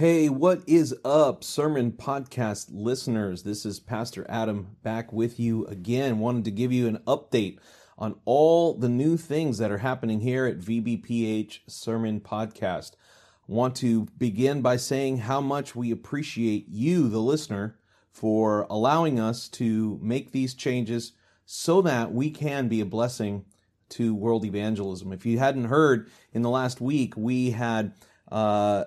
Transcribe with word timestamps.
Hey, 0.00 0.30
what 0.30 0.62
is 0.66 0.96
up, 1.04 1.44
Sermon 1.44 1.92
Podcast 1.92 2.68
listeners? 2.72 3.42
This 3.42 3.66
is 3.66 3.78
Pastor 3.78 4.24
Adam 4.30 4.78
back 4.82 5.12
with 5.12 5.38
you 5.38 5.66
again. 5.66 6.20
Wanted 6.20 6.46
to 6.46 6.50
give 6.50 6.72
you 6.72 6.88
an 6.88 7.02
update 7.06 7.58
on 7.98 8.18
all 8.24 8.72
the 8.72 8.88
new 8.88 9.18
things 9.18 9.58
that 9.58 9.70
are 9.70 9.76
happening 9.76 10.20
here 10.20 10.46
at 10.46 10.58
VBPH 10.58 11.58
Sermon 11.66 12.18
Podcast. 12.18 12.92
Want 13.46 13.76
to 13.76 14.06
begin 14.16 14.62
by 14.62 14.78
saying 14.78 15.18
how 15.18 15.42
much 15.42 15.76
we 15.76 15.90
appreciate 15.90 16.66
you, 16.70 17.10
the 17.10 17.20
listener, 17.20 17.76
for 18.10 18.66
allowing 18.70 19.20
us 19.20 19.48
to 19.48 19.98
make 20.00 20.32
these 20.32 20.54
changes 20.54 21.12
so 21.44 21.82
that 21.82 22.10
we 22.10 22.30
can 22.30 22.68
be 22.68 22.80
a 22.80 22.86
blessing 22.86 23.44
to 23.90 24.14
world 24.14 24.46
evangelism. 24.46 25.12
If 25.12 25.26
you 25.26 25.38
hadn't 25.38 25.64
heard, 25.66 26.08
in 26.32 26.40
the 26.40 26.48
last 26.48 26.80
week, 26.80 27.12
we 27.18 27.50
had 27.50 27.92
uh, 28.32 28.84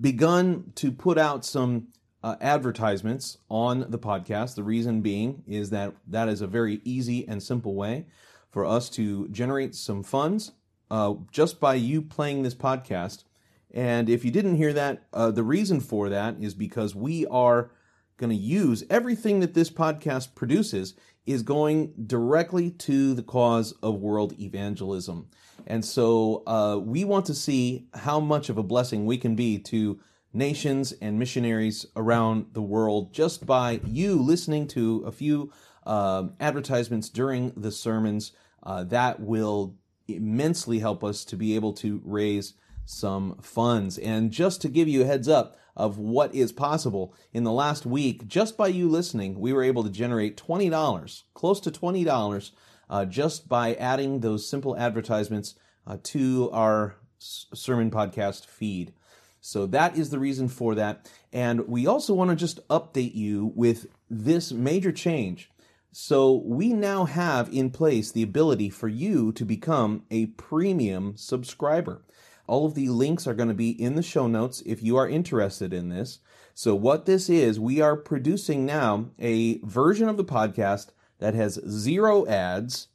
begun 0.00 0.72
to 0.76 0.92
put 0.92 1.18
out 1.18 1.44
some 1.44 1.88
uh, 2.22 2.36
advertisements 2.40 3.38
on 3.48 3.90
the 3.90 3.98
podcast. 3.98 4.54
The 4.54 4.64
reason 4.64 5.00
being 5.00 5.42
is 5.46 5.70
that 5.70 5.94
that 6.08 6.28
is 6.28 6.40
a 6.40 6.46
very 6.46 6.80
easy 6.84 7.26
and 7.28 7.42
simple 7.42 7.74
way 7.74 8.06
for 8.50 8.64
us 8.64 8.88
to 8.90 9.28
generate 9.28 9.74
some 9.74 10.02
funds 10.02 10.52
uh, 10.90 11.14
just 11.30 11.60
by 11.60 11.74
you 11.74 12.02
playing 12.02 12.42
this 12.42 12.54
podcast. 12.54 13.24
And 13.72 14.08
if 14.08 14.24
you 14.24 14.30
didn't 14.30 14.56
hear 14.56 14.72
that, 14.72 15.04
uh, 15.12 15.30
the 15.30 15.42
reason 15.42 15.80
for 15.80 16.08
that 16.08 16.36
is 16.40 16.54
because 16.54 16.94
we 16.94 17.26
are 17.26 17.70
going 18.16 18.30
to 18.30 18.36
use 18.36 18.84
everything 18.88 19.40
that 19.40 19.54
this 19.54 19.70
podcast 19.70 20.34
produces 20.34 20.94
is 21.26 21.42
going 21.42 21.92
directly 22.06 22.70
to 22.70 23.14
the 23.14 23.22
cause 23.22 23.72
of 23.82 23.96
world 23.96 24.38
evangelism. 24.40 25.28
And 25.66 25.84
so 25.84 26.44
uh, 26.46 26.78
we 26.80 27.04
want 27.04 27.26
to 27.26 27.34
see 27.34 27.88
how 27.94 28.20
much 28.20 28.48
of 28.48 28.58
a 28.58 28.62
blessing 28.62 29.04
we 29.04 29.18
can 29.18 29.34
be 29.34 29.58
to 29.58 29.98
nations 30.32 30.92
and 30.92 31.18
missionaries 31.18 31.86
around 31.96 32.46
the 32.52 32.62
world 32.62 33.12
just 33.12 33.46
by 33.46 33.80
you 33.84 34.22
listening 34.22 34.68
to 34.68 35.02
a 35.06 35.12
few 35.12 35.52
uh, 35.84 36.28
advertisements 36.38 37.08
during 37.08 37.52
the 37.56 37.72
sermons. 37.72 38.32
Uh, 38.62 38.84
that 38.84 39.20
will 39.20 39.74
immensely 40.08 40.78
help 40.78 41.02
us 41.02 41.24
to 41.24 41.36
be 41.36 41.54
able 41.54 41.72
to 41.72 42.00
raise 42.04 42.54
some 42.86 43.36
funds. 43.42 43.98
And 43.98 44.30
just 44.30 44.62
to 44.62 44.68
give 44.68 44.88
you 44.88 45.02
a 45.02 45.06
heads 45.06 45.28
up, 45.28 45.58
of 45.76 45.98
what 45.98 46.34
is 46.34 46.52
possible. 46.52 47.14
In 47.32 47.44
the 47.44 47.52
last 47.52 47.84
week, 47.84 48.26
just 48.26 48.56
by 48.56 48.68
you 48.68 48.88
listening, 48.88 49.38
we 49.38 49.52
were 49.52 49.62
able 49.62 49.84
to 49.84 49.90
generate 49.90 50.36
$20, 50.36 51.22
close 51.34 51.60
to 51.60 51.70
$20, 51.70 52.50
uh, 52.88 53.04
just 53.04 53.48
by 53.48 53.74
adding 53.74 54.20
those 54.20 54.48
simple 54.48 54.76
advertisements 54.76 55.54
uh, 55.86 55.98
to 56.02 56.50
our 56.52 56.96
sermon 57.18 57.90
podcast 57.90 58.46
feed. 58.46 58.94
So 59.40 59.66
that 59.66 59.96
is 59.96 60.10
the 60.10 60.18
reason 60.18 60.48
for 60.48 60.74
that. 60.74 61.10
And 61.32 61.68
we 61.68 61.86
also 61.86 62.14
want 62.14 62.30
to 62.30 62.36
just 62.36 62.66
update 62.68 63.14
you 63.14 63.52
with 63.54 63.86
this 64.10 64.50
major 64.52 64.92
change. 64.92 65.50
So 65.92 66.42
we 66.44 66.72
now 66.72 67.04
have 67.04 67.52
in 67.52 67.70
place 67.70 68.10
the 68.10 68.22
ability 68.22 68.70
for 68.70 68.88
you 68.88 69.32
to 69.32 69.44
become 69.44 70.04
a 70.10 70.26
premium 70.26 71.16
subscriber. 71.16 72.02
All 72.46 72.66
of 72.66 72.74
the 72.74 72.88
links 72.88 73.26
are 73.26 73.34
going 73.34 73.48
to 73.48 73.54
be 73.54 73.70
in 73.70 73.96
the 73.96 74.02
show 74.02 74.26
notes 74.26 74.62
if 74.64 74.82
you 74.82 74.96
are 74.96 75.08
interested 75.08 75.72
in 75.72 75.88
this. 75.88 76.20
So, 76.54 76.74
what 76.74 77.06
this 77.06 77.28
is, 77.28 77.60
we 77.60 77.80
are 77.80 77.96
producing 77.96 78.64
now 78.64 79.10
a 79.18 79.58
version 79.58 80.08
of 80.08 80.16
the 80.16 80.24
podcast 80.24 80.90
that 81.18 81.34
has 81.34 81.60
zero 81.68 82.26
ads, 82.26 82.88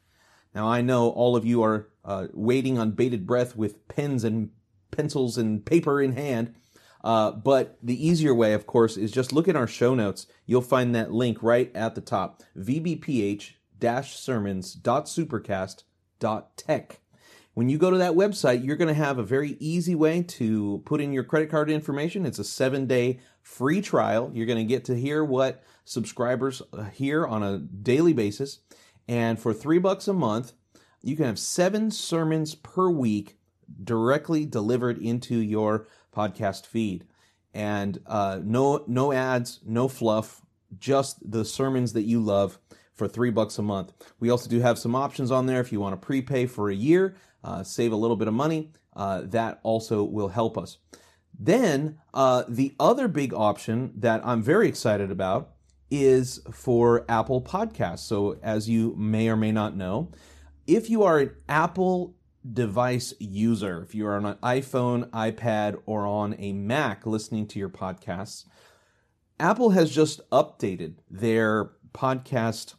Now, 0.55 0.67
I 0.67 0.81
know 0.81 1.09
all 1.11 1.35
of 1.35 1.45
you 1.45 1.61
are 1.61 1.87
uh, 2.03 2.25
waiting 2.33 2.79
on 2.79 2.93
bated 2.93 3.27
breath 3.27 3.55
with 3.55 3.87
pens 3.87 4.23
and 4.23 4.49
pencils 4.89 5.37
and 5.37 5.63
paper 5.63 6.01
in 6.01 6.13
hand 6.13 6.55
uh, 7.03 7.31
but 7.31 7.77
the 7.81 8.07
easier 8.07 8.33
way, 8.33 8.53
of 8.53 8.67
course, 8.67 8.97
is 8.97 9.11
just 9.11 9.33
look 9.33 9.47
at 9.47 9.55
our 9.55 9.67
show 9.67 9.95
notes. 9.95 10.27
You'll 10.45 10.61
find 10.61 10.93
that 10.95 11.11
link 11.11 11.41
right 11.41 11.71
at 11.75 11.95
the 11.95 12.01
top 12.01 12.43
vbph 12.57 13.53
sermons.supercast.tech. 14.03 16.99
When 17.53 17.67
you 17.67 17.77
go 17.77 17.91
to 17.91 17.97
that 17.97 18.13
website, 18.13 18.65
you're 18.65 18.77
going 18.77 18.87
to 18.87 18.93
have 18.93 19.17
a 19.17 19.23
very 19.23 19.57
easy 19.59 19.93
way 19.93 20.23
to 20.23 20.81
put 20.85 21.01
in 21.01 21.11
your 21.11 21.25
credit 21.25 21.49
card 21.49 21.69
information. 21.69 22.25
It's 22.25 22.39
a 22.39 22.45
seven 22.45 22.87
day 22.87 23.19
free 23.41 23.81
trial. 23.81 24.31
You're 24.33 24.45
going 24.45 24.59
to 24.59 24.63
get 24.63 24.85
to 24.85 24.95
hear 24.95 25.21
what 25.23 25.61
subscribers 25.83 26.61
uh, 26.71 26.83
hear 26.85 27.27
on 27.27 27.43
a 27.43 27.57
daily 27.57 28.13
basis. 28.13 28.59
And 29.07 29.37
for 29.37 29.53
three 29.53 29.79
bucks 29.79 30.07
a 30.07 30.13
month, 30.13 30.53
you 31.01 31.17
can 31.17 31.25
have 31.25 31.39
seven 31.39 31.91
sermons 31.91 32.55
per 32.55 32.89
week 32.89 33.37
directly 33.83 34.45
delivered 34.45 34.97
into 34.97 35.35
your 35.35 35.87
podcast 36.15 36.65
feed. 36.65 37.05
And 37.53 37.99
uh, 38.05 38.39
no 38.43 38.83
no 38.87 39.11
ads, 39.11 39.59
no 39.65 39.87
fluff, 39.87 40.41
just 40.79 41.31
the 41.31 41.43
sermons 41.43 41.93
that 41.93 42.03
you 42.03 42.21
love 42.21 42.59
for 42.93 43.07
three 43.07 43.31
bucks 43.31 43.57
a 43.57 43.61
month. 43.61 43.93
We 44.19 44.29
also 44.29 44.49
do 44.49 44.59
have 44.61 44.77
some 44.77 44.95
options 44.95 45.31
on 45.31 45.45
there 45.45 45.59
if 45.59 45.71
you 45.71 45.79
want 45.79 45.99
to 45.99 46.05
prepay 46.05 46.45
for 46.45 46.69
a 46.69 46.75
year, 46.75 47.15
uh, 47.43 47.63
save 47.63 47.91
a 47.91 47.95
little 47.95 48.15
bit 48.15 48.27
of 48.27 48.33
money. 48.33 48.71
Uh, 48.95 49.21
that 49.25 49.59
also 49.63 50.03
will 50.03 50.27
help 50.27 50.57
us. 50.57 50.77
Then 51.37 51.99
uh, 52.13 52.43
the 52.47 52.75
other 52.79 53.07
big 53.07 53.33
option 53.33 53.93
that 53.97 54.21
I'm 54.25 54.43
very 54.43 54.67
excited 54.67 55.11
about 55.11 55.53
is 55.89 56.41
for 56.51 57.05
Apple 57.09 57.41
Podcasts. 57.41 57.99
So 57.99 58.37
as 58.43 58.69
you 58.69 58.93
may 58.97 59.29
or 59.29 59.35
may 59.35 59.51
not 59.51 59.75
know, 59.75 60.11
if 60.67 60.89
you 60.89 61.03
are 61.03 61.19
an 61.19 61.31
Apple 61.49 62.15
device 62.49 63.13
user, 63.19 63.83
if 63.83 63.93
you 63.93 64.07
are 64.07 64.15
on 64.15 64.25
an 64.25 64.37
iPhone, 64.43 65.09
iPad, 65.09 65.79
or 65.85 66.05
on 66.05 66.35
a 66.39 66.53
Mac 66.53 67.05
listening 67.05 67.47
to 67.47 67.59
your 67.59 67.69
podcasts, 67.69 68.45
Apple 69.39 69.71
has 69.71 69.91
just 69.91 70.27
updated 70.29 70.95
their 71.09 71.71
podcast 71.93 72.75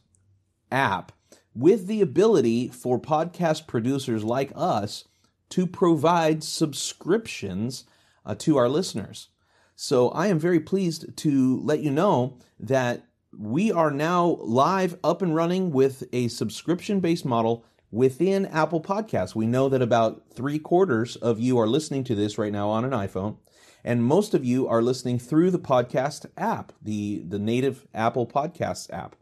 app 0.71 1.11
with 1.55 1.87
the 1.87 2.01
ability 2.01 2.69
for 2.69 2.99
podcast 2.99 3.67
producers 3.67 4.23
like 4.23 4.51
us 4.55 5.05
to 5.49 5.67
provide 5.67 6.43
subscriptions 6.43 7.85
uh, 8.25 8.33
to 8.35 8.57
our 8.57 8.69
listeners. 8.69 9.29
So 9.75 10.09
I 10.09 10.27
am 10.27 10.39
very 10.39 10.59
pleased 10.59 11.15
to 11.17 11.59
let 11.59 11.81
you 11.81 11.91
know 11.91 12.39
that 12.59 13.05
we 13.37 13.71
are 13.71 13.91
now 13.91 14.37
live 14.41 14.97
up 15.03 15.21
and 15.21 15.35
running 15.35 15.71
with 15.71 16.03
a 16.13 16.27
subscription 16.27 16.99
based 16.99 17.25
model 17.25 17.65
within 17.93 18.47
Apple 18.47 18.81
Podcasts. 18.81 19.35
We 19.35 19.45
know 19.45 19.69
that 19.69 19.81
about 19.81 20.23
three 20.33 20.57
quarters 20.57 21.15
of 21.17 21.39
you 21.39 21.59
are 21.59 21.67
listening 21.67 22.03
to 22.05 22.15
this 22.15 22.39
right 22.39 22.51
now 22.51 22.69
on 22.69 22.83
an 22.83 22.91
iPhone, 22.91 23.37
and 23.83 24.03
most 24.03 24.33
of 24.33 24.43
you 24.43 24.67
are 24.67 24.81
listening 24.81 25.19
through 25.19 25.51
the 25.51 25.59
podcast 25.59 26.25
app, 26.35 26.73
the, 26.81 27.23
the 27.27 27.37
native 27.37 27.85
Apple 27.93 28.25
Podcasts 28.25 28.91
app. 28.91 29.15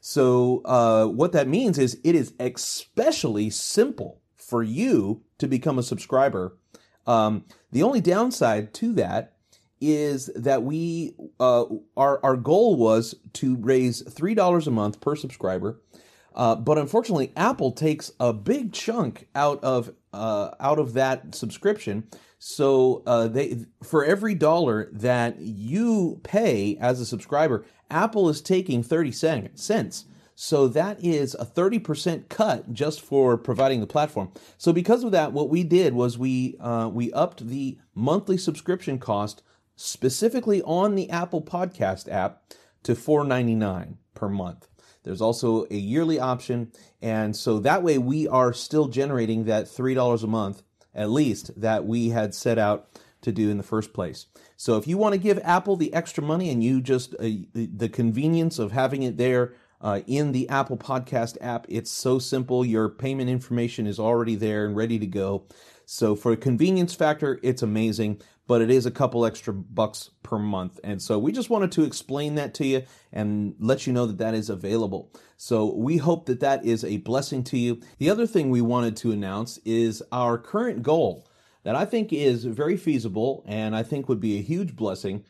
So, 0.00 0.62
uh, 0.64 1.06
what 1.06 1.32
that 1.32 1.48
means 1.48 1.78
is 1.78 1.98
it 2.04 2.14
is 2.14 2.32
especially 2.40 3.50
simple 3.50 4.22
for 4.36 4.62
you 4.62 5.22
to 5.38 5.46
become 5.46 5.78
a 5.78 5.82
subscriber. 5.82 6.56
Um, 7.06 7.44
the 7.72 7.82
only 7.82 8.00
downside 8.00 8.72
to 8.74 8.92
that 8.94 9.34
is 9.80 10.30
that 10.36 10.62
we 10.62 11.14
uh, 11.38 11.64
our 11.96 12.24
our 12.24 12.36
goal 12.36 12.76
was 12.76 13.14
to 13.34 13.56
raise 13.56 14.00
three 14.10 14.34
dollars 14.34 14.66
a 14.66 14.70
month 14.70 15.00
per 15.00 15.16
subscriber 15.16 15.82
uh, 16.36 16.54
but 16.54 16.78
unfortunately, 16.78 17.32
Apple 17.36 17.72
takes 17.72 18.12
a 18.20 18.32
big 18.32 18.72
chunk 18.72 19.26
out 19.34 19.62
of 19.64 19.92
uh, 20.12 20.50
out 20.60 20.78
of 20.78 20.92
that 20.92 21.34
subscription. 21.34 22.06
So 22.38 23.02
uh, 23.06 23.28
they 23.28 23.64
for 23.82 24.04
every 24.04 24.34
dollar 24.34 24.90
that 24.92 25.40
you 25.40 26.20
pay 26.22 26.76
as 26.78 27.00
a 27.00 27.06
subscriber, 27.06 27.64
Apple 27.90 28.28
is 28.28 28.42
taking 28.42 28.82
thirty 28.82 29.12
cents. 29.12 30.04
So 30.38 30.68
that 30.68 31.02
is 31.02 31.34
a 31.34 31.46
30% 31.46 32.28
cut 32.28 32.70
just 32.74 33.00
for 33.00 33.38
providing 33.38 33.80
the 33.80 33.86
platform. 33.86 34.30
So 34.58 34.70
because 34.70 35.02
of 35.02 35.10
that, 35.12 35.32
what 35.32 35.48
we 35.48 35.64
did 35.64 35.94
was 35.94 36.18
we 36.18 36.58
uh, 36.60 36.90
we 36.92 37.10
upped 37.14 37.48
the 37.48 37.78
monthly 37.94 38.36
subscription 38.36 38.98
cost 38.98 39.42
specifically 39.76 40.60
on 40.62 40.94
the 40.94 41.08
Apple 41.08 41.40
Podcast 41.40 42.12
app 42.12 42.42
to 42.82 42.94
$4.99 42.94 43.96
per 44.14 44.28
month. 44.28 44.68
There's 45.06 45.20
also 45.20 45.66
a 45.70 45.76
yearly 45.76 46.18
option. 46.18 46.72
And 47.00 47.36
so 47.36 47.60
that 47.60 47.84
way 47.84 47.96
we 47.96 48.26
are 48.26 48.52
still 48.52 48.88
generating 48.88 49.44
that 49.44 49.66
$3 49.66 50.22
a 50.22 50.26
month, 50.26 50.64
at 50.92 51.10
least, 51.10 51.58
that 51.60 51.86
we 51.86 52.08
had 52.08 52.34
set 52.34 52.58
out 52.58 52.88
to 53.22 53.30
do 53.30 53.48
in 53.48 53.56
the 53.56 53.62
first 53.62 53.92
place. 53.92 54.26
So 54.56 54.76
if 54.76 54.88
you 54.88 54.98
want 54.98 55.12
to 55.12 55.20
give 55.20 55.38
Apple 55.44 55.76
the 55.76 55.94
extra 55.94 56.24
money 56.24 56.50
and 56.50 56.62
you 56.62 56.80
just, 56.80 57.14
uh, 57.14 57.28
the 57.54 57.88
convenience 57.88 58.58
of 58.58 58.72
having 58.72 59.04
it 59.04 59.16
there 59.16 59.54
uh, 59.80 60.00
in 60.08 60.32
the 60.32 60.48
Apple 60.48 60.76
Podcast 60.76 61.36
app, 61.40 61.66
it's 61.68 61.90
so 61.90 62.18
simple. 62.18 62.64
Your 62.64 62.88
payment 62.88 63.30
information 63.30 63.86
is 63.86 64.00
already 64.00 64.34
there 64.34 64.66
and 64.66 64.74
ready 64.74 64.98
to 64.98 65.06
go. 65.06 65.44
So 65.84 66.16
for 66.16 66.32
a 66.32 66.36
convenience 66.36 66.94
factor, 66.94 67.38
it's 67.44 67.62
amazing, 67.62 68.20
but 68.46 68.62
it 68.62 68.70
is 68.70 68.86
a 68.86 68.90
couple 68.90 69.26
extra 69.26 69.52
bucks 69.52 70.10
per 70.22 70.38
month. 70.38 70.78
And 70.84 71.00
so 71.02 71.18
we 71.18 71.32
just 71.32 71.50
wanted 71.50 71.72
to 71.72 71.84
explain 71.84 72.36
that 72.36 72.54
to 72.54 72.66
you 72.66 72.82
and 73.12 73.54
let 73.58 73.86
you 73.86 73.92
know 73.92 74.06
that 74.06 74.18
that 74.18 74.34
is 74.34 74.50
available. 74.50 75.12
So 75.36 75.74
we 75.74 75.96
hope 75.96 76.26
that 76.26 76.40
that 76.40 76.64
is 76.64 76.84
a 76.84 76.98
blessing 76.98 77.44
to 77.44 77.58
you. 77.58 77.80
The 77.98 78.10
other 78.10 78.26
thing 78.26 78.50
we 78.50 78.60
wanted 78.60 78.96
to 78.98 79.12
announce 79.12 79.58
is 79.64 80.02
our 80.12 80.38
current 80.38 80.82
goal 80.82 81.26
that 81.64 81.74
I 81.74 81.84
think 81.84 82.12
is 82.12 82.44
very 82.44 82.76
feasible 82.76 83.44
and 83.46 83.74
I 83.74 83.82
think 83.82 84.08
would 84.08 84.20
be 84.20 84.38
a 84.38 84.42
huge 84.42 84.76
blessing. 84.76 85.24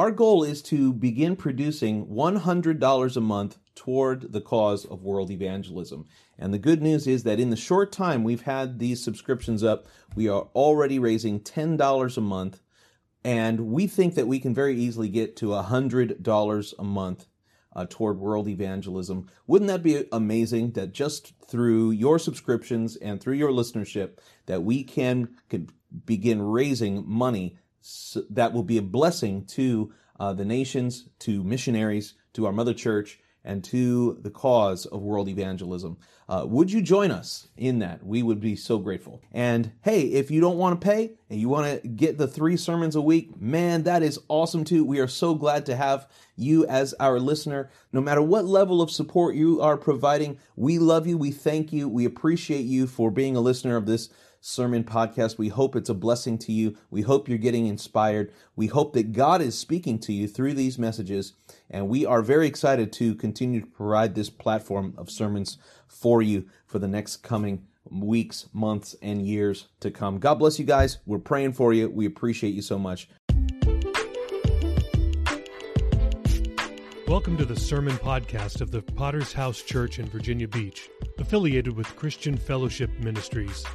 Our 0.00 0.10
goal 0.10 0.44
is 0.44 0.62
to 0.62 0.94
begin 0.94 1.36
producing 1.36 2.06
$100 2.06 3.16
a 3.16 3.20
month 3.20 3.58
toward 3.74 4.32
the 4.32 4.40
cause 4.40 4.86
of 4.86 5.02
world 5.02 5.30
evangelism. 5.30 6.06
And 6.38 6.54
the 6.54 6.58
good 6.58 6.80
news 6.80 7.06
is 7.06 7.24
that 7.24 7.38
in 7.38 7.50
the 7.50 7.54
short 7.54 7.92
time 7.92 8.24
we've 8.24 8.40
had 8.40 8.78
these 8.78 9.04
subscriptions 9.04 9.62
up, 9.62 9.86
we 10.14 10.26
are 10.26 10.48
already 10.54 10.98
raising 10.98 11.40
$10 11.40 12.16
a 12.16 12.20
month. 12.22 12.62
And 13.24 13.72
we 13.72 13.86
think 13.86 14.14
that 14.14 14.26
we 14.26 14.40
can 14.40 14.54
very 14.54 14.74
easily 14.74 15.10
get 15.10 15.36
to 15.36 15.48
$100 15.48 16.74
a 16.78 16.82
month 16.82 17.26
uh, 17.76 17.86
toward 17.90 18.18
world 18.18 18.48
evangelism. 18.48 19.28
Wouldn't 19.46 19.68
that 19.68 19.82
be 19.82 20.06
amazing 20.12 20.70
that 20.70 20.94
just 20.94 21.34
through 21.46 21.90
your 21.90 22.18
subscriptions 22.18 22.96
and 22.96 23.20
through 23.20 23.34
your 23.34 23.52
listenership 23.52 24.16
that 24.46 24.62
we 24.62 24.82
can, 24.82 25.36
can 25.50 25.68
begin 26.06 26.40
raising 26.40 27.06
money 27.06 27.58
that 28.30 28.52
will 28.52 28.62
be 28.62 28.78
a 28.78 28.82
blessing 28.82 29.44
to 29.46 29.92
uh, 30.18 30.32
the 30.32 30.44
nations, 30.44 31.08
to 31.20 31.42
missionaries, 31.42 32.14
to 32.34 32.46
our 32.46 32.52
mother 32.52 32.74
church, 32.74 33.18
and 33.44 33.64
to 33.64 34.18
the 34.20 34.30
cause 34.30 34.86
of 34.86 35.00
world 35.00 35.28
evangelism. 35.28 35.96
Uh, 36.28 36.44
would 36.46 36.70
you 36.70 36.82
join 36.82 37.10
us 37.10 37.48
in 37.56 37.78
that? 37.80 38.04
We 38.04 38.22
would 38.22 38.40
be 38.40 38.54
so 38.54 38.78
grateful. 38.78 39.22
And 39.32 39.72
hey, 39.82 40.02
if 40.02 40.30
you 40.30 40.40
don't 40.40 40.58
want 40.58 40.80
to 40.80 40.86
pay 40.86 41.12
and 41.28 41.40
you 41.40 41.48
want 41.48 41.82
to 41.82 41.88
get 41.88 42.18
the 42.18 42.28
three 42.28 42.56
sermons 42.56 42.94
a 42.94 43.00
week, 43.00 43.40
man, 43.40 43.84
that 43.84 44.02
is 44.02 44.20
awesome 44.28 44.64
too. 44.64 44.84
We 44.84 45.00
are 45.00 45.08
so 45.08 45.34
glad 45.34 45.66
to 45.66 45.76
have 45.76 46.06
you 46.36 46.66
as 46.66 46.94
our 47.00 47.18
listener. 47.18 47.70
No 47.92 48.00
matter 48.00 48.22
what 48.22 48.44
level 48.44 48.82
of 48.82 48.90
support 48.90 49.34
you 49.34 49.60
are 49.60 49.76
providing, 49.76 50.38
we 50.54 50.78
love 50.78 51.06
you. 51.06 51.16
We 51.18 51.32
thank 51.32 51.72
you. 51.72 51.88
We 51.88 52.04
appreciate 52.04 52.66
you 52.66 52.86
for 52.86 53.10
being 53.10 53.36
a 53.36 53.40
listener 53.40 53.76
of 53.76 53.86
this 53.86 54.10
sermon 54.40 54.84
podcast. 54.84 55.38
We 55.38 55.48
hope 55.48 55.76
it's 55.76 55.88
a 55.88 55.94
blessing 55.94 56.38
to 56.38 56.52
you. 56.52 56.76
We 56.90 57.02
hope 57.02 57.28
you're 57.28 57.38
getting 57.38 57.66
inspired. 57.66 58.32
We 58.56 58.68
hope 58.68 58.94
that 58.94 59.12
God 59.12 59.42
is 59.42 59.58
speaking 59.58 59.98
to 60.00 60.12
you 60.12 60.26
through 60.26 60.54
these 60.54 60.78
messages. 60.78 61.34
And 61.68 61.88
we 61.88 62.06
are 62.06 62.22
very 62.22 62.46
excited 62.46 62.92
to 62.94 63.14
continue 63.14 63.60
to 63.60 63.66
provide 63.66 64.14
this 64.14 64.30
platform 64.30 64.94
of 64.96 65.10
sermons 65.10 65.58
for 65.86 66.22
you 66.22 66.46
for 66.66 66.78
the 66.78 66.88
next 66.88 67.18
coming 67.18 67.66
weeks, 67.90 68.48
months, 68.52 68.96
and 69.02 69.26
years 69.26 69.68
to 69.80 69.90
come. 69.90 70.18
God 70.18 70.34
bless 70.34 70.58
you 70.58 70.64
guys. 70.64 70.98
We're 71.06 71.18
praying 71.18 71.52
for 71.52 71.72
you. 71.72 71.90
We 71.90 72.06
appreciate 72.06 72.54
you 72.54 72.62
so 72.62 72.78
much. 72.78 73.08
Welcome 77.06 77.36
to 77.38 77.44
the 77.44 77.58
Sermon 77.58 77.96
Podcast 77.96 78.60
of 78.60 78.70
the 78.70 78.82
Potter's 78.82 79.32
House 79.32 79.62
Church 79.62 79.98
in 79.98 80.06
Virginia 80.06 80.46
Beach, 80.46 80.88
affiliated 81.18 81.76
with 81.76 81.96
Christian 81.96 82.36
Fellowship 82.36 82.88
Ministries. 83.00 83.66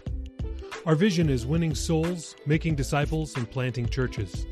Our 0.85 0.93
vision 0.93 1.29
is 1.29 1.47
winning 1.47 1.73
souls, 1.73 2.35
making 2.45 2.75
disciples, 2.75 3.35
and 3.37 3.49
planting 3.49 3.89
churches. 3.89 4.45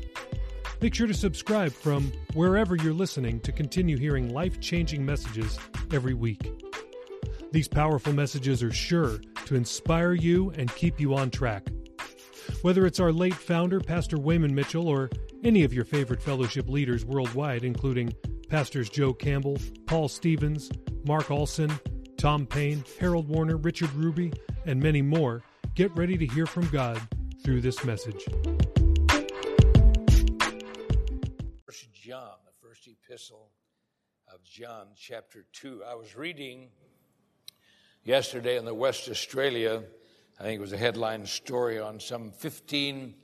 Make 0.80 0.92
sure 0.92 1.06
to 1.06 1.14
subscribe 1.14 1.72
from 1.72 2.10
wherever 2.32 2.74
you're 2.74 2.92
listening 2.92 3.38
to 3.40 3.52
continue 3.52 3.96
hearing 3.96 4.34
life 4.34 4.58
changing 4.58 5.06
messages 5.06 5.56
every 5.92 6.12
week. 6.12 6.50
These 7.52 7.68
powerful 7.68 8.12
messages 8.12 8.64
are 8.64 8.72
sure 8.72 9.20
to 9.46 9.54
inspire 9.54 10.12
you 10.12 10.50
and 10.56 10.74
keep 10.74 10.98
you 10.98 11.14
on 11.14 11.30
track. 11.30 11.68
Whether 12.62 12.84
it's 12.84 12.98
our 12.98 13.12
late 13.12 13.34
founder, 13.34 13.78
Pastor 13.78 14.18
Wayman 14.18 14.56
Mitchell, 14.56 14.88
or 14.88 15.10
any 15.44 15.62
of 15.62 15.72
your 15.72 15.84
favorite 15.84 16.20
fellowship 16.20 16.68
leaders 16.68 17.04
worldwide, 17.04 17.62
including 17.62 18.12
Pastors 18.48 18.90
Joe 18.90 19.12
Campbell, 19.12 19.58
Paul 19.86 20.08
Stevens, 20.08 20.68
Mark 21.06 21.30
Olson, 21.30 21.70
Tom 22.16 22.44
Payne, 22.44 22.82
Harold 22.98 23.28
Warner, 23.28 23.56
Richard 23.56 23.92
Ruby, 23.92 24.32
and 24.66 24.82
many 24.82 25.00
more, 25.00 25.44
Get 25.74 25.96
ready 25.96 26.16
to 26.16 26.24
hear 26.24 26.46
from 26.46 26.68
God 26.68 27.00
through 27.42 27.60
this 27.60 27.84
message. 27.84 28.24
First 31.66 31.92
John, 31.92 32.36
the 32.44 32.52
first 32.62 32.86
epistle 32.86 33.50
of 34.32 34.40
John, 34.44 34.86
chapter 34.96 35.44
2. 35.52 35.82
I 35.82 35.96
was 35.96 36.14
reading 36.14 36.68
yesterday 38.04 38.56
in 38.56 38.64
the 38.64 38.72
West 38.72 39.08
Australia, 39.08 39.82
I 40.38 40.44
think 40.44 40.58
it 40.58 40.60
was 40.60 40.72
a 40.72 40.76
headline 40.76 41.26
story 41.26 41.80
on 41.80 41.98
some 41.98 42.30
15 42.30 43.16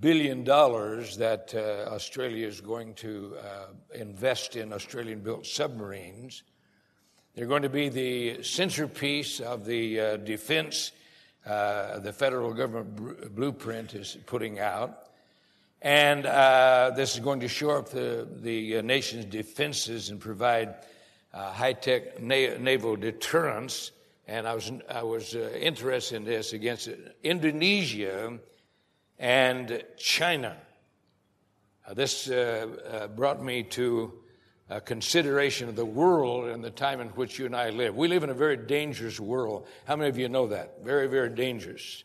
billion 0.00 0.42
dollars 0.42 1.16
that 1.18 1.54
uh, 1.54 1.94
Australia 1.94 2.48
is 2.48 2.60
going 2.60 2.94
to 2.94 3.36
uh, 3.36 3.66
invest 3.94 4.56
in 4.56 4.72
Australian 4.72 5.20
built 5.20 5.46
submarines. 5.46 6.42
They're 7.36 7.46
going 7.46 7.62
to 7.62 7.68
be 7.68 7.88
the 7.88 8.42
centerpiece 8.42 9.38
of 9.38 9.64
the 9.64 10.00
uh, 10.00 10.16
defense 10.16 10.90
uh, 11.48 11.98
the 12.00 12.12
federal 12.12 12.52
government 12.52 13.34
blueprint 13.34 13.94
is 13.94 14.18
putting 14.26 14.58
out. 14.58 15.04
And 15.80 16.26
uh, 16.26 16.92
this 16.94 17.14
is 17.14 17.20
going 17.20 17.40
to 17.40 17.48
shore 17.48 17.78
up 17.78 17.88
the, 17.88 18.28
the 18.42 18.78
uh, 18.78 18.82
nation's 18.82 19.24
defenses 19.24 20.10
and 20.10 20.20
provide 20.20 20.74
uh, 21.32 21.52
high 21.52 21.72
tech 21.72 22.20
na- 22.20 22.58
naval 22.58 22.96
deterrence. 22.96 23.92
And 24.26 24.46
I 24.46 24.54
was, 24.54 24.70
I 24.90 25.02
was 25.04 25.34
uh, 25.34 25.50
interested 25.58 26.16
in 26.16 26.24
this 26.24 26.52
against 26.52 26.90
Indonesia 27.22 28.38
and 29.18 29.82
China. 29.96 30.56
this 31.94 32.28
brought 33.16 33.42
me 33.42 33.62
to 33.62 34.12
a 34.70 34.80
consideration 34.80 35.68
of 35.68 35.76
the 35.76 35.84
world 35.84 36.48
and 36.48 36.62
the 36.62 36.70
time 36.70 37.00
in 37.00 37.08
which 37.08 37.38
you 37.38 37.46
and 37.46 37.56
I 37.56 37.70
live. 37.70 37.96
We 37.96 38.08
live 38.08 38.22
in 38.22 38.30
a 38.30 38.34
very 38.34 38.56
dangerous 38.56 39.18
world. 39.18 39.66
How 39.86 39.96
many 39.96 40.10
of 40.10 40.18
you 40.18 40.28
know 40.28 40.48
that? 40.48 40.84
Very, 40.84 41.08
very 41.08 41.30
dangerous. 41.30 42.04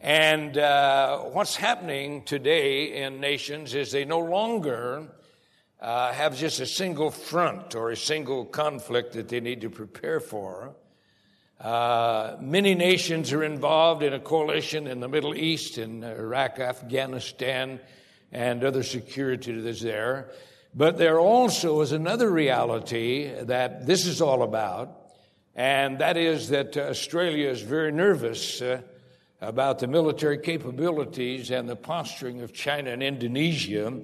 And 0.00 0.56
uh, 0.56 1.18
what's 1.18 1.56
happening 1.56 2.24
today 2.24 3.02
in 3.02 3.20
nations 3.20 3.74
is 3.74 3.90
they 3.90 4.04
no 4.04 4.20
longer 4.20 5.08
uh, 5.80 6.12
have 6.12 6.36
just 6.36 6.60
a 6.60 6.66
single 6.66 7.10
front 7.10 7.74
or 7.74 7.90
a 7.90 7.96
single 7.96 8.44
conflict 8.44 9.14
that 9.14 9.28
they 9.28 9.40
need 9.40 9.62
to 9.62 9.70
prepare 9.70 10.20
for. 10.20 10.76
Uh, 11.60 12.36
many 12.40 12.74
nations 12.74 13.32
are 13.32 13.42
involved 13.42 14.02
in 14.02 14.12
a 14.12 14.20
coalition 14.20 14.86
in 14.86 15.00
the 15.00 15.08
Middle 15.08 15.34
East, 15.34 15.78
in 15.78 16.04
Iraq, 16.04 16.58
Afghanistan, 16.60 17.80
and 18.30 18.62
other 18.62 18.82
security 18.82 19.60
that's 19.60 19.80
there. 19.80 20.30
But 20.76 20.98
there 20.98 21.20
also 21.20 21.82
is 21.82 21.92
another 21.92 22.28
reality 22.28 23.32
that 23.42 23.86
this 23.86 24.06
is 24.06 24.20
all 24.20 24.42
about, 24.42 25.12
and 25.54 26.00
that 26.00 26.16
is 26.16 26.48
that 26.48 26.76
Australia 26.76 27.48
is 27.48 27.62
very 27.62 27.92
nervous 27.92 28.60
uh, 28.60 28.80
about 29.40 29.78
the 29.78 29.86
military 29.86 30.38
capabilities 30.38 31.52
and 31.52 31.68
the 31.68 31.76
posturing 31.76 32.40
of 32.40 32.52
China 32.52 32.90
and 32.90 33.04
Indonesia. 33.04 34.00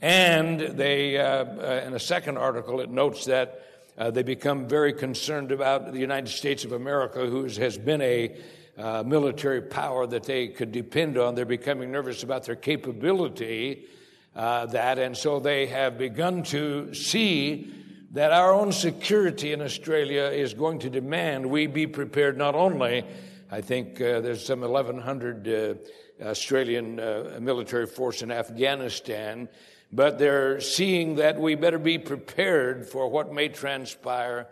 And 0.00 0.60
they, 0.60 1.18
uh, 1.18 1.44
uh, 1.44 1.84
in 1.86 1.92
a 1.92 2.00
second 2.00 2.38
article, 2.38 2.80
it 2.80 2.88
notes 2.88 3.26
that 3.26 3.62
uh, 3.98 4.10
they 4.10 4.22
become 4.22 4.66
very 4.66 4.94
concerned 4.94 5.52
about 5.52 5.92
the 5.92 5.98
United 5.98 6.30
States 6.30 6.64
of 6.64 6.72
America, 6.72 7.26
who 7.26 7.44
has 7.44 7.76
been 7.76 8.00
a 8.00 8.34
uh, 8.78 9.02
military 9.04 9.60
power 9.60 10.06
that 10.06 10.22
they 10.22 10.48
could 10.48 10.72
depend 10.72 11.18
on. 11.18 11.34
They're 11.34 11.44
becoming 11.44 11.92
nervous 11.92 12.22
about 12.22 12.44
their 12.44 12.56
capability 12.56 13.88
uh, 14.34 14.66
that, 14.66 14.98
and 14.98 15.16
so 15.16 15.40
they 15.40 15.66
have 15.66 15.98
begun 15.98 16.42
to 16.44 16.94
see 16.94 17.72
that 18.12 18.32
our 18.32 18.52
own 18.52 18.72
security 18.72 19.52
in 19.52 19.60
Australia 19.60 20.24
is 20.24 20.54
going 20.54 20.78
to 20.80 20.90
demand 20.90 21.44
we 21.44 21.66
be 21.66 21.86
prepared 21.86 22.38
not 22.38 22.54
only, 22.54 23.04
I 23.50 23.60
think 23.60 24.00
uh, 24.00 24.20
there's 24.20 24.44
some 24.44 24.60
1,100 24.60 25.48
uh, 25.48 26.24
Australian 26.24 26.98
uh, 26.98 27.38
military 27.40 27.86
force 27.86 28.22
in 28.22 28.30
Afghanistan, 28.30 29.48
but 29.92 30.18
they're 30.18 30.60
seeing 30.60 31.16
that 31.16 31.38
we 31.38 31.54
better 31.54 31.78
be 31.78 31.98
prepared 31.98 32.88
for 32.88 33.08
what 33.08 33.32
may 33.32 33.48
transpire 33.48 34.48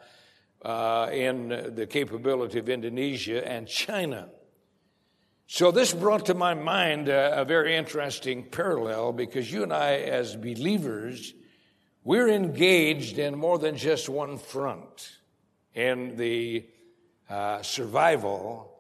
uh, 0.63 1.09
in 1.13 1.49
the 1.75 1.87
capability 1.87 2.59
of 2.59 2.69
Indonesia 2.69 3.47
and 3.47 3.67
China. 3.67 4.29
So, 5.49 5.71
this 5.71 5.95
brought 5.95 6.27
to 6.27 6.35
my 6.35 6.55
mind 6.55 7.09
a, 7.09 7.43
a, 7.43 7.45
very 7.45 7.77
interesting 7.77 8.43
parallel 8.43 9.13
because 9.13 9.51
you 9.51 9.63
and 9.63 9.73
I, 9.73 9.99
as 9.99 10.35
believers, 10.35 11.35
we're 12.03 12.29
engaged 12.29 13.21
in 13.21 13.39
more 13.39 13.57
than 13.57 13.77
just 13.77 14.09
one 14.09 14.39
front 14.39 15.19
in 15.73 16.17
the 16.17 16.67
uh, 17.31 17.63
survival, 17.63 18.73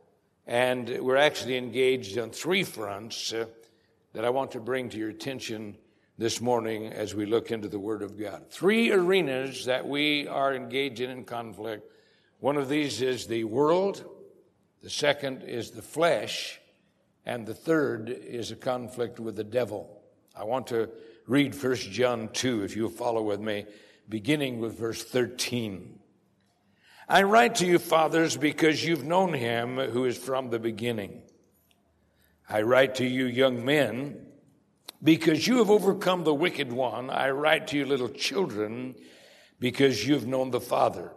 and 0.44 0.88
we're 0.88 1.16
actually 1.16 1.56
engaged 1.56 2.18
on 2.18 2.30
three 2.30 2.64
fronts 2.64 3.32
uh, 3.32 3.46
that 4.12 4.24
I 4.24 4.30
want 4.30 4.50
to 4.52 4.60
bring 4.60 4.88
to 4.88 4.98
your 4.98 5.10
attention 5.10 5.76
this 6.18 6.40
morning 6.40 6.86
as 6.92 7.14
we 7.14 7.26
look 7.26 7.52
into 7.52 7.68
the 7.68 7.78
Word 7.78 8.02
of 8.02 8.18
God. 8.18 8.50
Three 8.50 8.90
arenas 8.90 9.66
that 9.66 9.86
we 9.86 10.26
are 10.26 10.52
engaged 10.52 10.98
in 10.98 11.10
in 11.10 11.22
conflict. 11.22 11.88
One 12.40 12.56
of 12.56 12.68
these 12.68 13.02
is 13.02 13.28
the 13.28 13.44
world, 13.44 14.04
the 14.82 14.90
second 14.90 15.42
is 15.42 15.70
the 15.70 15.82
flesh, 15.82 16.60
and 17.24 17.46
the 17.46 17.54
third 17.54 18.08
is 18.08 18.50
a 18.50 18.56
conflict 18.56 19.18
with 19.18 19.36
the 19.36 19.44
devil. 19.44 20.02
I 20.34 20.44
want 20.44 20.68
to 20.68 20.90
read 21.26 21.60
1 21.60 21.74
John 21.76 22.28
2, 22.32 22.62
if 22.62 22.76
you'll 22.76 22.90
follow 22.90 23.22
with 23.22 23.40
me, 23.40 23.66
beginning 24.08 24.60
with 24.60 24.78
verse 24.78 25.02
13. 25.02 25.98
I 27.08 27.22
write 27.22 27.56
to 27.56 27.66
you, 27.66 27.78
fathers, 27.78 28.36
because 28.36 28.84
you've 28.84 29.04
known 29.04 29.32
him 29.32 29.78
who 29.78 30.04
is 30.04 30.16
from 30.16 30.50
the 30.50 30.58
beginning. 30.58 31.22
I 32.48 32.62
write 32.62 32.96
to 32.96 33.06
you, 33.06 33.26
young 33.26 33.64
men, 33.64 34.26
because 35.02 35.46
you 35.46 35.58
have 35.58 35.70
overcome 35.70 36.24
the 36.24 36.34
wicked 36.34 36.72
one. 36.72 37.10
I 37.10 37.30
write 37.30 37.68
to 37.68 37.76
you, 37.76 37.86
little 37.86 38.08
children, 38.08 38.94
because 39.58 40.06
you've 40.06 40.26
known 40.26 40.50
the 40.50 40.60
Father. 40.60 41.12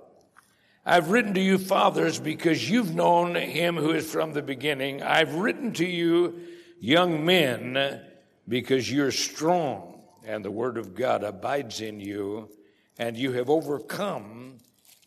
I've 0.86 1.10
written 1.10 1.34
to 1.34 1.42
you, 1.42 1.58
fathers, 1.58 2.20
because 2.20 2.70
you've 2.70 2.96
known 2.96 3.36
him 3.36 3.76
who 3.76 3.92
is 3.92 4.10
from 4.10 4.34
the 4.34 4.42
beginning. 4.42 5.04
I've 5.04 5.36
written 5.36 5.74
to 5.74 5.86
you, 5.86 6.40
young 6.80 7.26
men, 7.26 8.02
because 8.48 8.92
you're 8.92 9.12
strong 9.12 10.02
and 10.26 10.44
the 10.44 10.52
word 10.52 10.78
of 10.78 10.96
God 10.96 11.24
abides 11.24 11.82
in 11.82 12.00
you, 12.00 12.50
and 12.98 13.18
you 13.18 13.32
have 13.34 13.50
overcome 13.50 14.60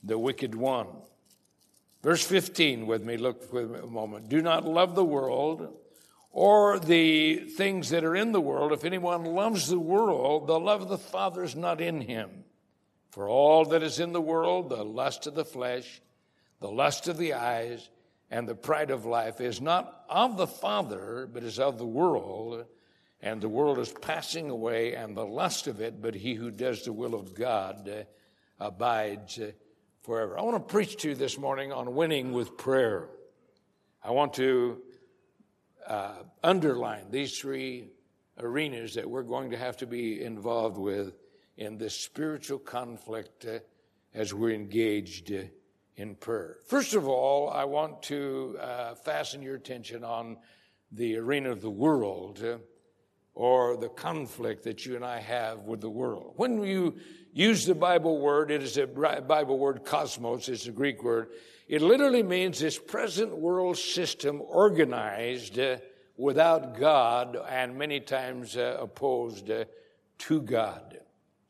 the 0.02 0.18
wicked 0.18 0.54
one. 0.54 0.88
Verse 2.02 2.24
15 2.24 2.86
with 2.86 3.04
me, 3.04 3.16
look 3.16 3.52
with 3.52 3.74
a 3.74 3.86
moment. 3.86 4.28
Do 4.28 4.42
not 4.42 4.64
love 4.64 4.94
the 4.94 5.04
world 5.04 5.76
or 6.32 6.80
the 6.80 7.36
things 7.36 7.90
that 7.90 8.04
are 8.04 8.16
in 8.16 8.32
the 8.32 8.40
world. 8.40 8.72
If 8.72 8.84
anyone 8.84 9.24
loves 9.24 9.68
the 9.68 9.78
world, 9.78 10.48
the 10.48 10.58
love 10.58 10.82
of 10.82 10.88
the 10.88 10.98
Father 10.98 11.44
is 11.44 11.54
not 11.54 11.80
in 11.80 12.00
him. 12.00 12.44
For 13.12 13.28
all 13.28 13.66
that 13.66 13.82
is 13.82 14.00
in 14.00 14.14
the 14.14 14.22
world, 14.22 14.70
the 14.70 14.82
lust 14.82 15.26
of 15.26 15.34
the 15.34 15.44
flesh, 15.44 16.00
the 16.60 16.70
lust 16.70 17.08
of 17.08 17.18
the 17.18 17.34
eyes, 17.34 17.90
and 18.30 18.48
the 18.48 18.54
pride 18.54 18.90
of 18.90 19.04
life 19.04 19.38
is 19.38 19.60
not 19.60 20.06
of 20.08 20.38
the 20.38 20.46
Father, 20.46 21.28
but 21.30 21.42
is 21.42 21.58
of 21.58 21.76
the 21.76 21.86
world. 21.86 22.64
And 23.20 23.42
the 23.42 23.50
world 23.50 23.78
is 23.78 23.92
passing 23.92 24.48
away 24.48 24.94
and 24.94 25.14
the 25.14 25.26
lust 25.26 25.66
of 25.66 25.82
it, 25.82 26.00
but 26.00 26.14
he 26.14 26.32
who 26.32 26.50
does 26.50 26.84
the 26.84 26.92
will 26.94 27.14
of 27.14 27.34
God 27.34 27.86
uh, 27.86 28.04
abides 28.58 29.38
uh, 29.38 29.52
forever. 30.00 30.38
I 30.38 30.42
want 30.42 30.56
to 30.56 30.72
preach 30.72 30.96
to 31.02 31.10
you 31.10 31.14
this 31.14 31.36
morning 31.36 31.70
on 31.70 31.94
winning 31.94 32.32
with 32.32 32.56
prayer. 32.56 33.10
I 34.02 34.12
want 34.12 34.32
to 34.34 34.80
uh, 35.86 36.14
underline 36.42 37.10
these 37.10 37.38
three 37.38 37.90
arenas 38.38 38.94
that 38.94 39.08
we're 39.08 39.22
going 39.22 39.50
to 39.50 39.58
have 39.58 39.76
to 39.76 39.86
be 39.86 40.24
involved 40.24 40.78
with 40.78 41.12
in 41.56 41.78
this 41.78 41.94
spiritual 41.94 42.58
conflict 42.58 43.44
uh, 43.44 43.58
as 44.14 44.32
we're 44.32 44.54
engaged 44.54 45.32
uh, 45.32 45.42
in 45.96 46.14
prayer. 46.14 46.58
First 46.66 46.94
of 46.94 47.06
all, 47.06 47.50
I 47.50 47.64
want 47.64 48.02
to 48.04 48.58
uh, 48.60 48.94
fasten 48.94 49.42
your 49.42 49.56
attention 49.56 50.04
on 50.04 50.38
the 50.90 51.16
arena 51.16 51.50
of 51.50 51.60
the 51.60 51.70
world 51.70 52.42
uh, 52.42 52.58
or 53.34 53.76
the 53.76 53.88
conflict 53.88 54.64
that 54.64 54.84
you 54.84 54.96
and 54.96 55.04
I 55.04 55.18
have 55.18 55.60
with 55.62 55.80
the 55.80 55.90
world. 55.90 56.34
When 56.36 56.62
you 56.62 56.96
use 57.32 57.64
the 57.64 57.74
Bible 57.74 58.18
word, 58.20 58.50
it 58.50 58.62
is 58.62 58.76
a 58.76 58.86
Bible 58.86 59.58
word, 59.58 59.84
cosmos, 59.84 60.48
it's 60.48 60.66
a 60.66 60.72
Greek 60.72 61.02
word. 61.02 61.30
It 61.68 61.80
literally 61.80 62.22
means 62.22 62.58
this 62.58 62.78
present 62.78 63.34
world 63.34 63.78
system 63.78 64.42
organized 64.42 65.58
uh, 65.58 65.78
without 66.16 66.78
God 66.78 67.36
and 67.48 67.78
many 67.78 68.00
times 68.00 68.56
uh, 68.56 68.76
opposed 68.78 69.50
to 70.18 70.40
God. 70.42 71.01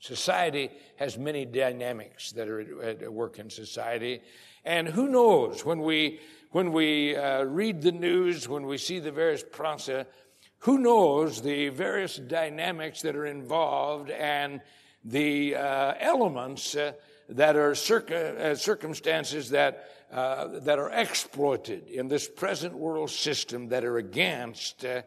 Society 0.03 0.69
has 0.97 1.17
many 1.17 1.45
dynamics 1.45 2.33
that 2.33 2.49
are 2.49 2.83
at 2.83 3.13
work 3.13 3.39
in 3.39 3.49
society. 3.49 4.21
And 4.65 4.89
who 4.89 5.07
knows, 5.07 5.65
when 5.65 5.81
we, 5.81 6.19
when 6.51 6.73
we 6.73 7.15
uh, 7.15 7.45
read 7.45 7.83
the 7.83 7.93
news, 7.93 8.49
when 8.49 8.67
we 8.67 8.79
see 8.79 8.99
the 8.99 9.13
various 9.13 9.45
process, 9.45 10.07
who 10.59 10.79
knows 10.79 11.41
the 11.41 11.69
various 11.69 12.17
dynamics 12.17 13.03
that 13.03 13.15
are 13.15 13.27
involved 13.27 14.11
and 14.11 14.61
the 15.05 15.55
uh, 15.55 15.95
elements 16.01 16.75
uh, 16.75 16.95
that 17.29 17.55
are 17.55 17.71
uh, 17.71 18.55
circumstances 18.57 19.51
that, 19.51 19.89
uh, 20.11 20.59
that 20.59 20.81
are 20.81 20.91
exploited 20.91 21.87
in 21.87 22.09
this 22.09 22.27
present 22.27 22.75
world 22.75 23.11
system 23.11 23.69
that 23.69 23.85
are 23.85 23.99
against 23.99 24.85
uh, 24.85 25.03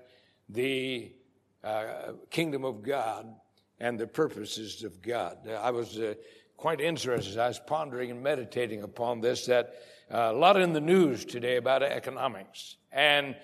the 0.47 1.11
kingdom 2.29 2.63
of 2.63 2.81
God 2.81 3.27
and 3.79 3.99
the 3.99 4.07
purposes 4.07 4.83
of 4.83 5.01
God. 5.01 5.37
I 5.47 5.71
was 5.71 5.99
uh, 5.99 6.15
quite 6.57 6.81
interested. 6.81 7.37
I 7.37 7.47
was 7.47 7.59
pondering 7.59 8.11
and 8.11 8.23
meditating 8.23 8.83
upon 8.83 9.21
this 9.21 9.45
that 9.45 9.75
uh, 10.11 10.31
a 10.31 10.33
lot 10.33 10.59
in 10.59 10.73
the 10.73 10.81
news 10.81 11.25
today 11.25 11.57
about 11.57 11.83
economics. 11.83 12.77
And 12.91 13.35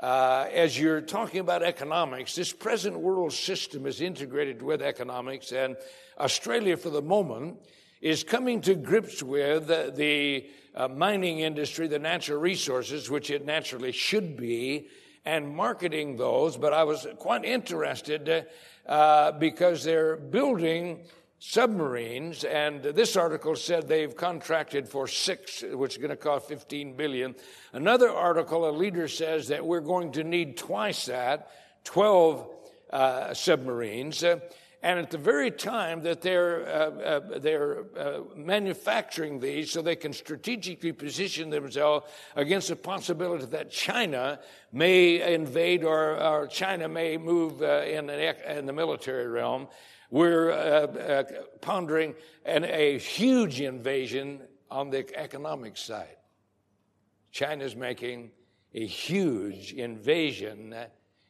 uh, 0.00 0.46
as 0.52 0.78
you're 0.78 1.00
talking 1.00 1.40
about 1.40 1.62
economics, 1.62 2.34
this 2.34 2.52
present 2.52 2.98
world 2.98 3.32
system 3.32 3.86
is 3.86 4.00
integrated 4.00 4.62
with 4.62 4.82
economics, 4.82 5.52
and 5.52 5.76
Australia, 6.18 6.76
for 6.76 6.90
the 6.90 7.02
moment, 7.02 7.58
is 8.00 8.24
coming 8.24 8.60
to 8.60 8.74
grips 8.74 9.22
with 9.22 9.66
the, 9.66 10.46
uh, 10.74 10.88
mining 10.88 11.38
industry, 11.38 11.86
the 11.86 11.98
natural 11.98 12.38
resources, 12.38 13.08
which 13.08 13.30
it 13.30 13.44
naturally 13.44 13.92
should 13.92 14.36
be, 14.36 14.88
and 15.24 15.48
marketing 15.48 16.16
those. 16.16 16.56
But 16.56 16.72
I 16.72 16.84
was 16.84 17.06
quite 17.18 17.44
interested 17.44 18.46
uh, 18.86 19.32
because 19.32 19.84
they're 19.84 20.16
building 20.16 21.00
submarines. 21.38 22.44
And 22.44 22.82
this 22.82 23.16
article 23.16 23.54
said 23.56 23.86
they've 23.86 24.16
contracted 24.16 24.88
for 24.88 25.06
six, 25.06 25.62
which 25.62 25.92
is 25.92 25.98
going 25.98 26.10
to 26.10 26.16
cost 26.16 26.48
15 26.48 26.96
billion. 26.96 27.34
Another 27.72 28.10
article, 28.10 28.68
a 28.68 28.72
leader 28.72 29.08
says 29.08 29.48
that 29.48 29.64
we're 29.66 29.80
going 29.80 30.12
to 30.12 30.24
need 30.24 30.56
twice 30.56 31.06
that, 31.06 31.50
12 31.84 32.48
uh, 32.90 33.34
submarines. 33.34 34.24
And 34.84 34.98
at 34.98 35.10
the 35.10 35.16
very 35.16 35.50
time 35.50 36.02
that 36.02 36.20
they're, 36.20 36.68
uh, 36.68 36.90
uh, 36.90 37.38
they're 37.38 37.84
uh, 37.98 38.20
manufacturing 38.36 39.40
these 39.40 39.70
so 39.70 39.80
they 39.80 39.96
can 39.96 40.12
strategically 40.12 40.92
position 40.92 41.48
themselves 41.48 42.06
against 42.36 42.68
the 42.68 42.76
possibility 42.76 43.46
that 43.46 43.70
China 43.70 44.40
may 44.72 45.32
invade 45.32 45.84
or, 45.84 46.22
or 46.22 46.46
China 46.48 46.86
may 46.86 47.16
move 47.16 47.62
uh, 47.62 47.80
in, 47.84 48.08
the, 48.08 48.58
in 48.58 48.66
the 48.66 48.74
military 48.74 49.26
realm, 49.26 49.68
we're 50.10 50.50
uh, 50.50 50.54
uh, 50.54 51.24
pondering 51.62 52.14
an, 52.44 52.64
a 52.64 52.98
huge 52.98 53.62
invasion 53.62 54.42
on 54.70 54.90
the 54.90 55.18
economic 55.18 55.78
side. 55.78 56.18
China's 57.32 57.74
making 57.74 58.32
a 58.74 58.84
huge 58.84 59.72
invasion 59.72 60.74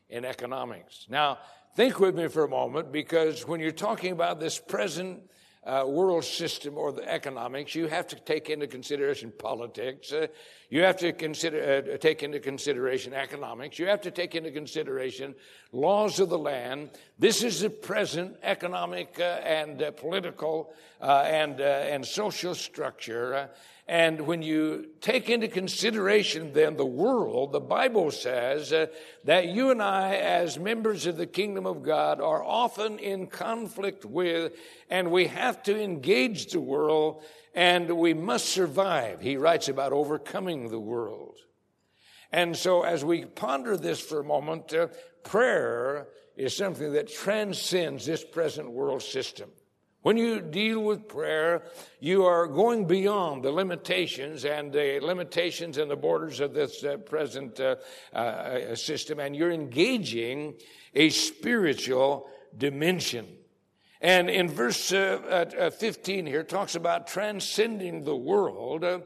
in 0.08 0.25
economics. 0.25 1.06
Now, 1.08 1.38
Think 1.75 1.99
with 1.99 2.14
me 2.14 2.28
for 2.28 2.45
a 2.45 2.49
moment 2.49 2.93
because 2.93 3.49
when 3.49 3.59
you're 3.59 3.73
talking 3.73 4.12
about 4.12 4.38
this 4.38 4.61
present 4.61 5.28
uh, 5.64 5.85
world 5.85 6.25
system 6.25 6.78
or 6.78 6.93
the 6.93 7.11
economics, 7.11 7.75
you 7.75 7.88
have 7.88 8.07
to 8.07 8.16
take 8.16 8.49
into 8.49 8.69
consideration 8.69 9.33
politics. 9.37 10.12
Uh, 10.12 10.28
you 10.71 10.83
have 10.83 10.97
to 10.99 11.12
consider, 11.12 11.85
uh, 11.93 11.97
take 11.97 12.23
into 12.23 12.38
consideration 12.38 13.12
economics. 13.12 13.76
You 13.76 13.87
have 13.87 14.02
to 14.02 14.12
take 14.12 14.37
into 14.37 14.52
consideration 14.52 15.35
laws 15.73 16.21
of 16.21 16.28
the 16.28 16.38
land. 16.38 16.90
This 17.19 17.43
is 17.43 17.59
the 17.61 17.71
present 17.71 18.37
economic 18.45 19.19
uh, 19.19 19.40
and 19.43 19.83
uh, 19.83 19.90
political 19.90 20.73
uh, 21.00 21.25
and, 21.26 21.61
and 21.61 22.07
social 22.07 22.54
structure. 22.54 23.50
And 23.87 24.23
when 24.23 24.41
you 24.41 24.87
take 25.03 25.29
into 25.29 25.47
consideration 25.47 26.55
then 26.55 26.76
the 26.76 26.87
world, 26.87 27.53
the 27.53 27.61
Bible 27.61 28.11
says 28.11 28.73
uh, 28.73 28.87
that 29.25 29.49
you 29.49 29.71
and 29.71 29.83
I, 29.83 30.14
as 30.14 30.59
members 30.59 31.05
of 31.05 31.19
the 31.19 31.26
kingdom 31.26 31.67
of 31.67 31.83
God, 31.83 32.19
are 32.19 32.43
often 32.43 32.99
in 32.99 33.26
conflict 33.26 34.07
with, 34.07 34.55
and 34.88 35.11
we 35.11 35.26
have 35.26 35.62
to 35.64 35.79
engage 35.79 36.47
the 36.47 36.61
world, 36.61 37.23
and 37.55 37.99
we 37.99 38.14
must 38.14 38.47
survive. 38.47 39.21
He 39.21 39.37
writes 39.37 39.69
about 39.69 39.93
overcoming 39.93 40.71
the 40.71 40.81
world. 40.81 41.38
And 42.33 42.57
so, 42.57 42.83
as 42.83 43.05
we 43.05 43.26
ponder 43.26 43.76
this 43.76 44.00
for 44.00 44.21
a 44.21 44.25
moment, 44.25 44.73
uh, 44.73 44.88
prayer 45.25 46.09
is 46.37 46.57
something 46.57 46.95
that 46.95 47.12
transcends 47.12 48.07
this 48.07 48.25
present 48.25 48.71
world 48.71 49.03
system. 49.03 49.50
When 50.04 50.18
you 50.18 50.42
deal 50.42 50.84
with 50.84 51.08
prayer, 51.08 51.62
you 51.99 52.26
are 52.26 52.46
going 52.46 52.87
beyond 52.87 53.42
the 53.42 53.50
limitations 53.50 54.44
and 54.44 54.70
the 54.70 55.00
limitations 55.00 55.78
and 55.78 55.90
the 55.90 55.96
borders 55.96 56.40
of 56.40 56.52
this 56.52 56.84
uh, 56.84 56.99
present 56.99 57.58
uh, 57.58 57.76
uh, 58.12 58.75
system, 58.75 59.18
and 59.18 59.34
you're 59.34 59.50
engaging 59.50 60.56
a 60.94 61.08
spiritual 61.08 62.28
dimension. 62.54 63.26
And 64.04 64.28
in 64.28 64.50
verse 64.50 64.92
uh, 64.92 65.46
uh, 65.58 65.70
15 65.70 66.26
here, 66.26 66.42
talks 66.42 66.75
about 66.75 67.06
transcending 67.06 68.04
the 68.04 68.14
world. 68.14 68.84
Uh, 68.84 68.99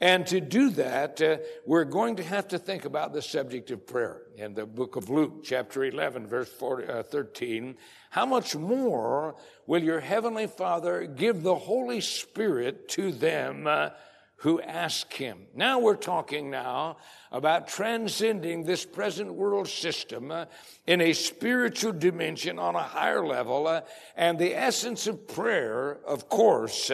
and 0.00 0.26
to 0.28 0.40
do 0.40 0.70
that, 0.70 1.20
uh, 1.20 1.36
we're 1.66 1.84
going 1.84 2.16
to 2.16 2.22
have 2.22 2.48
to 2.48 2.58
think 2.58 2.86
about 2.86 3.12
the 3.12 3.20
subject 3.20 3.70
of 3.70 3.86
prayer. 3.86 4.22
In 4.36 4.54
the 4.54 4.64
book 4.64 4.96
of 4.96 5.10
Luke, 5.10 5.44
chapter 5.44 5.84
11, 5.84 6.26
verse 6.26 6.48
40, 6.48 6.86
uh, 6.86 7.02
13, 7.02 7.76
how 8.16 8.24
much 8.24 8.56
more 8.56 9.34
will 9.66 9.82
your 9.82 10.00
heavenly 10.00 10.46
Father 10.46 11.04
give 11.04 11.42
the 11.42 11.54
Holy 11.54 12.00
Spirit 12.00 12.88
to 12.88 13.12
them 13.12 13.66
uh, 13.66 13.90
who 14.36 14.58
ask 14.58 15.12
him? 15.12 15.40
Now 15.54 15.80
we're 15.80 15.96
talking 15.96 16.48
now 16.48 16.96
about 17.30 17.68
transcending 17.68 18.64
this 18.64 18.86
present 18.86 19.34
world 19.34 19.68
system 19.68 20.30
uh, 20.30 20.46
in 20.86 21.02
a 21.02 21.12
spiritual 21.12 21.92
dimension 21.92 22.58
on 22.58 22.74
a 22.74 22.82
higher 22.82 23.22
level. 23.22 23.66
Uh, 23.66 23.82
and 24.16 24.38
the 24.38 24.56
essence 24.56 25.06
of 25.06 25.28
prayer, 25.28 25.98
of 26.06 26.30
course, 26.30 26.90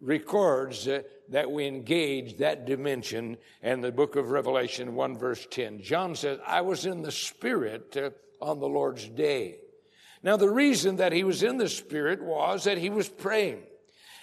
records 0.00 0.88
that 1.30 1.50
we 1.50 1.66
engage 1.66 2.36
that 2.36 2.64
dimension 2.64 3.38
in 3.60 3.80
the 3.80 3.90
book 3.90 4.14
of 4.14 4.30
Revelation 4.30 4.94
1 4.94 5.18
verse 5.18 5.48
10. 5.50 5.82
John 5.82 6.14
says, 6.14 6.38
I 6.46 6.60
was 6.60 6.86
in 6.86 7.02
the 7.02 7.10
Spirit 7.10 7.96
on 8.40 8.60
the 8.60 8.68
Lord's 8.68 9.08
day. 9.08 9.58
Now 10.22 10.36
the 10.36 10.50
reason 10.50 10.96
that 10.96 11.12
he 11.12 11.24
was 11.24 11.42
in 11.42 11.58
the 11.58 11.68
Spirit 11.68 12.22
was 12.22 12.64
that 12.64 12.78
he 12.78 12.90
was 12.90 13.08
praying. 13.08 13.62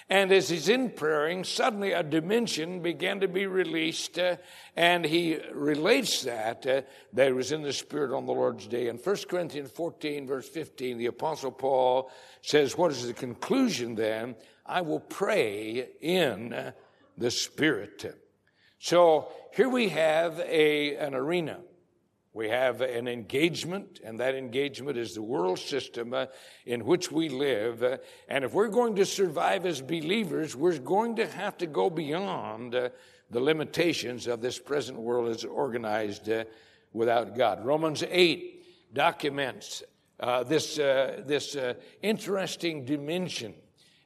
And 0.07 0.31
as 0.31 0.49
he's 0.49 0.69
in 0.69 0.91
praying, 0.91 1.45
suddenly 1.45 1.93
a 1.93 2.03
dimension 2.03 2.81
began 2.81 3.21
to 3.21 3.27
be 3.27 3.47
released, 3.47 4.19
uh, 4.19 4.35
and 4.75 5.03
he 5.03 5.39
relates 5.51 6.21
that, 6.23 6.65
uh, 6.67 6.81
that 7.13 7.27
he 7.27 7.33
was 7.33 7.51
in 7.51 7.63
the 7.63 7.73
Spirit 7.73 8.15
on 8.15 8.27
the 8.27 8.31
Lord's 8.31 8.67
day. 8.67 8.87
In 8.87 8.97
1 8.97 9.15
Corinthians 9.27 9.71
14, 9.71 10.27
verse 10.27 10.47
15, 10.47 10.99
the 10.99 11.07
Apostle 11.07 11.51
Paul 11.51 12.11
says, 12.43 12.77
What 12.77 12.91
is 12.91 13.07
the 13.07 13.13
conclusion 13.13 13.95
then? 13.95 14.35
I 14.63 14.81
will 14.81 14.99
pray 14.99 15.89
in 16.01 16.73
the 17.17 17.31
Spirit. 17.31 18.05
So 18.77 19.29
here 19.55 19.69
we 19.69 19.89
have 19.89 20.39
a, 20.39 20.97
an 20.97 21.15
arena. 21.15 21.61
We 22.35 22.49
have 22.49 22.81
an 22.81 23.07
engagement, 23.07 24.01
and 24.03 24.19
that 24.19 24.35
engagement 24.35 24.97
is 24.97 25.15
the 25.15 25.21
world 25.21 25.57
system 25.57 26.13
uh, 26.13 26.25
in 26.65 26.83
which 26.83 27.09
we 27.09 27.29
live. 27.29 27.81
Uh, 27.81 27.99
and 28.27 28.43
if 28.43 28.53
we're 28.53 28.67
going 28.67 28.93
to 28.97 29.05
survive 29.05 29.65
as 29.65 29.81
believers, 29.81 30.53
we're 30.53 30.77
going 30.77 31.15
to 31.15 31.27
have 31.27 31.57
to 31.59 31.65
go 31.65 31.89
beyond 31.89 32.75
uh, 32.75 32.89
the 33.31 33.39
limitations 33.39 34.27
of 34.27 34.41
this 34.41 34.59
present 34.59 34.99
world 34.99 35.29
as 35.29 35.45
organized 35.45 36.29
without 36.91 37.37
God. 37.37 37.63
Romans 37.63 38.03
8 38.05 38.93
documents 38.93 39.81
this, 40.45 40.75
this 40.75 41.55
interesting 42.01 42.83
dimension 42.83 43.53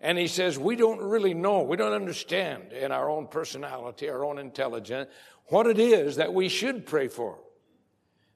and 0.01 0.17
he 0.17 0.27
says, 0.27 0.57
We 0.57 0.75
don't 0.75 1.01
really 1.01 1.33
know, 1.33 1.63
we 1.63 1.75
don't 1.75 1.93
understand 1.93 2.71
in 2.71 2.91
our 2.91 3.09
own 3.09 3.27
personality, 3.27 4.09
our 4.09 4.23
own 4.23 4.39
intelligence, 4.39 5.09
what 5.47 5.67
it 5.67 5.77
is 5.77 6.15
that 6.15 6.33
we 6.33 6.47
should 6.47 6.85
pray 6.85 7.09
for. 7.09 7.39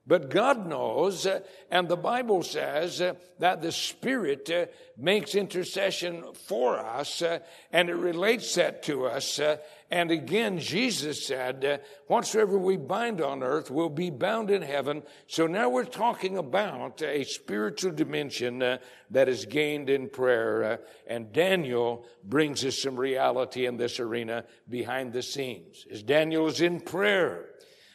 But 0.05 0.29
God 0.29 0.67
knows, 0.67 1.25
uh, 1.25 1.39
and 1.71 1.87
the 1.87 1.95
Bible 1.95 2.43
says 2.43 2.99
uh, 2.99 3.13
that 3.39 3.61
the 3.61 3.71
Spirit 3.71 4.49
uh, 4.49 4.65
makes 4.97 5.33
intercession 5.33 6.25
for 6.45 6.77
us, 6.77 7.23
and 7.71 7.89
it 7.89 7.95
relates 7.95 8.55
that 8.55 8.83
to 8.83 9.05
us. 9.05 9.39
And 9.89 10.11
again, 10.11 10.59
Jesus 10.59 11.25
said, 11.25 11.81
Whatsoever 12.07 12.57
we 12.57 12.75
bind 12.75 13.21
on 13.21 13.43
earth 13.43 13.71
will 13.71 13.89
be 13.89 14.09
bound 14.09 14.51
in 14.51 14.61
heaven. 14.61 15.03
So 15.27 15.47
now 15.47 15.69
we're 15.69 15.85
talking 15.85 16.37
about 16.37 17.01
a 17.01 17.23
spiritual 17.23 17.91
dimension 17.91 18.59
that 18.59 19.29
is 19.29 19.45
gained 19.45 19.89
in 19.89 20.09
prayer. 20.09 20.81
And 21.07 21.31
Daniel 21.31 22.05
brings 22.25 22.65
us 22.65 22.77
some 22.77 22.97
reality 22.97 23.67
in 23.67 23.77
this 23.77 24.01
arena 24.01 24.43
behind 24.67 25.13
the 25.13 25.23
scenes. 25.23 25.85
As 25.89 26.03
Daniel 26.03 26.47
is 26.47 26.59
in 26.59 26.81
prayer, 26.81 27.45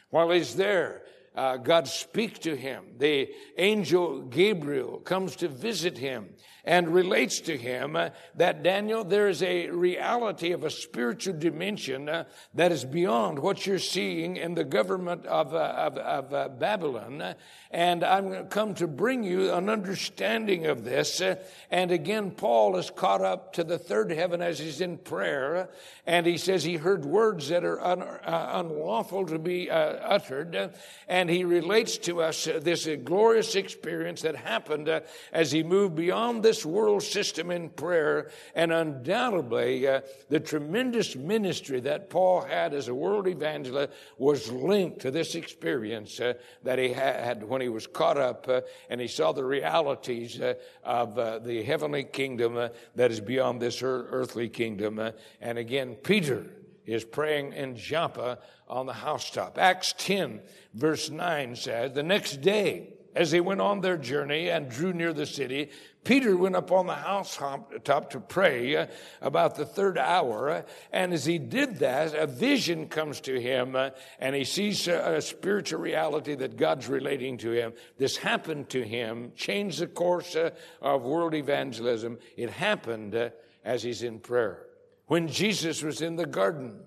while 0.09 0.31
he's 0.31 0.55
there, 0.55 1.03
uh, 1.35 1.57
God 1.57 1.87
speaks 1.87 2.39
to 2.39 2.55
him. 2.55 2.83
The 2.97 3.29
angel 3.57 4.21
Gabriel 4.21 4.99
comes 4.99 5.35
to 5.37 5.47
visit 5.47 5.97
him 5.97 6.29
and 6.69 6.87
relates 6.93 7.39
to 7.39 7.57
him 7.57 7.95
uh, 7.95 8.09
that 8.35 8.61
Daniel, 8.61 9.03
there 9.03 9.27
is 9.27 9.41
a 9.41 9.71
reality 9.71 10.51
of 10.51 10.63
a 10.63 10.69
spiritual 10.69 11.33
dimension 11.33 12.07
uh, 12.07 12.25
that 12.53 12.71
is 12.71 12.85
beyond 12.85 13.39
what 13.39 13.65
you're 13.65 13.79
seeing 13.79 14.37
in 14.37 14.53
the 14.53 14.63
government 14.63 15.25
of, 15.25 15.55
uh, 15.55 15.57
of, 15.57 15.97
of 15.97 16.31
uh, 16.31 16.47
Babylon. 16.49 17.33
And 17.71 18.03
I'm 18.03 18.49
come 18.49 18.75
to 18.75 18.87
bring 18.87 19.23
you 19.23 19.51
an 19.51 19.67
understanding 19.67 20.67
of 20.67 20.83
this. 20.83 21.19
Uh, 21.21 21.37
and 21.71 21.89
again, 21.89 22.29
Paul 22.29 22.75
is 22.75 22.91
caught 22.91 23.21
up 23.21 23.53
to 23.53 23.63
the 23.63 23.79
third 23.79 24.11
heaven 24.11 24.43
as 24.43 24.59
he's 24.59 24.79
in 24.79 24.99
prayer. 24.99 25.69
And 26.05 26.27
he 26.27 26.37
says 26.37 26.63
he 26.63 26.77
heard 26.77 27.03
words 27.03 27.49
that 27.49 27.63
are 27.63 27.81
un, 27.81 28.03
uh, 28.03 28.49
unlawful 28.53 29.25
to 29.25 29.39
be 29.39 29.71
uttered. 29.71 30.71
And 31.07 31.31
he 31.31 31.45
relates 31.45 31.97
to 31.99 32.21
us 32.21 32.45
this 32.45 32.87
glorious 33.03 33.55
experience 33.55 34.21
that 34.21 34.35
happened 34.35 34.87
as 35.31 35.51
he 35.51 35.63
moved 35.63 35.95
beyond 35.95 36.43
this 36.43 36.58
world 36.65 37.03
system 37.03 37.51
in 37.51 37.69
prayer, 37.69 38.29
and 38.55 38.71
undoubtedly 38.71 39.87
uh, 39.87 40.01
the 40.29 40.39
tremendous 40.39 41.15
ministry 41.15 41.79
that 41.81 42.09
Paul 42.09 42.41
had 42.41 42.73
as 42.73 42.87
a 42.87 42.95
world 42.95 43.27
evangelist 43.27 43.93
was 44.17 44.51
linked 44.51 44.99
to 45.01 45.11
this 45.11 45.35
experience 45.35 46.19
uh, 46.19 46.33
that 46.63 46.79
he 46.79 46.89
had 46.89 47.43
when 47.43 47.61
he 47.61 47.69
was 47.69 47.87
caught 47.87 48.17
up 48.17 48.47
uh, 48.47 48.61
and 48.89 48.99
he 48.99 49.07
saw 49.07 49.31
the 49.31 49.43
realities 49.43 50.39
uh, 50.39 50.53
of 50.83 51.17
uh, 51.17 51.39
the 51.39 51.63
heavenly 51.63 52.03
kingdom 52.03 52.57
uh, 52.57 52.69
that 52.95 53.11
is 53.11 53.19
beyond 53.19 53.61
this 53.61 53.81
earthly 53.81 54.49
kingdom. 54.49 54.99
and 55.41 55.57
again, 55.57 55.95
Peter 55.95 56.45
is 56.85 57.03
praying 57.03 57.53
in 57.53 57.75
Joppa 57.75 58.39
on 58.67 58.85
the 58.85 58.93
housetop. 58.93 59.57
Acts 59.57 59.93
10, 59.97 60.41
verse 60.73 61.09
9 61.09 61.55
says, 61.55 61.93
The 61.93 62.03
next 62.03 62.41
day, 62.41 62.93
as 63.15 63.31
they 63.31 63.41
went 63.41 63.61
on 63.61 63.81
their 63.81 63.97
journey 63.97 64.49
and 64.49 64.69
drew 64.69 64.93
near 64.93 65.13
the 65.13 65.25
city, 65.25 65.69
Peter 66.03 66.35
went 66.35 66.55
up 66.55 66.71
on 66.71 66.87
the 66.87 66.95
housetop 66.95 68.09
to 68.09 68.19
pray 68.19 68.75
uh, 68.75 68.87
about 69.21 69.55
the 69.55 69.65
third 69.65 69.97
hour. 69.97 70.49
Uh, 70.49 70.61
and 70.93 71.13
as 71.13 71.25
he 71.25 71.37
did 71.37 71.79
that, 71.79 72.13
a 72.15 72.25
vision 72.25 72.87
comes 72.87 73.19
to 73.21 73.39
him 73.39 73.75
uh, 73.75 73.89
and 74.19 74.35
he 74.35 74.45
sees 74.45 74.87
a 74.87 75.21
spiritual 75.21 75.81
reality 75.81 76.35
that 76.35 76.57
God's 76.57 76.87
relating 76.87 77.37
to 77.39 77.51
him. 77.51 77.73
This 77.97 78.17
happened 78.17 78.69
to 78.69 78.83
him, 78.83 79.33
changed 79.35 79.79
the 79.79 79.87
course 79.87 80.35
of 80.81 81.03
world 81.03 81.33
evangelism. 81.33 82.17
It 82.37 82.49
happened 82.49 83.31
as 83.63 83.83
he's 83.83 84.03
in 84.03 84.19
prayer. 84.19 84.65
When 85.07 85.27
Jesus 85.27 85.83
was 85.83 86.01
in 86.01 86.15
the 86.15 86.25
garden, 86.25 86.81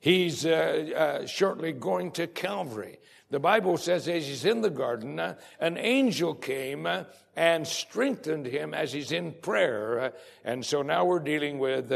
he's 0.00 0.44
uh, 0.44 1.20
uh, 1.22 1.26
shortly 1.26 1.72
going 1.72 2.10
to 2.12 2.26
Calvary. 2.26 2.98
The 3.30 3.38
Bible 3.38 3.76
says 3.76 4.08
as 4.08 4.26
he's 4.26 4.44
in 4.44 4.60
the 4.60 4.70
garden, 4.70 5.20
uh, 5.20 5.36
an 5.60 5.78
angel 5.78 6.34
came 6.34 6.84
uh, 6.84 7.04
and 7.36 7.64
strengthened 7.64 8.44
him 8.44 8.74
as 8.74 8.92
he's 8.92 9.12
in 9.12 9.34
prayer. 9.40 10.00
Uh, 10.00 10.10
and 10.44 10.66
so 10.66 10.82
now 10.82 11.04
we're 11.04 11.20
dealing 11.20 11.60
with 11.60 11.90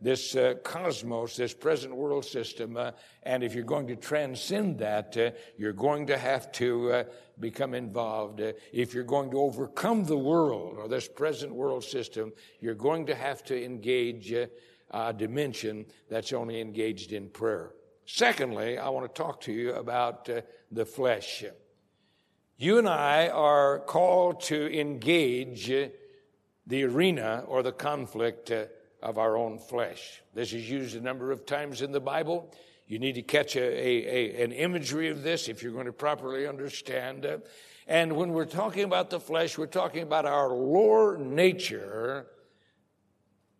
this 0.00 0.36
cosmos, 0.64 1.36
this 1.36 1.54
present 1.54 1.94
world 1.94 2.24
system. 2.24 2.76
And 3.22 3.44
if 3.44 3.54
you're 3.54 3.62
going 3.62 3.86
to 3.86 3.96
transcend 3.96 4.80
that, 4.80 5.16
you're 5.56 5.72
going 5.72 6.08
to 6.08 6.18
have 6.18 6.50
to 6.52 7.04
become 7.38 7.74
involved. 7.74 8.40
if 8.72 8.92
you're 8.92 9.04
going 9.04 9.30
to 9.30 9.38
overcome 9.38 10.04
the 10.04 10.18
world 10.18 10.76
or 10.76 10.88
this 10.88 11.06
present 11.06 11.54
world 11.54 11.84
system, 11.84 12.32
you're 12.58 12.74
going 12.74 13.06
to 13.06 13.14
have 13.14 13.44
to 13.44 13.64
engage 13.64 14.32
a 14.32 15.12
dimension 15.12 15.86
that's 16.08 16.32
only 16.32 16.60
engaged 16.60 17.12
in 17.12 17.28
prayer. 17.28 17.70
Secondly, 18.12 18.76
I 18.76 18.88
want 18.88 19.06
to 19.06 19.22
talk 19.22 19.40
to 19.42 19.52
you 19.52 19.74
about 19.74 20.28
uh, 20.28 20.40
the 20.70 20.84
flesh. 20.84 21.44
You 22.56 22.78
and 22.78 22.88
I 22.88 23.28
are 23.28 23.80
called 23.80 24.42
to 24.42 24.78
engage 24.78 25.70
uh, 25.70 25.88
the 26.66 26.84
arena 26.84 27.44
or 27.46 27.62
the 27.62 27.72
conflict 27.72 28.50
uh, 28.50 28.66
of 29.02 29.18
our 29.18 29.36
own 29.36 29.58
flesh. 29.58 30.22
This 30.34 30.52
is 30.52 30.68
used 30.70 30.94
a 30.94 31.00
number 31.00 31.32
of 31.32 31.46
times 31.46 31.82
in 31.82 31.90
the 31.90 32.00
Bible. 32.00 32.54
You 32.86 32.98
need 32.98 33.14
to 33.14 33.22
catch 33.22 33.56
a, 33.56 33.60
a, 33.60 34.40
a 34.40 34.44
an 34.44 34.52
imagery 34.52 35.08
of 35.08 35.22
this 35.22 35.48
if 35.48 35.62
you're 35.62 35.72
going 35.72 35.86
to 35.86 35.92
properly 35.92 36.46
understand. 36.46 37.24
Uh, 37.24 37.38
and 37.86 38.14
when 38.14 38.30
we're 38.32 38.44
talking 38.44 38.84
about 38.84 39.10
the 39.10 39.20
flesh, 39.20 39.56
we're 39.56 39.66
talking 39.66 40.02
about 40.02 40.26
our 40.26 40.50
lower 40.50 41.16
nature, 41.16 42.26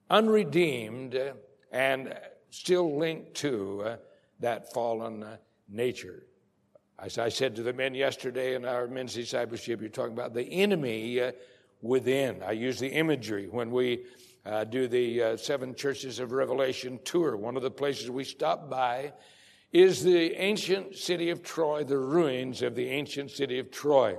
unredeemed, 0.09 1.19
and 1.73 2.15
still 2.51 2.99
linked 2.99 3.35
to 3.35 3.83
uh, 3.83 3.97
that 4.41 4.73
fallen 4.73 5.23
uh, 5.23 5.37
nature. 5.69 6.25
As 7.03 7.17
I 7.17 7.31
said 7.31 7.57
to 7.57 7.63
the 7.63 7.73
men 7.73 7.95
yesterday 7.95 8.55
in 8.55 8.67
our 8.67 8.87
men's 8.87 9.15
discipleship, 9.15 9.81
you're 9.81 9.89
talking 9.89 10.13
about 10.13 10.35
the 10.35 10.45
enemy 10.45 11.19
uh, 11.19 11.33
within. 11.81 12.43
I 12.43 12.53
use 12.53 12.79
the 12.79 12.91
imagery 12.91 13.49
when 13.49 13.71
we 13.71 14.05
uh, 14.45 14.65
do 14.65 14.87
the 14.87 15.23
uh, 15.23 15.37
Seven 15.39 15.75
Churches 15.75 16.19
of 16.19 16.33
Revelation 16.33 17.01
tour. 17.03 17.39
One 17.39 17.57
of 17.57 17.63
the 17.63 17.71
places 17.71 18.11
we 18.11 18.25
stop 18.25 18.69
by 18.69 19.15
is 19.73 20.05
the 20.05 20.35
ancient 20.35 20.95
city 20.95 21.31
of 21.31 21.43
Troy, 21.43 21.85
the 21.85 21.97
ruins 21.97 22.61
of 22.61 22.75
the 22.75 22.89
ancient 22.89 23.31
city 23.31 23.59
of 23.59 23.71
Troy. 23.71 24.19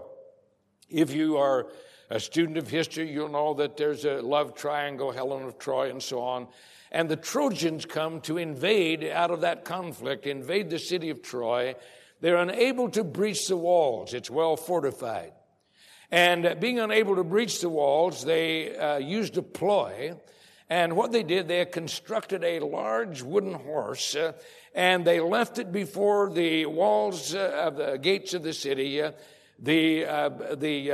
If 0.89 1.13
you 1.13 1.37
are 1.37 1.67
a 2.09 2.19
student 2.19 2.57
of 2.57 2.67
history, 2.67 3.11
you'll 3.11 3.29
know 3.29 3.53
that 3.53 3.77
there's 3.77 4.05
a 4.05 4.21
love 4.21 4.55
triangle, 4.55 5.11
Helen 5.11 5.43
of 5.43 5.59
Troy, 5.59 5.91
and 5.91 6.01
so 6.01 6.19
on. 6.19 6.47
And 6.91 7.07
the 7.07 7.15
Trojans 7.15 7.85
come 7.85 8.21
to 8.21 8.39
invade 8.39 9.03
out 9.03 9.29
of 9.29 9.41
that 9.41 9.65
conflict, 9.65 10.25
invade 10.25 10.71
the 10.71 10.79
city 10.79 11.11
of 11.11 11.21
Troy. 11.21 11.75
They're 12.21 12.37
unable 12.37 12.89
to 12.91 13.03
breach 13.03 13.47
the 13.47 13.57
walls. 13.57 14.13
It's 14.13 14.29
well 14.29 14.55
fortified. 14.55 15.33
And 16.11 16.57
being 16.59 16.79
unable 16.79 17.15
to 17.15 17.23
breach 17.23 17.61
the 17.61 17.69
walls, 17.69 18.23
they 18.23 18.75
uh, 18.75 18.97
used 18.97 19.37
a 19.37 19.41
ploy. 19.41 20.15
And 20.69 20.95
what 20.95 21.11
they 21.11 21.23
did, 21.23 21.47
they 21.47 21.65
constructed 21.65 22.43
a 22.43 22.59
large 22.59 23.21
wooden 23.21 23.53
horse 23.53 24.15
uh, 24.15 24.33
and 24.73 25.03
they 25.03 25.19
left 25.19 25.59
it 25.59 25.71
before 25.71 26.29
the 26.29 26.65
walls 26.65 27.35
uh, 27.35 27.63
of 27.65 27.75
the 27.75 27.97
gates 27.97 28.33
of 28.33 28.43
the 28.43 28.53
city. 28.53 29.01
Uh, 29.01 29.11
the 29.59 30.05
uh, 30.05 30.29
the 30.55 30.91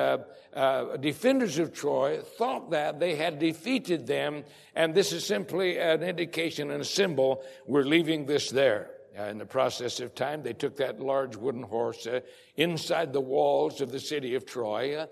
uh, 0.54 0.98
defenders 0.98 1.58
of 1.58 1.74
Troy 1.74 2.20
thought 2.22 2.72
that 2.72 3.00
they 3.00 3.16
had 3.16 3.40
defeated 3.40 4.08
them, 4.08 4.44
and 4.76 4.94
this 4.94 5.14
is 5.14 5.26
simply 5.26 5.78
an 5.78 6.04
indication 6.04 6.72
and 6.72 6.82
a 6.82 6.86
symbol. 6.86 7.44
We're 7.66 7.84
leaving 7.84 8.26
this 8.26 8.50
there. 8.50 8.90
Uh, 9.18 9.24
in 9.24 9.38
the 9.40 9.46
process 9.46 10.00
of 10.00 10.14
time, 10.14 10.44
they 10.44 10.54
took 10.54 10.76
that 10.78 11.00
large 11.00 11.36
wooden 11.36 11.64
horse 11.64 12.06
uh, 12.06 12.20
inside 12.56 13.14
the 13.14 13.22
walls 13.22 13.82
of 13.82 13.92
the 13.92 14.00
city 14.00 14.36
of 14.36 14.46
Troy. 14.46 14.96
Uh, 14.96 15.08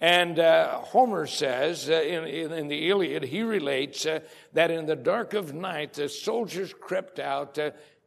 and 0.00 0.38
uh, 0.38 0.78
Homer 0.78 1.26
says 1.26 1.90
uh, 1.90 1.94
in, 1.94 2.24
in, 2.24 2.68
the 2.68 2.88
Iliad, 2.88 3.22
he 3.22 3.42
relates 3.42 4.06
uh, 4.06 4.20
that 4.54 4.70
in 4.70 4.86
the 4.86 4.96
dark 4.96 5.34
of 5.34 5.52
night, 5.52 5.92
the 5.92 6.08
soldiers 6.08 6.72
crept 6.72 7.18
out, 7.18 7.58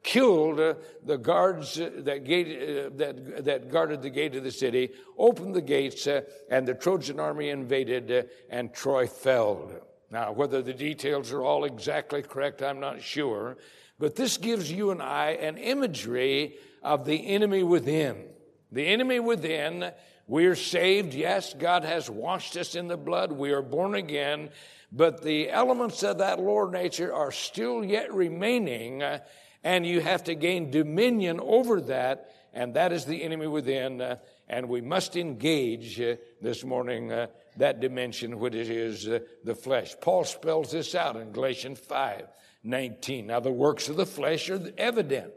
killed 0.01 0.75
the 1.05 1.17
guards 1.17 1.75
that, 1.75 2.23
gate, 2.23 2.97
that, 2.97 3.45
that 3.45 3.71
guarded 3.71 4.01
the 4.01 4.09
gate 4.09 4.35
of 4.35 4.43
the 4.43 4.51
city, 4.51 4.89
opened 5.19 5.53
the 5.53 5.61
gates, 5.61 6.07
and 6.49 6.67
the 6.67 6.73
Trojan 6.73 7.19
army 7.19 7.49
invaded, 7.49 8.27
and 8.49 8.73
Troy 8.73 9.05
fell. 9.05 9.71
Now, 10.09 10.31
whether 10.31 10.63
the 10.63 10.73
details 10.73 11.31
are 11.31 11.43
all 11.43 11.63
exactly 11.63 12.23
correct, 12.23 12.63
I'm 12.63 12.79
not 12.79 13.01
sure. 13.03 13.57
But 14.03 14.17
this 14.17 14.35
gives 14.35 14.69
you 14.69 14.91
and 14.91 15.01
I 15.01 15.29
an 15.29 15.55
imagery 15.55 16.57
of 16.81 17.05
the 17.05 17.25
enemy 17.25 17.63
within. 17.63 18.25
The 18.69 18.85
enemy 18.85 19.21
within, 19.21 19.93
we 20.27 20.45
are 20.47 20.57
saved. 20.57 21.13
Yes, 21.13 21.53
God 21.53 21.85
has 21.85 22.09
washed 22.09 22.57
us 22.57 22.75
in 22.75 22.89
the 22.89 22.97
blood. 22.97 23.31
We 23.31 23.53
are 23.53 23.61
born 23.61 23.95
again. 23.95 24.49
But 24.91 25.23
the 25.23 25.49
elements 25.49 26.03
of 26.03 26.17
that 26.17 26.41
lower 26.41 26.69
nature 26.69 27.13
are 27.13 27.31
still 27.31 27.81
yet 27.81 28.13
remaining, 28.13 29.03
and 29.63 29.85
you 29.85 30.01
have 30.01 30.25
to 30.25 30.35
gain 30.35 30.69
dominion 30.69 31.39
over 31.39 31.79
that, 31.83 32.29
and 32.53 32.73
that 32.73 32.91
is 32.91 33.05
the 33.05 33.23
enemy 33.23 33.47
within. 33.47 34.17
and 34.49 34.67
we 34.67 34.81
must 34.81 35.15
engage 35.15 36.01
uh, 36.01 36.17
this 36.41 36.65
morning 36.65 37.09
uh, 37.09 37.27
that 37.55 37.79
dimension, 37.79 38.37
which 38.37 38.53
is 38.53 39.07
uh, 39.07 39.19
the 39.45 39.55
flesh. 39.55 39.95
Paul 40.01 40.25
spells 40.25 40.71
this 40.71 40.93
out 40.93 41.15
in 41.15 41.31
Galatians 41.31 41.79
5. 41.79 42.27
19. 42.63 43.27
Now, 43.27 43.39
the 43.39 43.51
works 43.51 43.89
of 43.89 43.97
the 43.97 44.05
flesh 44.05 44.49
are 44.49 44.61
evident, 44.77 45.33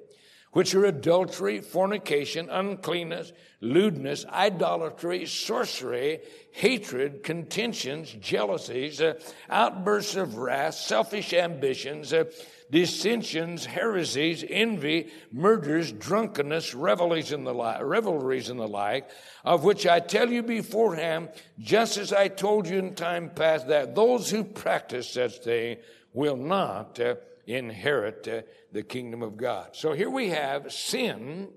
which 0.53 0.75
are 0.75 0.85
adultery, 0.85 1.61
fornication, 1.61 2.49
uncleanness, 2.49 3.33
lewdness, 3.61 4.25
idolatry, 4.27 5.27
sorcery, 5.27 6.21
hatred, 6.53 7.23
contentions, 7.23 8.15
jealousies, 8.21 9.01
uh, 9.01 9.15
outbursts 9.51 10.17
of 10.17 10.39
wrath, 10.39 10.75
selfish 10.75 11.33
ambitions, 11.33 12.13
uh, 12.13 12.25
dissensions, 12.71 13.67
heresies, 13.67 14.45
envy, 14.49 15.11
murders, 15.33 15.93
drunkenness, 15.93 16.75
revelries 16.75 17.33
and 17.33 17.47
the 17.47 17.55
like, 17.55 17.83
revelries 17.83 18.49
and 18.49 18.59
the 18.59 18.67
like, 18.67 19.09
of 19.45 19.63
which 19.63 19.87
I 19.87 20.01
tell 20.01 20.31
you 20.31 20.43
beforehand, 20.43 21.29
just 21.59 21.97
as 21.97 22.13
I 22.13 22.29
told 22.29 22.67
you 22.67 22.79
in 22.79 22.95
time 22.95 23.31
past, 23.31 23.69
that 23.69 23.95
those 23.95 24.31
who 24.31 24.43
practice 24.43 25.11
such 25.11 25.39
things 25.39 25.79
will 26.17 26.37
not 26.37 26.99
uh, 26.99 27.15
inherit 27.47 28.27
uh, 28.27 28.41
the 28.73 28.83
kingdom 28.83 29.23
of 29.23 29.37
God. 29.37 29.77
So 29.77 29.93
here 29.93 30.11
we 30.11 30.31
have 30.31 30.73
sin, 30.73 31.49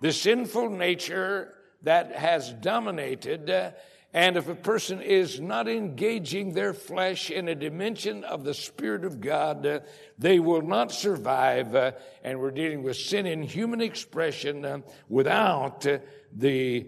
the 0.00 0.12
sinful 0.12 0.70
nature 0.70 1.52
that 1.82 2.12
has 2.12 2.52
dominated. 2.52 3.50
Uh, 3.50 3.72
and 4.12 4.36
if 4.36 4.48
a 4.48 4.54
person 4.54 5.02
is 5.02 5.40
not 5.40 5.66
engaging 5.66 6.52
their 6.52 6.72
flesh 6.72 7.32
in 7.32 7.48
a 7.48 7.54
dimension 7.56 8.22
of 8.22 8.44
the 8.44 8.54
Spirit 8.54 9.04
of 9.04 9.20
God, 9.20 9.66
uh, 9.66 9.80
they 10.18 10.38
will 10.38 10.62
not 10.62 10.92
survive. 10.92 11.74
Uh, 11.74 11.92
and 12.22 12.38
we're 12.38 12.52
dealing 12.52 12.84
with 12.84 12.96
sin 12.96 13.26
in 13.26 13.42
human 13.42 13.80
expression. 13.80 14.64
Uh, 14.64 14.78
without 15.08 15.84
the 16.32 16.86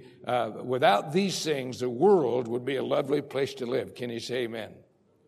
without 0.62 1.12
these 1.12 1.44
things, 1.44 1.80
the 1.80 1.90
world 1.90 2.46
would 2.46 2.64
be 2.64 2.76
a 2.76 2.84
lovely 2.84 3.22
place 3.22 3.54
to 3.54 3.66
live. 3.66 3.96
Can 3.96 4.08
you 4.10 4.20
say 4.20 4.44
Amen? 4.44 4.72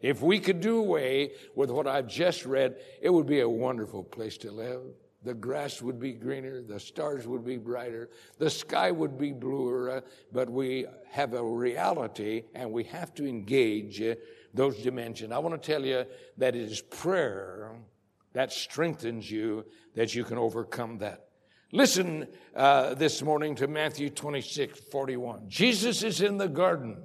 If 0.00 0.22
we 0.22 0.38
could 0.38 0.60
do 0.60 0.78
away 0.78 1.32
with 1.54 1.70
what 1.70 1.86
I've 1.86 2.08
just 2.08 2.46
read, 2.46 2.76
it 3.00 3.10
would 3.10 3.26
be 3.26 3.40
a 3.40 3.48
wonderful 3.48 4.04
place 4.04 4.38
to 4.38 4.50
live. 4.50 4.82
The 5.24 5.34
grass 5.34 5.82
would 5.82 5.98
be 5.98 6.12
greener, 6.12 6.62
the 6.62 6.78
stars 6.78 7.26
would 7.26 7.44
be 7.44 7.56
brighter, 7.56 8.08
the 8.38 8.48
sky 8.48 8.92
would 8.92 9.18
be 9.18 9.32
bluer, 9.32 9.90
uh, 9.90 10.00
but 10.32 10.48
we 10.48 10.86
have 11.10 11.34
a 11.34 11.42
reality 11.42 12.44
and 12.54 12.70
we 12.70 12.84
have 12.84 13.12
to 13.14 13.26
engage 13.26 14.00
uh, 14.00 14.14
those 14.54 14.76
dimensions. 14.78 15.32
I 15.32 15.38
want 15.38 15.60
to 15.60 15.72
tell 15.72 15.84
you 15.84 16.04
that 16.36 16.54
it 16.54 16.70
is 16.70 16.80
prayer 16.80 17.72
that 18.32 18.52
strengthens 18.52 19.28
you 19.28 19.64
that 19.96 20.14
you 20.14 20.22
can 20.22 20.38
overcome 20.38 20.98
that. 20.98 21.24
Listen 21.72 22.28
uh, 22.54 22.94
this 22.94 23.20
morning 23.20 23.56
to 23.56 23.66
Matthew 23.66 24.10
26 24.10 24.78
41. 24.78 25.48
Jesus 25.48 26.04
is 26.04 26.20
in 26.20 26.38
the 26.38 26.48
garden. 26.48 27.02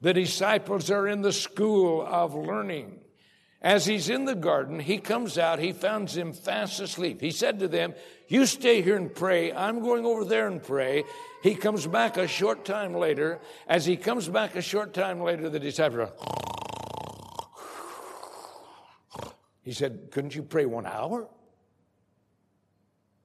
The 0.00 0.14
disciples 0.14 0.90
are 0.90 1.08
in 1.08 1.22
the 1.22 1.32
school 1.32 2.06
of 2.06 2.34
learning. 2.34 3.00
As 3.60 3.84
he's 3.84 4.08
in 4.08 4.24
the 4.24 4.36
garden, 4.36 4.78
he 4.78 4.98
comes 4.98 5.36
out, 5.36 5.58
he 5.58 5.72
finds 5.72 6.14
them 6.14 6.32
fast 6.32 6.78
asleep. 6.78 7.20
He 7.20 7.32
said 7.32 7.58
to 7.58 7.66
them, 7.66 7.94
You 8.28 8.46
stay 8.46 8.82
here 8.82 8.96
and 8.96 9.12
pray. 9.12 9.52
I'm 9.52 9.80
going 9.80 10.06
over 10.06 10.24
there 10.24 10.46
and 10.46 10.62
pray. 10.62 11.02
He 11.42 11.56
comes 11.56 11.84
back 11.84 12.16
a 12.16 12.28
short 12.28 12.64
time 12.64 12.94
later. 12.94 13.40
As 13.66 13.84
he 13.84 13.96
comes 13.96 14.28
back 14.28 14.54
a 14.54 14.62
short 14.62 14.94
time 14.94 15.20
later, 15.20 15.48
the 15.48 15.58
disciples 15.58 16.08
are, 16.08 16.12
He 19.62 19.72
said, 19.72 20.12
Couldn't 20.12 20.36
you 20.36 20.44
pray 20.44 20.64
one 20.64 20.86
hour? 20.86 21.28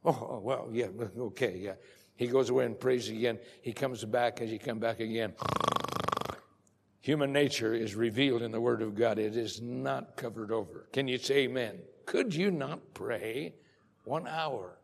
Oh, 0.04 0.10
oh 0.10 0.40
well, 0.44 0.68
yeah, 0.72 0.88
okay, 1.18 1.60
yeah. 1.60 1.76
He 2.16 2.28
goes 2.28 2.50
away 2.50 2.66
and 2.66 2.80
prays 2.80 3.08
again. 3.08 3.40
He 3.62 3.72
comes 3.72 4.04
back 4.04 4.42
as 4.42 4.50
he 4.50 4.58
come 4.58 4.80
back 4.80 5.00
again. 5.00 5.34
Human 7.04 7.34
nature 7.34 7.74
is 7.74 7.96
revealed 7.96 8.42
in 8.42 8.52
the 8.52 8.62
Word 8.62 8.82
of 8.82 8.96
God. 8.96 9.20
It 9.20 9.36
is 9.36 9.62
not 9.62 10.16
covered 10.16 10.54
over. 10.54 10.88
Can 10.94 11.10
you 11.10 11.18
say 11.18 11.40
amen? 11.40 11.80
Could 12.06 12.34
you 12.34 12.50
not 12.50 12.94
pray 12.94 13.56
one 14.06 14.26
hour? 14.26 14.80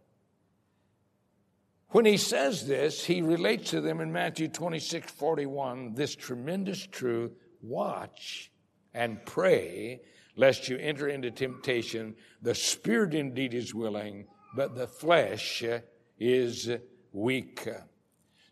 When 1.92 2.04
he 2.04 2.18
says 2.18 2.68
this, 2.68 3.06
he 3.06 3.22
relates 3.22 3.70
to 3.70 3.80
them 3.80 4.02
in 4.02 4.12
Matthew 4.12 4.50
26 4.50 5.10
41 5.10 5.94
this 5.94 6.14
tremendous 6.14 6.86
truth 6.86 7.32
watch 7.62 8.52
and 8.94 9.26
pray 9.26 10.02
lest 10.36 10.68
you 10.68 10.78
enter 10.78 11.08
into 11.08 11.32
temptation. 11.32 12.16
The 12.42 12.54
spirit 12.54 13.14
indeed 13.14 13.54
is 13.54 13.74
willing, 13.74 14.28
but 14.58 14.76
the 14.76 14.88
flesh 14.88 15.64
is 16.20 16.70
weak. 17.14 17.66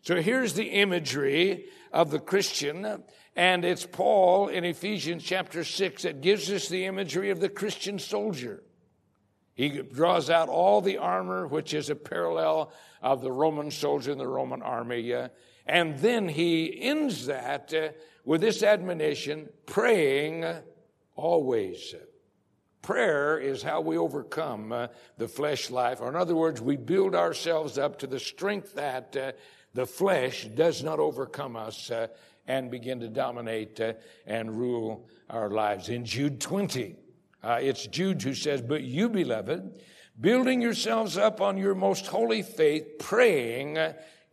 So 0.00 0.22
here's 0.22 0.54
the 0.54 0.70
imagery 0.70 1.66
of 1.92 2.10
the 2.10 2.18
Christian 2.18 3.02
and 3.38 3.64
it's 3.64 3.86
Paul 3.86 4.48
in 4.48 4.64
Ephesians 4.64 5.22
chapter 5.22 5.62
6 5.62 6.02
that 6.02 6.20
gives 6.20 6.50
us 6.50 6.66
the 6.66 6.86
imagery 6.86 7.30
of 7.30 7.38
the 7.38 7.48
Christian 7.48 8.00
soldier. 8.00 8.64
He 9.54 9.68
draws 9.80 10.28
out 10.28 10.48
all 10.48 10.80
the 10.80 10.98
armor, 10.98 11.46
which 11.46 11.72
is 11.72 11.88
a 11.88 11.94
parallel 11.94 12.72
of 13.00 13.22
the 13.22 13.30
Roman 13.30 13.70
soldier 13.70 14.10
in 14.10 14.18
the 14.18 14.26
Roman 14.26 14.60
army. 14.60 15.14
Uh, 15.14 15.28
and 15.66 15.96
then 16.00 16.28
he 16.28 16.82
ends 16.82 17.26
that 17.26 17.72
uh, 17.72 17.90
with 18.24 18.40
this 18.40 18.64
admonition 18.64 19.48
praying 19.66 20.44
always. 21.14 21.94
Prayer 22.82 23.38
is 23.38 23.62
how 23.62 23.80
we 23.80 23.96
overcome 23.96 24.72
uh, 24.72 24.88
the 25.16 25.28
flesh 25.28 25.70
life, 25.70 26.00
or 26.00 26.08
in 26.08 26.16
other 26.16 26.34
words, 26.34 26.60
we 26.60 26.76
build 26.76 27.14
ourselves 27.14 27.78
up 27.78 28.00
to 28.00 28.08
the 28.08 28.18
strength 28.18 28.74
that 28.74 29.16
uh, 29.16 29.30
the 29.74 29.86
flesh 29.86 30.44
does 30.56 30.82
not 30.82 30.98
overcome 30.98 31.54
us 31.54 31.88
uh, 31.92 32.08
and 32.48 32.70
begin 32.70 32.98
to 33.00 33.08
dominate 33.08 33.80
uh, 33.80 33.92
and 34.26 34.56
rule 34.56 35.06
our 35.30 35.50
lives. 35.50 35.90
In 35.90 36.04
Jude 36.04 36.40
20, 36.40 36.96
uh, 37.44 37.58
it's 37.60 37.86
Jude 37.86 38.22
who 38.22 38.34
says, 38.34 38.62
But 38.62 38.82
you, 38.82 39.08
beloved, 39.08 39.80
building 40.20 40.60
yourselves 40.60 41.16
up 41.16 41.40
on 41.40 41.58
your 41.58 41.74
most 41.74 42.06
holy 42.06 42.42
faith, 42.42 42.98
praying 42.98 43.78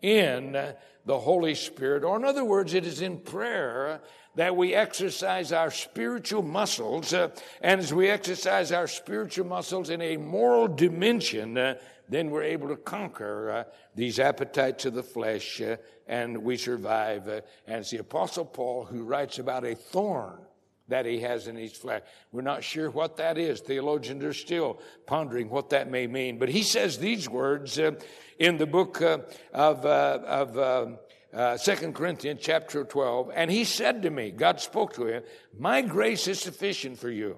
in 0.02 0.74
the 1.06 1.20
Holy 1.20 1.54
Spirit. 1.54 2.04
Or, 2.04 2.18
in 2.18 2.26
other 2.26 2.46
words, 2.46 2.74
it 2.74 2.86
is 2.86 3.02
in 3.02 3.20
prayer 3.20 4.02
that 4.36 4.56
we 4.56 4.74
exercise 4.74 5.52
our 5.52 5.72
spiritual 5.72 6.44
muscles. 6.44 7.14
Uh, 7.14 7.30
and 7.62 7.80
as 7.80 7.94
we 7.94 8.10
exercise 8.10 8.72
our 8.72 8.88
spiritual 8.88 9.46
muscles 9.46 9.90
in 9.90 10.02
a 10.02 10.18
moral 10.18 10.68
dimension, 10.68 11.58
uh, 11.58 11.76
then 12.08 12.30
we're 12.30 12.44
able 12.44 12.68
to 12.68 12.76
conquer 12.76 13.50
uh, 13.50 13.64
these 13.96 14.20
appetites 14.20 14.86
of 14.86 14.94
the 14.94 15.04
flesh 15.04 15.62
uh, 15.62 15.78
and 16.08 16.38
we 16.38 16.58
survive. 16.58 17.28
Uh, 17.28 17.42
and 17.68 17.80
it's 17.80 17.90
the 17.90 17.98
Apostle 17.98 18.46
Paul 18.46 18.86
who 18.86 19.04
writes 19.04 19.40
about 19.40 19.66
a 19.66 19.76
thorn 19.76 20.40
that 20.88 21.06
he 21.06 21.20
has 21.20 21.48
in 21.48 21.56
his 21.56 21.74
flesh. 21.74 22.04
We're 22.32 22.42
not 22.42 22.64
sure 22.64 22.92
what 22.92 23.18
that 23.18 23.38
is. 23.38 23.60
Theologians 23.60 24.24
are 24.24 24.34
still 24.34 24.80
pondering 25.08 25.50
what 25.50 25.72
that 25.72 25.90
may 25.90 26.06
mean. 26.06 26.38
But 26.38 26.50
he 26.50 26.62
says 26.62 27.00
these 27.00 27.28
words 27.28 27.80
uh, 27.80 27.92
in 28.38 28.58
the 28.58 28.68
book 28.68 29.02
uh, 29.02 29.20
of, 29.54 29.86
uh, 29.86 30.20
of 30.26 30.60
um, 30.60 31.00
uh, 31.36 31.58
2 31.58 31.92
Corinthians 31.92 32.40
chapter 32.42 32.84
12. 32.84 33.32
And 33.36 33.52
he 33.52 33.66
said 33.66 34.02
to 34.04 34.10
me, 34.10 34.32
God 34.32 34.62
spoke 34.62 34.94
to 34.94 35.08
him, 35.08 35.24
My 35.58 35.82
grace 35.82 36.28
is 36.28 36.40
sufficient 36.40 36.98
for 36.98 37.12
you, 37.12 37.38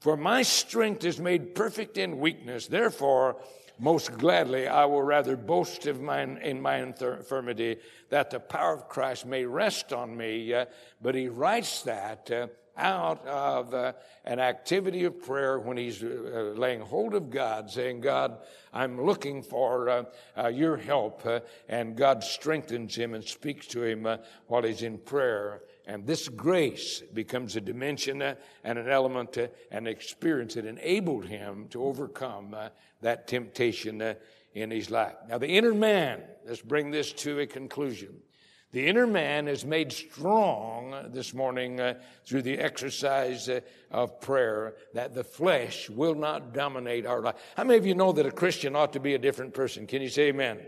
for 0.00 0.16
my 0.16 0.42
strength 0.42 1.04
is 1.04 1.18
made 1.18 1.54
perfect 1.54 1.98
in 1.98 2.18
weakness. 2.18 2.66
Therefore, 2.66 3.36
most 3.78 4.16
gladly 4.18 4.66
I 4.66 4.86
will 4.86 5.02
rather 5.02 5.36
boast 5.36 5.86
of 5.86 6.00
mine 6.00 6.40
in 6.42 6.60
my 6.60 6.78
infirmity, 6.78 7.76
that 8.08 8.30
the 8.30 8.40
power 8.40 8.74
of 8.74 8.88
Christ 8.88 9.26
may 9.26 9.44
rest 9.44 9.92
on 9.92 10.16
me. 10.16 10.52
Uh, 10.52 10.64
but 11.00 11.14
he 11.14 11.28
writes 11.28 11.82
that 11.82 12.30
uh, 12.30 12.46
out 12.78 13.26
of 13.26 13.74
uh, 13.74 13.92
an 14.24 14.38
activity 14.38 15.04
of 15.04 15.20
prayer 15.20 15.58
when 15.58 15.76
he's 15.76 16.02
uh, 16.02 16.54
laying 16.56 16.80
hold 16.80 17.14
of 17.14 17.30
God, 17.30 17.70
saying, 17.70 18.00
God, 18.00 18.38
I'm 18.72 19.04
looking 19.04 19.42
for 19.42 19.88
uh, 19.88 20.04
uh 20.36 20.48
your 20.48 20.76
help. 20.76 21.26
Uh, 21.26 21.40
and 21.68 21.96
God 21.96 22.22
strengthens 22.22 22.94
him 22.94 23.14
and 23.14 23.24
speaks 23.24 23.66
to 23.68 23.82
him 23.82 24.06
uh, 24.06 24.18
while 24.46 24.62
he's 24.62 24.82
in 24.82 24.98
prayer. 24.98 25.62
And 25.86 26.06
this 26.06 26.28
grace 26.28 27.02
becomes 27.12 27.56
a 27.56 27.60
dimension 27.60 28.22
and 28.22 28.78
an 28.78 28.88
element 28.88 29.38
and 29.70 29.88
experience 29.88 30.54
that 30.54 30.66
enabled 30.66 31.24
him 31.24 31.66
to 31.70 31.82
overcome 31.82 32.54
that 33.00 33.26
temptation 33.26 34.14
in 34.52 34.70
his 34.70 34.90
life. 34.90 35.14
Now, 35.30 35.38
the 35.38 35.48
inner 35.48 35.72
man, 35.72 36.20
let's 36.46 36.60
bring 36.60 36.90
this 36.90 37.12
to 37.12 37.40
a 37.40 37.46
conclusion. 37.46 38.20
The 38.70 38.86
inner 38.86 39.06
man 39.06 39.48
is 39.48 39.64
made 39.64 39.92
strong 39.92 40.94
this 41.08 41.32
morning 41.32 41.80
uh, 41.80 41.94
through 42.26 42.42
the 42.42 42.58
exercise 42.58 43.48
uh, 43.48 43.60
of 43.90 44.20
prayer 44.20 44.74
that 44.92 45.14
the 45.14 45.24
flesh 45.24 45.88
will 45.88 46.14
not 46.14 46.52
dominate 46.52 47.06
our 47.06 47.22
life. 47.22 47.36
How 47.56 47.64
many 47.64 47.78
of 47.78 47.86
you 47.86 47.94
know 47.94 48.12
that 48.12 48.26
a 48.26 48.30
Christian 48.30 48.76
ought 48.76 48.92
to 48.92 49.00
be 49.00 49.14
a 49.14 49.18
different 49.18 49.54
person? 49.54 49.86
Can 49.86 50.02
you 50.02 50.10
say 50.10 50.28
amen? 50.28 50.58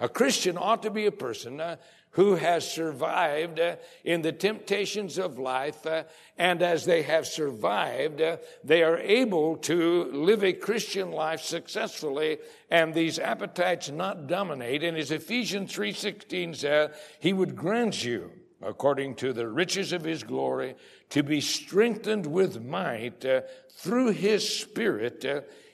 A 0.00 0.08
Christian 0.08 0.58
ought 0.58 0.82
to 0.82 0.90
be 0.90 1.06
a 1.06 1.12
person 1.12 1.60
uh, 1.60 1.76
who 2.14 2.36
has 2.36 2.70
survived 2.70 3.58
uh, 3.58 3.76
in 4.04 4.22
the 4.22 4.32
temptations 4.32 5.18
of 5.18 5.38
life, 5.38 5.84
uh, 5.84 6.04
and 6.38 6.62
as 6.62 6.84
they 6.84 7.02
have 7.02 7.26
survived, 7.26 8.20
uh, 8.20 8.36
they 8.62 8.84
are 8.84 8.98
able 8.98 9.56
to 9.56 10.04
live 10.12 10.44
a 10.44 10.52
Christian 10.52 11.10
life 11.10 11.40
successfully, 11.40 12.38
and 12.70 12.94
these 12.94 13.18
appetites 13.18 13.90
not 13.90 14.28
dominate. 14.28 14.84
And 14.84 14.96
as 14.96 15.10
Ephesians 15.10 15.72
3.16 15.72 16.56
says, 16.56 16.90
He 17.18 17.32
would 17.32 17.56
grant 17.56 18.04
you, 18.04 18.30
according 18.62 19.16
to 19.16 19.32
the 19.32 19.48
riches 19.48 19.92
of 19.92 20.04
His 20.04 20.22
glory, 20.22 20.76
to 21.10 21.24
be 21.24 21.40
strengthened 21.40 22.26
with 22.26 22.64
might 22.64 23.24
through 23.72 24.12
His 24.12 24.48
Spirit 24.48 25.24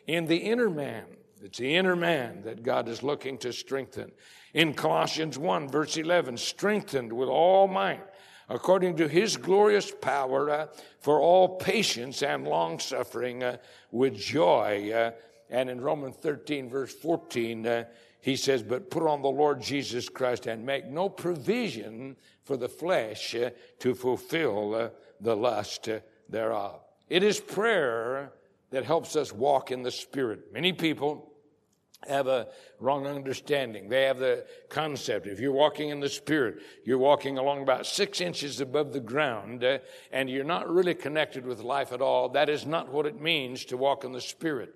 in 0.06 0.24
the 0.24 0.38
inner 0.38 0.70
man. 0.70 1.04
It's 1.42 1.58
the 1.58 1.76
inner 1.76 1.96
man 1.96 2.42
that 2.44 2.62
God 2.62 2.88
is 2.88 3.02
looking 3.02 3.36
to 3.38 3.52
strengthen 3.52 4.12
in 4.54 4.74
Colossians 4.74 5.38
1, 5.38 5.68
verse 5.68 5.96
11, 5.96 6.36
strengthened 6.36 7.12
with 7.12 7.28
all 7.28 7.68
might 7.68 8.02
according 8.50 8.96
to 8.96 9.08
his 9.08 9.36
glorious 9.36 9.92
power 10.02 10.50
uh, 10.50 10.66
for 10.98 11.20
all 11.20 11.56
patience 11.56 12.22
and 12.22 12.46
long 12.46 12.78
suffering 12.78 13.42
uh, 13.42 13.56
with 13.92 14.14
joy. 14.16 14.90
Uh, 14.92 15.12
and 15.48 15.70
in 15.70 15.80
Romans 15.80 16.16
13, 16.16 16.68
verse 16.68 16.92
14, 16.92 17.66
uh, 17.66 17.84
he 18.20 18.36
says, 18.36 18.62
But 18.62 18.90
put 18.90 19.04
on 19.04 19.22
the 19.22 19.28
Lord 19.28 19.62
Jesus 19.62 20.08
Christ 20.08 20.46
and 20.46 20.66
make 20.66 20.86
no 20.86 21.08
provision 21.08 22.16
for 22.44 22.56
the 22.56 22.68
flesh 22.68 23.34
uh, 23.34 23.50
to 23.78 23.94
fulfill 23.94 24.74
uh, 24.74 24.88
the 25.20 25.36
lust 25.36 25.88
thereof. 26.28 26.80
It 27.08 27.22
is 27.22 27.40
prayer 27.40 28.32
that 28.70 28.84
helps 28.84 29.16
us 29.16 29.32
walk 29.32 29.70
in 29.70 29.82
the 29.82 29.90
Spirit. 29.90 30.52
Many 30.52 30.72
people 30.72 31.29
have 32.08 32.26
a 32.26 32.48
wrong 32.78 33.06
understanding. 33.06 33.88
They 33.88 34.04
have 34.04 34.18
the 34.18 34.46
concept. 34.68 35.26
If 35.26 35.40
you're 35.40 35.52
walking 35.52 35.90
in 35.90 36.00
the 36.00 36.08
Spirit, 36.08 36.58
you're 36.84 36.98
walking 36.98 37.38
along 37.38 37.62
about 37.62 37.86
six 37.86 38.20
inches 38.20 38.60
above 38.60 38.92
the 38.92 39.00
ground, 39.00 39.62
uh, 39.64 39.78
and 40.10 40.30
you're 40.30 40.44
not 40.44 40.68
really 40.68 40.94
connected 40.94 41.44
with 41.44 41.60
life 41.60 41.92
at 41.92 42.00
all. 42.00 42.30
That 42.30 42.48
is 42.48 42.64
not 42.64 42.90
what 42.90 43.06
it 43.06 43.20
means 43.20 43.64
to 43.66 43.76
walk 43.76 44.04
in 44.04 44.12
the 44.12 44.20
Spirit. 44.20 44.74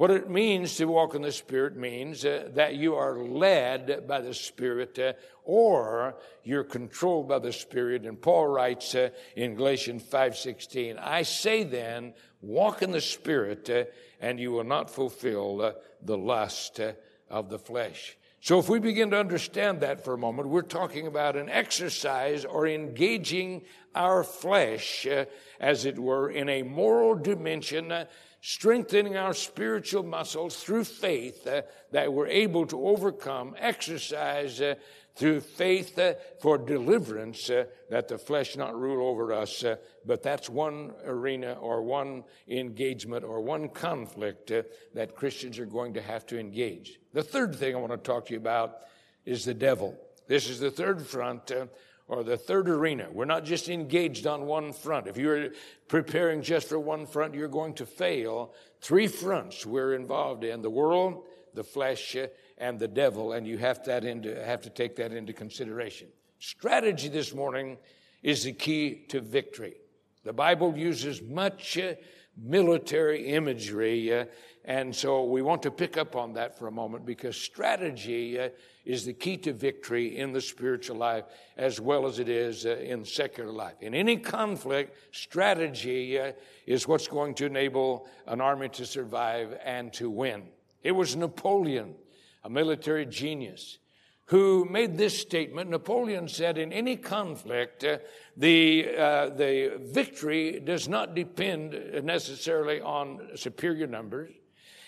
What 0.00 0.10
it 0.10 0.30
means 0.30 0.76
to 0.76 0.86
walk 0.86 1.14
in 1.14 1.20
the 1.20 1.30
Spirit 1.30 1.76
means 1.76 2.24
uh, 2.24 2.48
that 2.54 2.74
you 2.74 2.94
are 2.94 3.18
led 3.18 4.08
by 4.08 4.22
the 4.22 4.32
Spirit 4.32 4.98
uh, 4.98 5.12
or 5.44 6.16
you're 6.42 6.64
controlled 6.64 7.28
by 7.28 7.38
the 7.38 7.52
Spirit. 7.52 8.06
And 8.06 8.18
Paul 8.18 8.46
writes 8.46 8.94
uh, 8.94 9.10
in 9.36 9.56
Galatians 9.56 10.02
5.16, 10.04 10.98
I 10.98 11.20
say 11.22 11.64
then, 11.64 12.14
walk 12.40 12.82
in 12.82 12.90
the 12.90 13.00
Spirit 13.00 13.68
uh, 13.70 13.84
and 14.20 14.38
you 14.38 14.52
will 14.52 14.64
not 14.64 14.90
fulfill 14.90 15.62
uh, 15.62 15.72
the 16.02 16.16
lust 16.16 16.80
uh, 16.80 16.92
of 17.28 17.48
the 17.48 17.58
flesh. 17.58 18.16
So 18.42 18.58
if 18.58 18.68
we 18.68 18.78
begin 18.78 19.10
to 19.10 19.20
understand 19.20 19.80
that 19.80 20.02
for 20.02 20.14
a 20.14 20.18
moment, 20.18 20.48
we're 20.48 20.62
talking 20.62 21.06
about 21.06 21.36
an 21.36 21.50
exercise 21.50 22.46
or 22.46 22.66
engaging 22.66 23.62
our 23.94 24.24
flesh, 24.24 25.06
as 25.60 25.84
it 25.84 25.98
were, 25.98 26.30
in 26.30 26.48
a 26.48 26.62
moral 26.62 27.14
dimension 27.16 27.92
strengthening 28.42 29.16
our 29.16 29.34
spiritual 29.34 30.02
muscles 30.02 30.56
through 30.62 30.84
faith 30.84 31.46
uh, 31.46 31.62
that 31.92 32.12
we're 32.12 32.26
able 32.26 32.66
to 32.66 32.86
overcome, 32.86 33.54
exercise 33.58 34.60
uh, 34.60 34.74
through 35.16 35.40
faith 35.40 35.98
uh, 35.98 36.14
for 36.40 36.58
deliverance, 36.58 37.50
uh, 37.50 37.64
that 37.90 38.08
the 38.08 38.18
flesh 38.18 38.56
not 38.56 38.78
rule 38.78 39.06
over 39.06 39.32
us. 39.32 39.64
Uh, 39.64 39.76
but 40.06 40.22
that's 40.22 40.48
one 40.48 40.92
arena 41.04 41.54
or 41.60 41.82
one 41.82 42.24
engagement 42.48 43.24
or 43.24 43.40
one 43.40 43.68
conflict 43.68 44.50
uh, 44.50 44.62
that 44.94 45.14
Christians 45.14 45.58
are 45.58 45.66
going 45.66 45.94
to 45.94 46.02
have 46.02 46.26
to 46.26 46.38
engage. 46.38 47.00
The 47.12 47.22
third 47.22 47.54
thing 47.54 47.74
I 47.74 47.78
want 47.78 47.92
to 47.92 47.98
talk 47.98 48.26
to 48.26 48.32
you 48.32 48.38
about 48.38 48.78
is 49.24 49.44
the 49.44 49.54
devil. 49.54 49.98
This 50.26 50.48
is 50.48 50.60
the 50.60 50.70
third 50.70 51.06
front 51.06 51.52
or 52.10 52.24
the 52.24 52.36
third 52.36 52.68
arena. 52.68 53.08
We're 53.10 53.24
not 53.24 53.44
just 53.44 53.68
engaged 53.68 54.26
on 54.26 54.46
one 54.46 54.72
front. 54.72 55.06
If 55.06 55.16
you're 55.16 55.50
preparing 55.86 56.42
just 56.42 56.68
for 56.68 56.78
one 56.78 57.06
front, 57.06 57.34
you're 57.34 57.48
going 57.48 57.74
to 57.74 57.86
fail. 57.86 58.52
Three 58.80 59.06
fronts 59.06 59.64
we're 59.64 59.94
involved 59.94 60.42
in 60.42 60.60
the 60.60 60.70
world, 60.70 61.24
the 61.54 61.62
flesh, 61.62 62.16
and 62.60 62.78
the 62.78 62.86
devil, 62.86 63.32
and 63.32 63.46
you 63.46 63.58
have, 63.58 63.82
that 63.86 64.04
into, 64.04 64.44
have 64.44 64.60
to 64.60 64.70
take 64.70 64.94
that 64.96 65.12
into 65.12 65.32
consideration. 65.32 66.08
Strategy 66.38 67.08
this 67.08 67.34
morning 67.34 67.78
is 68.22 68.44
the 68.44 68.52
key 68.52 69.06
to 69.08 69.20
victory. 69.20 69.74
The 70.24 70.32
Bible 70.34 70.76
uses 70.76 71.22
much 71.22 71.78
uh, 71.78 71.94
military 72.36 73.28
imagery, 73.28 74.12
uh, 74.12 74.26
and 74.66 74.94
so 74.94 75.24
we 75.24 75.40
want 75.40 75.62
to 75.62 75.70
pick 75.70 75.96
up 75.96 76.14
on 76.14 76.34
that 76.34 76.58
for 76.58 76.68
a 76.68 76.70
moment 76.70 77.06
because 77.06 77.34
strategy 77.34 78.38
uh, 78.38 78.50
is 78.84 79.06
the 79.06 79.14
key 79.14 79.38
to 79.38 79.54
victory 79.54 80.18
in 80.18 80.32
the 80.32 80.40
spiritual 80.40 80.96
life 80.96 81.24
as 81.56 81.80
well 81.80 82.06
as 82.06 82.18
it 82.18 82.28
is 82.28 82.66
uh, 82.66 82.76
in 82.76 83.06
secular 83.06 83.50
life. 83.50 83.74
In 83.80 83.94
any 83.94 84.18
conflict, 84.18 84.96
strategy 85.12 86.18
uh, 86.18 86.32
is 86.66 86.86
what's 86.86 87.08
going 87.08 87.34
to 87.36 87.46
enable 87.46 88.06
an 88.26 88.42
army 88.42 88.68
to 88.68 88.84
survive 88.84 89.58
and 89.64 89.90
to 89.94 90.10
win. 90.10 90.42
It 90.82 90.92
was 90.92 91.16
Napoleon, 91.16 91.94
a 92.44 92.50
military 92.50 93.06
genius, 93.06 93.78
who 94.26 94.64
made 94.70 94.96
this 94.96 95.18
statement. 95.18 95.70
Napoleon 95.70 96.28
said, 96.28 96.56
in 96.56 96.72
any 96.72 96.96
conflict, 96.96 97.82
uh, 97.82 97.98
the, 98.36 98.88
uh, 98.96 99.28
the 99.30 99.80
victory 99.92 100.60
does 100.60 100.88
not 100.88 101.16
depend 101.16 101.72
necessarily 102.04 102.80
on 102.80 103.30
superior 103.34 103.88
numbers. 103.88 104.30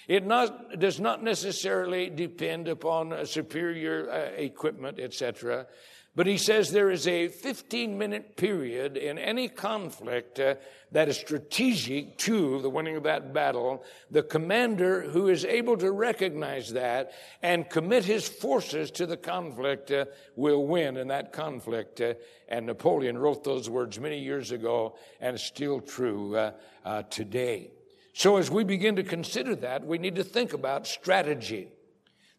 It 0.06 0.26
not, 0.26 0.78
does 0.78 1.00
not 1.00 1.24
necessarily 1.24 2.08
depend 2.08 2.68
upon 2.68 3.26
superior 3.26 4.10
uh, 4.10 4.40
equipment, 4.40 5.00
etc. 5.00 5.66
But 6.14 6.26
he 6.26 6.36
says 6.36 6.70
there 6.70 6.90
is 6.90 7.06
a 7.06 7.28
15 7.28 7.96
minute 7.96 8.36
period 8.36 8.98
in 8.98 9.18
any 9.18 9.48
conflict 9.48 10.38
uh, 10.38 10.56
that 10.90 11.08
is 11.08 11.16
strategic 11.16 12.18
to 12.18 12.60
the 12.60 12.68
winning 12.68 12.96
of 12.96 13.04
that 13.04 13.32
battle. 13.32 13.82
The 14.10 14.22
commander 14.22 15.00
who 15.00 15.28
is 15.28 15.46
able 15.46 15.78
to 15.78 15.90
recognize 15.90 16.74
that 16.74 17.12
and 17.42 17.68
commit 17.68 18.04
his 18.04 18.28
forces 18.28 18.90
to 18.92 19.06
the 19.06 19.16
conflict 19.16 19.90
uh, 19.90 20.04
will 20.36 20.66
win 20.66 20.98
in 20.98 21.08
that 21.08 21.32
conflict. 21.32 22.02
Uh, 22.02 22.14
and 22.46 22.66
Napoleon 22.66 23.16
wrote 23.16 23.42
those 23.42 23.70
words 23.70 23.98
many 23.98 24.18
years 24.18 24.50
ago 24.50 24.96
and 25.18 25.36
it's 25.36 25.44
still 25.44 25.80
true 25.80 26.36
uh, 26.36 26.52
uh, 26.84 27.02
today. 27.04 27.70
So 28.12 28.36
as 28.36 28.50
we 28.50 28.64
begin 28.64 28.96
to 28.96 29.02
consider 29.02 29.56
that, 29.56 29.86
we 29.86 29.96
need 29.96 30.16
to 30.16 30.24
think 30.24 30.52
about 30.52 30.86
strategy. 30.86 31.68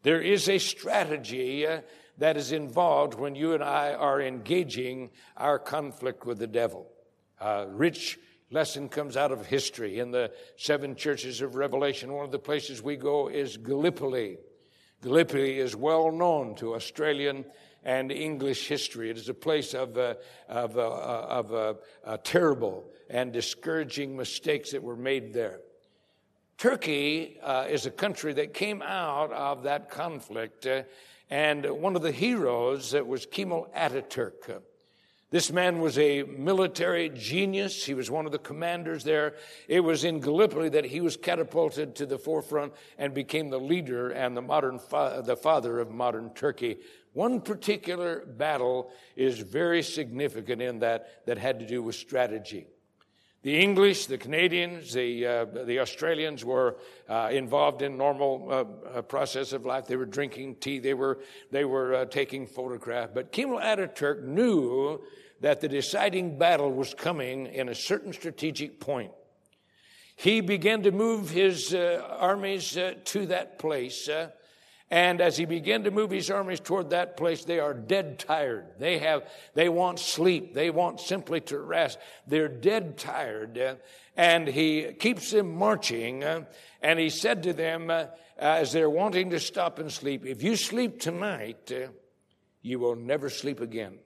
There 0.03 0.21
is 0.21 0.47
a 0.47 0.59
strategy 0.59 1.65
uh, 1.65 1.81
that 2.17 2.37
is 2.37 2.51
involved 2.51 3.15
when 3.15 3.35
you 3.35 3.53
and 3.53 3.63
I 3.63 3.93
are 3.93 4.21
engaging 4.21 5.09
our 5.37 5.59
conflict 5.59 6.25
with 6.25 6.39
the 6.39 6.47
devil. 6.47 6.87
Uh, 7.39 7.65
rich 7.69 8.19
lesson 8.51 8.87
comes 8.87 9.17
out 9.17 9.31
of 9.31 9.45
history. 9.45 9.99
In 9.99 10.11
the 10.11 10.31
seven 10.57 10.95
churches 10.95 11.41
of 11.41 11.55
Revelation, 11.55 12.13
one 12.13 12.25
of 12.25 12.31
the 12.31 12.39
places 12.39 12.81
we 12.81 12.95
go 12.95 13.27
is 13.27 13.57
Gallipoli. 13.57 14.37
Gallipoli 15.01 15.59
is 15.59 15.75
well 15.75 16.11
known 16.11 16.55
to 16.55 16.75
Australian 16.75 17.45
and 17.83 18.11
English 18.11 18.67
history. 18.67 19.09
It 19.09 19.17
is 19.17 19.27
a 19.27 19.33
place 19.33 19.73
of, 19.73 19.97
uh, 19.97 20.15
of, 20.47 20.77
uh, 20.77 20.81
of 20.81 21.53
uh, 21.53 21.73
uh, 22.05 22.17
terrible 22.23 22.85
and 23.09 23.33
discouraging 23.33 24.15
mistakes 24.15 24.71
that 24.71 24.81
were 24.81 24.95
made 24.95 25.33
there. 25.33 25.59
Turkey 26.57 27.39
uh, 27.41 27.65
is 27.69 27.85
a 27.85 27.91
country 27.91 28.33
that 28.33 28.53
came 28.53 28.81
out 28.81 29.33
of 29.33 29.63
that 29.63 29.89
conflict, 29.89 30.65
uh, 30.65 30.83
and 31.29 31.65
one 31.65 31.95
of 31.95 32.01
the 32.01 32.11
heroes 32.11 32.91
that 32.91 33.07
was 33.07 33.25
Kemal 33.25 33.67
Ataturk. 33.75 34.61
This 35.33 35.51
man 35.51 35.79
was 35.79 35.97
a 35.97 36.21
military 36.21 37.09
genius. 37.09 37.83
He 37.83 37.95
was 37.95 38.11
one 38.11 38.27
of 38.27 38.31
the 38.31 38.37
commanders 38.37 39.03
there. 39.03 39.33
It 39.67 39.79
was 39.79 40.03
in 40.03 40.19
Gallipoli 40.19 40.69
that 40.69 40.85
he 40.85 41.01
was 41.01 41.17
catapulted 41.17 41.95
to 41.95 42.05
the 42.05 42.19
forefront 42.19 42.73
and 42.99 43.15
became 43.15 43.49
the 43.49 43.59
leader 43.59 44.11
and 44.11 44.37
the 44.37 44.43
modern 44.43 44.77
fa- 44.77 45.23
the 45.25 45.35
father 45.35 45.79
of 45.79 45.89
modern 45.89 46.35
Turkey. 46.35 46.77
One 47.13 47.41
particular 47.41 48.23
battle 48.27 48.91
is 49.15 49.39
very 49.39 49.81
significant 49.81 50.61
in 50.61 50.77
that 50.79 51.25
that 51.25 51.39
had 51.39 51.59
to 51.61 51.65
do 51.65 51.81
with 51.81 51.95
strategy. 51.95 52.67
The 53.43 53.59
English, 53.59 54.05
the 54.05 54.17
Canadians, 54.17 54.93
the, 54.93 55.27
uh, 55.27 55.45
the 55.65 55.81
Australians 55.81 56.45
were 56.45 56.77
uh, 57.09 57.29
involved 57.29 57.81
in 57.81 57.97
normal 57.97 58.47
uh, 58.49 58.97
uh 58.99 59.01
process 59.01 59.51
of 59.51 59.65
life. 59.65 59.85
They 59.85 59.97
were 59.97 60.05
drinking 60.05 60.55
tea. 60.55 60.79
They 60.79 60.93
were, 60.93 61.19
they 61.51 61.65
were 61.65 61.93
uh, 61.93 62.05
taking 62.05 62.47
photographs. 62.47 63.11
But 63.13 63.33
Kemal 63.33 63.59
Ataturk 63.59 64.23
knew 64.23 65.01
that 65.41 65.59
the 65.59 65.67
deciding 65.67 66.37
battle 66.37 66.71
was 66.71 66.93
coming 66.93 67.47
in 67.47 67.67
a 67.67 67.75
certain 67.75 68.13
strategic 68.13 68.79
point. 68.79 69.11
He 70.15 70.39
began 70.39 70.83
to 70.83 70.91
move 70.91 71.29
his 71.29 71.73
uh, 71.73 72.01
armies 72.17 72.77
to 73.05 73.25
that 73.25 73.59
place. 73.59 74.07
Uh, 74.93 75.03
and 75.03 75.21
as 75.21 75.37
he 75.37 75.45
began 75.45 75.83
to 75.83 75.91
move 75.91 76.11
his 76.11 76.29
armies 76.29 76.59
toward 76.59 76.91
that 76.91 77.17
place, 77.17 77.43
they 77.43 77.59
are 77.59 77.73
dead 77.73 78.19
tired. 78.19 78.65
They 78.79 78.99
have, 78.99 79.23
they 79.53 79.69
want 79.69 79.99
sleep. 79.99 80.53
They 80.53 80.69
want 80.69 80.99
simply 80.99 81.41
to 81.41 81.59
rest. 81.59 81.97
They're 82.27 82.47
dead 82.47 82.97
tired. 82.97 83.57
Uh, 83.57 83.75
and 84.15 84.47
he 84.47 84.93
keeps 84.93 85.31
them 85.31 85.55
marching. 85.55 86.23
Uh, 86.23 86.45
and 86.81 86.99
he 86.99 87.09
said 87.09 87.43
to 87.43 87.53
them, 87.53 87.89
uh, 87.89 88.05
as 88.37 88.71
they're 88.71 88.89
wanting 88.89 89.31
to 89.31 89.39
stop 89.39 89.79
and 89.79 89.91
sleep, 89.91 90.25
if 90.25 90.43
you 90.43 90.55
sleep 90.55 90.99
tonight, 90.99 91.71
you 92.61 92.79
will 92.79 92.95
never 92.95 93.29
sleep 93.29 93.59
again. 93.59 93.99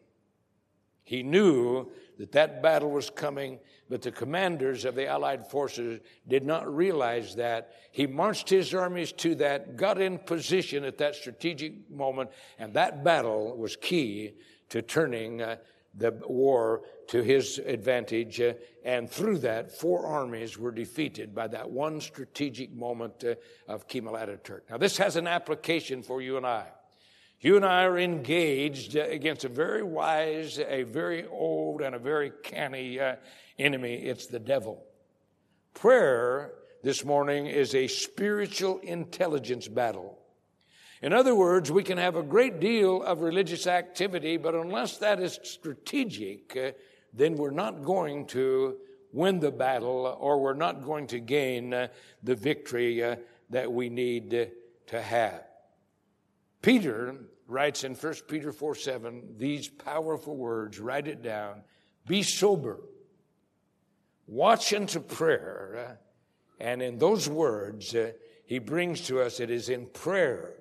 He 1.04 1.23
knew 1.23 1.89
that 2.17 2.34
that 2.34 2.62
battle 2.62 2.91
was 2.91 3.10
coming, 3.10 3.60
but 3.89 4.02
the 4.02 4.12
commanders 4.12 4.86
of 4.86 4.95
the 4.95 5.08
Allied 5.08 5.47
forces 5.47 6.00
did 6.28 6.45
not 6.45 6.73
realize 6.73 7.36
that. 7.36 7.71
He 7.91 8.08
marched 8.08 8.50
his 8.50 8.73
armies 8.73 9.12
to 9.13 9.36
that, 9.36 9.78
got 9.78 10.02
in 10.02 10.17
position 10.19 10.84
at 10.84 10.97
that 10.97 11.15
strategic 11.15 11.89
moment, 11.89 12.30
and 12.60 12.73
that 12.73 13.04
battle 13.04 13.56
was 13.58 13.76
key 13.76 14.34
to 14.69 14.82
turning 14.82 15.41
uh, 15.41 15.58
the 15.95 16.12
war 16.28 16.82
to 17.08 17.23
his 17.23 17.58
advantage. 17.60 18.39
Uh, 18.39 18.54
and 18.84 19.10
through 19.10 19.39
that, 19.39 19.71
four 19.71 20.06
armies 20.06 20.58
were 20.58 20.71
defeated 20.71 21.34
by 21.34 21.47
that 21.47 21.69
one 21.69 22.02
strategic 22.02 22.71
moment 22.73 23.23
uh, 23.23 23.36
of 23.67 23.88
Kemal 23.88 24.13
Ataturk. 24.13 24.62
Now, 24.69 24.78
this 24.78 24.97
has 24.97 25.15
an 25.15 25.28
application 25.28 26.04
for 26.04 26.21
you 26.21 26.38
and 26.38 26.45
I. 26.45 26.65
You 27.39 27.56
and 27.56 27.65
I 27.65 27.84
are 27.84 28.00
engaged 28.00 28.95
against 28.95 29.45
a 29.45 29.50
very 29.50 29.84
wise, 29.84 30.60
a 30.60 30.84
very 30.84 31.28
old, 31.28 31.82
and 31.82 31.93
a 31.93 32.00
very 32.00 32.32
canny 32.41 33.00
uh, 33.00 33.17
enemy. 33.59 33.95
It's 33.95 34.27
the 34.27 34.39
devil. 34.39 34.83
Prayer 35.73 36.53
this 36.83 37.03
morning 37.03 37.47
is 37.47 37.75
a 37.75 37.87
spiritual 37.87 38.79
intelligence 38.79 39.67
battle. 39.67 40.19
In 41.01 41.13
other 41.13 41.35
words, 41.35 41.71
we 41.71 41.83
can 41.83 41.97
have 41.97 42.15
a 42.15 42.23
great 42.23 42.59
deal 42.59 43.03
of 43.03 43.21
religious 43.21 43.67
activity, 43.67 44.37
but 44.37 44.55
unless 44.55 44.97
that 44.97 45.19
is 45.19 45.39
strategic, 45.43 46.57
uh, 46.57 46.71
then 47.13 47.35
we're 47.35 47.51
not 47.51 47.83
going 47.83 48.25
to 48.27 48.77
win 49.11 49.39
the 49.39 49.51
battle 49.51 50.17
or 50.19 50.39
we're 50.39 50.53
not 50.53 50.83
going 50.83 51.07
to 51.07 51.19
gain 51.19 51.73
uh, 51.73 51.87
the 52.23 52.35
victory 52.35 53.03
uh, 53.03 53.15
that 53.49 53.71
we 53.71 53.89
need 53.89 54.49
to 54.87 55.01
have. 55.01 55.43
Peter 56.61 57.15
writes 57.47 57.83
in 57.83 57.93
1 57.93 58.13
Peter 58.27 58.51
4 58.51 58.75
7 58.75 59.35
these 59.37 59.67
powerful 59.67 60.35
words, 60.35 60.79
write 60.79 61.07
it 61.07 61.21
down 61.21 61.61
be 62.07 62.23
sober, 62.23 62.79
watch 64.27 64.73
unto 64.73 64.99
prayer. 64.99 65.99
And 66.59 66.81
in 66.81 66.97
those 66.97 67.29
words, 67.29 67.95
uh, 67.95 68.11
he 68.45 68.59
brings 68.59 69.01
to 69.07 69.21
us 69.21 69.39
it 69.39 69.49
is 69.49 69.69
in 69.69 69.87
prayer 69.87 70.53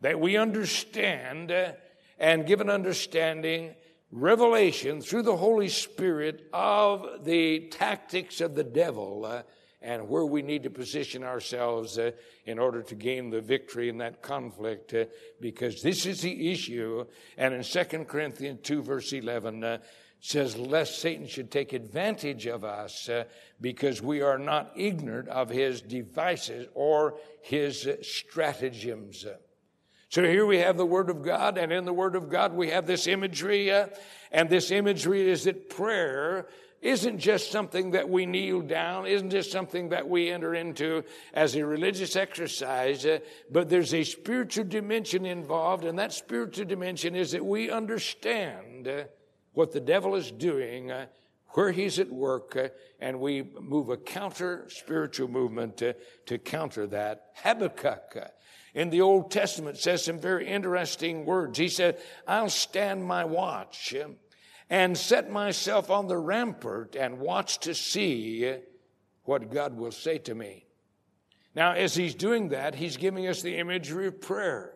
that 0.00 0.18
we 0.18 0.36
understand 0.36 1.50
uh, 1.50 1.72
and 2.18 2.46
give 2.46 2.60
an 2.60 2.70
understanding, 2.70 3.74
revelation 4.10 5.00
through 5.00 5.22
the 5.22 5.36
Holy 5.36 5.68
Spirit 5.68 6.48
of 6.52 7.24
the 7.24 7.68
tactics 7.70 8.40
of 8.40 8.54
the 8.54 8.64
devil. 8.64 9.24
Uh, 9.24 9.42
and 9.82 10.08
where 10.08 10.26
we 10.26 10.42
need 10.42 10.62
to 10.62 10.70
position 10.70 11.24
ourselves 11.24 11.98
uh, 11.98 12.10
in 12.44 12.58
order 12.58 12.82
to 12.82 12.94
gain 12.94 13.30
the 13.30 13.40
victory 13.40 13.88
in 13.88 13.98
that 13.98 14.20
conflict 14.22 14.92
uh, 14.92 15.04
because 15.40 15.82
this 15.82 16.04
is 16.06 16.20
the 16.20 16.52
issue 16.52 17.04
and 17.38 17.54
in 17.54 17.62
2 17.62 18.04
corinthians 18.04 18.60
2 18.62 18.82
verse 18.82 19.12
11 19.12 19.64
uh, 19.64 19.78
says 20.20 20.56
lest 20.56 21.00
satan 21.00 21.26
should 21.26 21.50
take 21.50 21.72
advantage 21.72 22.46
of 22.46 22.64
us 22.64 23.08
uh, 23.08 23.24
because 23.60 24.02
we 24.02 24.20
are 24.20 24.38
not 24.38 24.72
ignorant 24.76 25.28
of 25.28 25.48
his 25.48 25.80
devices 25.80 26.68
or 26.74 27.14
his 27.42 27.88
stratagems. 28.02 29.26
So 30.10 30.24
here 30.24 30.44
we 30.44 30.58
have 30.58 30.76
the 30.76 30.84
Word 30.84 31.08
of 31.08 31.22
God, 31.22 31.56
and 31.56 31.72
in 31.72 31.84
the 31.84 31.92
Word 31.92 32.16
of 32.16 32.28
God 32.28 32.52
we 32.52 32.70
have 32.70 32.84
this 32.84 33.06
imagery, 33.06 33.70
uh, 33.70 33.86
and 34.32 34.50
this 34.50 34.72
imagery 34.72 35.30
is 35.30 35.44
that 35.44 35.70
prayer 35.70 36.48
isn't 36.82 37.18
just 37.20 37.52
something 37.52 37.92
that 37.92 38.08
we 38.08 38.26
kneel 38.26 38.60
down, 38.60 39.06
isn't 39.06 39.30
just 39.30 39.52
something 39.52 39.90
that 39.90 40.08
we 40.08 40.28
enter 40.28 40.52
into 40.52 41.04
as 41.32 41.54
a 41.54 41.64
religious 41.64 42.16
exercise, 42.16 43.06
uh, 43.06 43.20
but 43.52 43.68
there's 43.68 43.94
a 43.94 44.02
spiritual 44.02 44.64
dimension 44.64 45.24
involved, 45.24 45.84
and 45.84 46.00
that 46.00 46.12
spiritual 46.12 46.64
dimension 46.64 47.14
is 47.14 47.30
that 47.30 47.44
we 47.44 47.70
understand 47.70 48.88
uh, 48.88 49.04
what 49.52 49.72
the 49.72 49.80
devil 49.80 50.14
is 50.14 50.30
doing, 50.30 50.90
uh, 50.90 51.06
where 51.50 51.72
he's 51.72 51.98
at 51.98 52.10
work, 52.10 52.56
uh, 52.56 52.68
and 53.00 53.20
we 53.20 53.42
move 53.60 53.88
a 53.88 53.96
counter 53.96 54.66
spiritual 54.68 55.28
movement 55.28 55.82
uh, 55.82 55.92
to 56.26 56.38
counter 56.38 56.86
that. 56.86 57.32
Habakkuk 57.42 58.16
uh, 58.16 58.28
in 58.74 58.90
the 58.90 59.00
Old 59.00 59.30
Testament 59.30 59.76
says 59.78 60.04
some 60.04 60.18
very 60.18 60.46
interesting 60.46 61.24
words. 61.24 61.58
He 61.58 61.68
said, 61.68 61.98
I'll 62.26 62.50
stand 62.50 63.04
my 63.04 63.24
watch 63.24 63.94
and 64.68 64.96
set 64.96 65.30
myself 65.30 65.90
on 65.90 66.06
the 66.06 66.18
rampart 66.18 66.94
and 66.94 67.18
watch 67.18 67.58
to 67.60 67.74
see 67.74 68.54
what 69.24 69.50
God 69.50 69.76
will 69.76 69.90
say 69.90 70.18
to 70.18 70.34
me. 70.34 70.66
Now, 71.54 71.72
as 71.72 71.96
he's 71.96 72.14
doing 72.14 72.50
that, 72.50 72.76
he's 72.76 72.96
giving 72.96 73.26
us 73.26 73.42
the 73.42 73.56
imagery 73.56 74.06
of 74.06 74.20
prayer. 74.20 74.72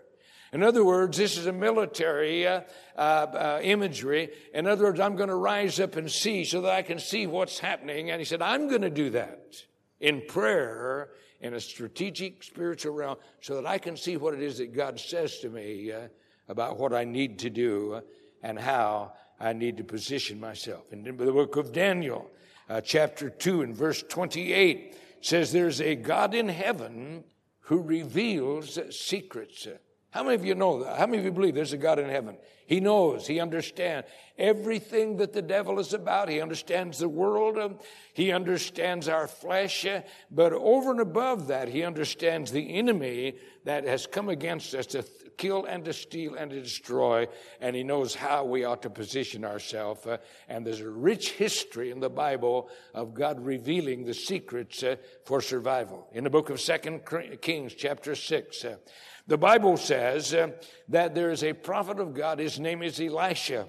In 0.55 0.63
other 0.63 0.85
words, 0.85 1.19
this 1.19 1.37
is 1.37 1.47
a 1.47 1.53
military 1.53 2.47
uh, 2.47 2.61
uh, 2.97 3.01
uh, 3.01 3.61
imagery. 3.61 4.31
In 4.55 4.69
other 4.69 4.85
words, 4.85 5.01
I'm 5.01 5.17
going 5.17 5.29
to 5.29 5.35
rise 5.35 5.81
up 5.81 5.97
and 5.97 6.09
see 6.09 6.45
so 6.45 6.61
that 6.61 6.71
I 6.71 6.83
can 6.83 7.01
see 7.01 7.27
what's 7.27 7.59
happening. 7.59 8.11
And 8.11 8.21
he 8.21 8.25
said, 8.25 8.41
I'm 8.41 8.69
going 8.69 8.83
to 8.83 8.91
do 8.91 9.11
that 9.11 9.57
in 9.99 10.23
prayer 10.29 11.09
in 11.41 11.55
a 11.55 11.61
strategic 11.61 12.45
spiritual 12.45 12.95
realm 12.95 13.17
so 13.41 13.57
that 13.57 13.67
I 13.67 13.79
can 13.79 13.97
see 13.97 14.17
what 14.17 14.33
it 14.33 14.43
is 14.43 14.59
that 14.59 14.73
God 14.73 15.01
says 15.01 15.41
to 15.41 15.51
me 15.51 15.91
uh, 15.91 16.07
about 16.49 16.79
what 16.79 16.93
I 16.93 17.03
need 17.03 17.41
to 17.41 17.51
do 17.51 18.01
and 18.41 18.57
how 18.57 19.15
I 19.41 19.55
need 19.55 19.77
to 19.79 19.85
position 19.85 20.39
myself. 20.39 20.85
And 20.93 21.05
in 21.05 21.17
the 21.17 21.33
book 21.33 21.57
of 21.57 21.73
Daniel, 21.73 22.31
uh, 22.69 22.81
chapter 22.81 23.29
2 23.29 23.63
and 23.63 23.75
verse 23.75 24.05
28 24.05 24.97
says 25.21 25.51
there's 25.51 25.81
a 25.81 25.97
God 25.97 26.33
in 26.33 26.49
heaven 26.49 27.25
who 27.63 27.83
reveals 27.83 28.79
secrets. 28.97 29.67
How 30.15 30.23
many 30.23 30.37
of 30.37 30.45
you 30.45 30.55
know 30.55 30.85
that? 30.85 30.97
How 30.97 31.07
many 31.07 31.19
of 31.19 31.25
you 31.25 31.33
believe 31.33 31.57
there's 31.57 31.73
a 31.73 31.77
God 31.77 31.99
in 31.99 32.09
heaven? 32.09 32.37
He 32.67 32.79
knows, 32.79 33.27
he 33.27 33.41
understands 33.41 34.07
everything 34.39 35.17
that 35.17 35.33
the 35.33 35.43
devil 35.43 35.81
is 35.81 35.93
about. 35.93 36.29
He 36.29 36.41
understands 36.41 37.01
the 37.01 37.09
world, 37.09 37.83
he 38.13 38.31
understands 38.31 39.09
our 39.09 39.27
flesh, 39.27 39.85
but 40.31 40.53
over 40.53 40.93
and 40.93 41.01
above 41.01 41.49
that, 41.49 41.67
he 41.67 41.83
understands 41.83 42.53
the 42.53 42.77
enemy 42.77 43.35
that 43.65 43.83
has 43.85 44.07
come 44.07 44.29
against 44.29 44.73
us 44.77 44.87
to 44.87 45.05
kill 45.37 45.65
and 45.65 45.85
to 45.85 45.93
steal 45.93 46.37
and 46.37 46.53
to 46.53 46.61
destroy, 46.61 47.27
and 47.61 47.75
he 47.75 47.83
knows 47.83 48.15
how 48.15 48.45
we 48.45 48.65
ought 48.65 48.83
to 48.83 48.91
position 48.91 49.45
ourselves. 49.45 50.07
And 50.49 50.65
there's 50.65 50.81
a 50.81 50.89
rich 50.89 51.33
history 51.33 51.91
in 51.91 51.99
the 51.99 52.09
Bible 52.09 52.71
of 52.95 53.15
God 53.15 53.45
revealing 53.45 54.05
the 54.05 54.15
secrets 54.15 54.85
uh, 54.85 54.95
for 55.25 55.41
survival. 55.41 56.09
In 56.13 56.23
the 56.23 56.31
book 56.31 56.51
of 56.51 56.61
Second 56.61 57.01
Kings, 57.41 57.75
chapter 57.75 58.15
6, 58.15 58.65
uh, 58.65 58.77
the 59.27 59.39
Bible 59.39 59.77
says 59.77 60.35
uh, 60.35 60.49
that 60.89 61.15
there 61.15 61.31
is 61.31 61.43
a 61.43 61.53
prophet 61.53 61.99
of 61.99 62.15
God, 62.15 62.39
his 62.39 62.61
name 62.61 62.83
is 62.83 63.01
Elisha. 63.01 63.67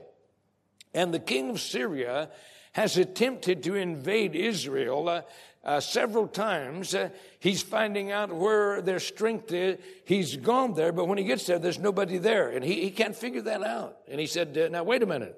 And 0.94 1.14
the 1.14 1.20
king 1.20 1.50
of 1.50 1.60
Syria 1.60 2.30
has 2.74 2.98
attempted 2.98 3.64
to 3.64 3.76
invade 3.76 4.36
Israel 4.36 5.08
uh, 5.08 5.22
uh, 5.64 5.80
several 5.80 6.28
times. 6.28 6.94
Uh, 6.94 7.10
he's 7.40 7.62
finding 7.62 8.12
out 8.12 8.34
where 8.34 8.82
their 8.82 9.00
strength 9.00 9.52
is. 9.52 9.80
He's 10.06 10.36
gone 10.36 10.74
there, 10.74 10.92
but 10.92 11.08
when 11.08 11.18
he 11.18 11.24
gets 11.24 11.46
there, 11.46 11.58
there's 11.58 11.80
nobody 11.80 12.18
there. 12.18 12.50
And 12.50 12.64
he, 12.64 12.82
he 12.82 12.92
can't 12.92 13.16
figure 13.16 13.42
that 13.44 13.64
out. 13.64 13.98
And 14.10 14.20
he 14.20 14.28
said, 14.28 14.58
uh, 14.58 14.68
Now, 14.68 14.84
wait 14.84 15.04
a 15.04 15.06
minute. 15.06 15.38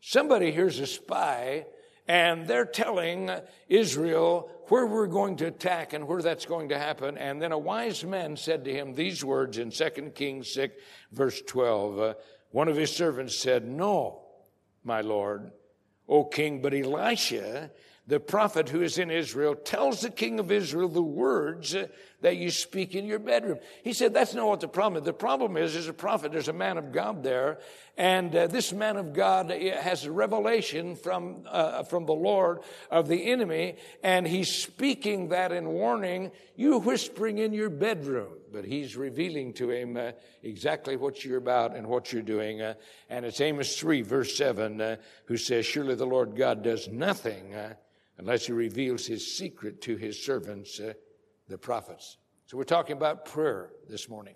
Somebody 0.00 0.50
here's 0.50 0.78
a 0.78 0.86
spy, 0.86 1.66
and 2.08 2.46
they're 2.46 2.64
telling 2.64 3.30
Israel 3.68 4.50
where 4.68 4.86
we're 4.86 5.06
going 5.06 5.36
to 5.36 5.46
attack 5.46 5.92
and 5.92 6.08
where 6.08 6.22
that's 6.22 6.46
going 6.46 6.70
to 6.70 6.78
happen. 6.78 7.18
And 7.18 7.40
then 7.40 7.52
a 7.52 7.58
wise 7.58 8.02
man 8.04 8.36
said 8.36 8.64
to 8.64 8.72
him 8.72 8.94
these 8.94 9.22
words 9.22 9.58
in 9.58 9.70
2 9.70 9.90
Kings 10.14 10.50
6, 10.52 10.74
verse 11.12 11.40
12. 11.42 12.00
Uh, 12.00 12.14
one 12.50 12.68
of 12.68 12.76
his 12.76 12.94
servants 12.94 13.36
said, 13.36 13.66
No, 13.66 14.22
my 14.84 15.02
Lord, 15.02 15.52
O 16.08 16.24
king, 16.24 16.62
but 16.62 16.72
Elisha 16.72 17.70
the 18.08 18.18
prophet 18.18 18.70
who 18.70 18.80
is 18.80 18.96
in 18.96 19.10
Israel 19.10 19.54
tells 19.54 20.00
the 20.00 20.08
king 20.08 20.40
of 20.40 20.50
Israel 20.50 20.88
the 20.88 21.02
words 21.02 21.76
that 22.22 22.36
you 22.38 22.50
speak 22.50 22.94
in 22.94 23.04
your 23.04 23.18
bedroom. 23.18 23.58
He 23.84 23.92
said, 23.92 24.14
that's 24.14 24.32
not 24.32 24.48
what 24.48 24.60
the 24.60 24.66
problem 24.66 25.02
is. 25.02 25.06
The 25.06 25.12
problem 25.12 25.58
is, 25.58 25.74
there's 25.74 25.88
a 25.88 25.92
prophet, 25.92 26.32
there's 26.32 26.48
a 26.48 26.54
man 26.54 26.78
of 26.78 26.90
God 26.90 27.22
there, 27.22 27.58
and 27.98 28.34
uh, 28.34 28.46
this 28.46 28.72
man 28.72 28.96
of 28.96 29.12
God 29.12 29.50
has 29.50 30.06
a 30.06 30.10
revelation 30.10 30.96
from, 30.96 31.44
uh, 31.46 31.82
from 31.82 32.06
the 32.06 32.14
Lord 32.14 32.60
of 32.90 33.08
the 33.08 33.30
enemy, 33.30 33.76
and 34.02 34.26
he's 34.26 34.50
speaking 34.50 35.28
that 35.28 35.52
in 35.52 35.68
warning, 35.68 36.32
you 36.56 36.78
whispering 36.78 37.36
in 37.36 37.52
your 37.52 37.70
bedroom. 37.70 38.32
But 38.50 38.64
he's 38.64 38.96
revealing 38.96 39.52
to 39.54 39.70
him 39.70 39.98
uh, 39.98 40.12
exactly 40.42 40.96
what 40.96 41.26
you're 41.26 41.36
about 41.36 41.76
and 41.76 41.86
what 41.86 42.10
you're 42.10 42.22
doing. 42.22 42.62
Uh, 42.62 42.72
and 43.10 43.26
it's 43.26 43.42
Amos 43.42 43.78
3, 43.78 44.00
verse 44.00 44.34
7, 44.34 44.80
uh, 44.80 44.96
who 45.26 45.36
says, 45.36 45.66
Surely 45.66 45.94
the 45.94 46.06
Lord 46.06 46.34
God 46.34 46.62
does 46.62 46.88
nothing 46.88 47.54
uh, 47.54 47.74
unless 48.18 48.46
he 48.46 48.52
reveals 48.52 49.06
his 49.06 49.36
secret 49.36 49.80
to 49.82 49.96
his 49.96 50.22
servants, 50.22 50.78
uh, 50.80 50.92
the 51.48 51.58
prophets. 51.58 52.18
So 52.46 52.56
we're 52.56 52.64
talking 52.64 52.96
about 52.96 53.24
prayer 53.24 53.70
this 53.88 54.08
morning. 54.08 54.34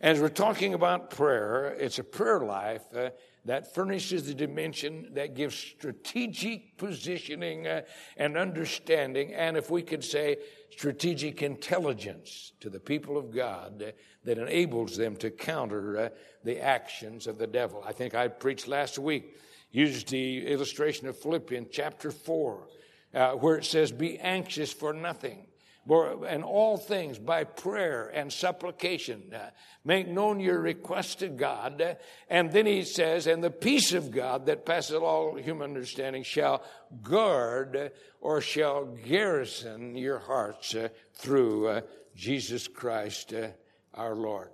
As 0.00 0.18
we're 0.18 0.30
talking 0.30 0.72
about 0.72 1.10
prayer, 1.10 1.76
it's 1.78 1.98
a 1.98 2.04
prayer 2.04 2.40
life 2.40 2.82
uh, 2.96 3.10
that 3.44 3.74
furnishes 3.74 4.26
the 4.26 4.34
dimension 4.34 5.10
that 5.12 5.34
gives 5.34 5.54
strategic 5.54 6.78
positioning 6.78 7.66
uh, 7.66 7.82
and 8.16 8.38
understanding, 8.38 9.34
and 9.34 9.56
if 9.56 9.70
we 9.70 9.82
could 9.82 10.02
say, 10.02 10.38
strategic 10.70 11.42
intelligence 11.42 12.52
to 12.60 12.70
the 12.70 12.80
people 12.80 13.18
of 13.18 13.30
God 13.30 13.82
uh, 13.82 13.90
that 14.24 14.38
enables 14.38 14.96
them 14.96 15.16
to 15.16 15.30
counter 15.30 15.98
uh, 15.98 16.08
the 16.44 16.60
actions 16.60 17.26
of 17.26 17.36
the 17.36 17.46
devil. 17.46 17.82
I 17.86 17.92
think 17.92 18.14
I 18.14 18.28
preached 18.28 18.68
last 18.68 18.98
week, 18.98 19.36
used 19.70 20.08
the 20.08 20.46
illustration 20.46 21.08
of 21.08 21.18
Philippians 21.18 21.68
chapter 21.70 22.10
4 22.10 22.68
uh, 23.14 23.32
where 23.32 23.56
it 23.56 23.64
says, 23.64 23.92
Be 23.92 24.18
anxious 24.18 24.72
for 24.72 24.92
nothing. 24.92 25.46
And 25.88 26.44
all 26.44 26.76
things 26.76 27.18
by 27.18 27.42
prayer 27.42 28.12
and 28.14 28.32
supplication, 28.32 29.34
uh, 29.34 29.50
make 29.84 30.06
known 30.06 30.38
your 30.38 30.60
request 30.60 31.18
to 31.20 31.28
God. 31.28 31.96
And 32.28 32.52
then 32.52 32.66
he 32.66 32.84
says, 32.84 33.26
And 33.26 33.42
the 33.42 33.50
peace 33.50 33.92
of 33.92 34.10
God 34.12 34.46
that 34.46 34.64
passes 34.64 34.96
all 34.96 35.34
human 35.34 35.70
understanding 35.70 36.22
shall 36.22 36.62
guard 37.02 37.92
or 38.20 38.40
shall 38.40 38.84
garrison 38.84 39.96
your 39.96 40.18
hearts 40.18 40.74
uh, 40.74 40.90
through 41.14 41.66
uh, 41.66 41.80
Jesus 42.14 42.68
Christ 42.68 43.32
uh, 43.32 43.48
our 43.94 44.14
Lord. 44.14 44.50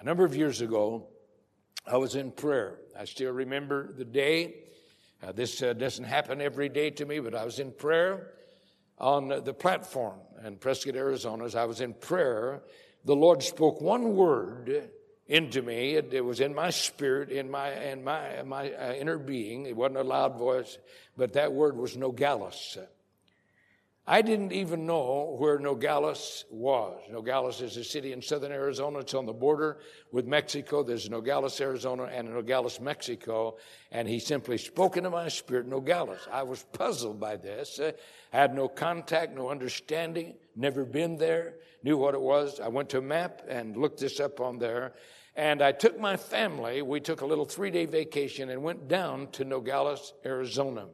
A 0.00 0.04
number 0.04 0.24
of 0.24 0.36
years 0.36 0.60
ago, 0.60 1.06
I 1.86 1.96
was 1.96 2.14
in 2.14 2.30
prayer. 2.30 2.78
I 2.98 3.06
still 3.06 3.32
remember 3.32 3.92
the 3.92 4.04
day 4.04 4.67
uh, 5.22 5.32
this 5.32 5.62
uh, 5.62 5.72
doesn't 5.72 6.04
happen 6.04 6.40
every 6.40 6.68
day 6.68 6.90
to 6.90 7.04
me, 7.04 7.18
but 7.20 7.34
I 7.34 7.44
was 7.44 7.58
in 7.58 7.72
prayer 7.72 8.28
on 8.98 9.28
the 9.28 9.54
platform 9.54 10.20
in 10.44 10.56
Prescott, 10.56 10.96
Arizona. 10.96 11.44
As 11.44 11.54
I 11.54 11.64
was 11.64 11.80
in 11.80 11.94
prayer, 11.94 12.62
the 13.04 13.16
Lord 13.16 13.42
spoke 13.42 13.80
one 13.80 14.14
word 14.14 14.90
into 15.26 15.62
me. 15.62 15.94
It, 15.94 16.12
it 16.14 16.24
was 16.24 16.40
in 16.40 16.54
my 16.54 16.70
spirit, 16.70 17.30
in 17.30 17.50
my 17.50 17.70
in 17.72 18.02
my 18.02 18.42
my 18.42 18.72
uh, 18.72 18.92
inner 18.94 19.18
being. 19.18 19.66
It 19.66 19.76
wasn't 19.76 19.98
a 19.98 20.04
loud 20.04 20.38
voice, 20.38 20.78
but 21.16 21.34
that 21.34 21.52
word 21.52 21.76
was 21.76 21.96
no 21.96 22.08
Nogales. 22.08 22.78
I 24.10 24.22
didn't 24.22 24.52
even 24.52 24.86
know 24.86 25.36
where 25.38 25.58
Nogales 25.58 26.46
was. 26.48 26.98
Nogales 27.10 27.60
is 27.60 27.76
a 27.76 27.84
city 27.84 28.14
in 28.14 28.22
southern 28.22 28.52
Arizona. 28.52 29.00
It's 29.00 29.12
on 29.12 29.26
the 29.26 29.34
border 29.34 29.80
with 30.12 30.26
Mexico. 30.26 30.82
There's 30.82 31.10
Nogales, 31.10 31.60
Arizona, 31.60 32.04
and 32.04 32.32
Nogales, 32.32 32.80
Mexico. 32.80 33.58
And 33.92 34.08
he 34.08 34.18
simply 34.18 34.56
spoke 34.56 34.96
into 34.96 35.10
my 35.10 35.28
spirit, 35.28 35.66
Nogales. 35.66 36.26
I 36.32 36.42
was 36.42 36.64
puzzled 36.72 37.20
by 37.20 37.36
this. 37.36 37.78
Uh, 37.78 37.92
I 38.32 38.38
had 38.38 38.54
no 38.54 38.66
contact, 38.66 39.36
no 39.36 39.50
understanding, 39.50 40.36
never 40.56 40.86
been 40.86 41.18
there, 41.18 41.56
knew 41.82 41.98
what 41.98 42.14
it 42.14 42.22
was. 42.22 42.60
I 42.60 42.68
went 42.68 42.88
to 42.90 42.98
a 42.98 43.02
map 43.02 43.42
and 43.46 43.76
looked 43.76 44.00
this 44.00 44.20
up 44.20 44.40
on 44.40 44.58
there. 44.58 44.94
And 45.36 45.60
I 45.60 45.72
took 45.72 46.00
my 46.00 46.16
family, 46.16 46.80
we 46.80 47.00
took 47.00 47.20
a 47.20 47.26
little 47.26 47.44
three 47.44 47.70
day 47.70 47.84
vacation 47.84 48.48
and 48.48 48.62
went 48.62 48.88
down 48.88 49.28
to 49.32 49.44
Nogales, 49.44 50.14
Arizona. 50.24 50.86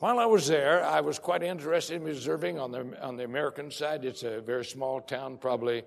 While 0.00 0.20
I 0.20 0.26
was 0.26 0.46
there, 0.46 0.84
I 0.84 1.00
was 1.00 1.18
quite 1.18 1.42
interested 1.42 2.00
in 2.00 2.08
observing 2.08 2.56
on 2.60 2.70
the, 2.70 3.02
on 3.02 3.16
the 3.16 3.24
American 3.24 3.68
side. 3.68 4.04
It's 4.04 4.22
a 4.22 4.40
very 4.40 4.64
small 4.64 5.00
town, 5.00 5.38
probably 5.38 5.82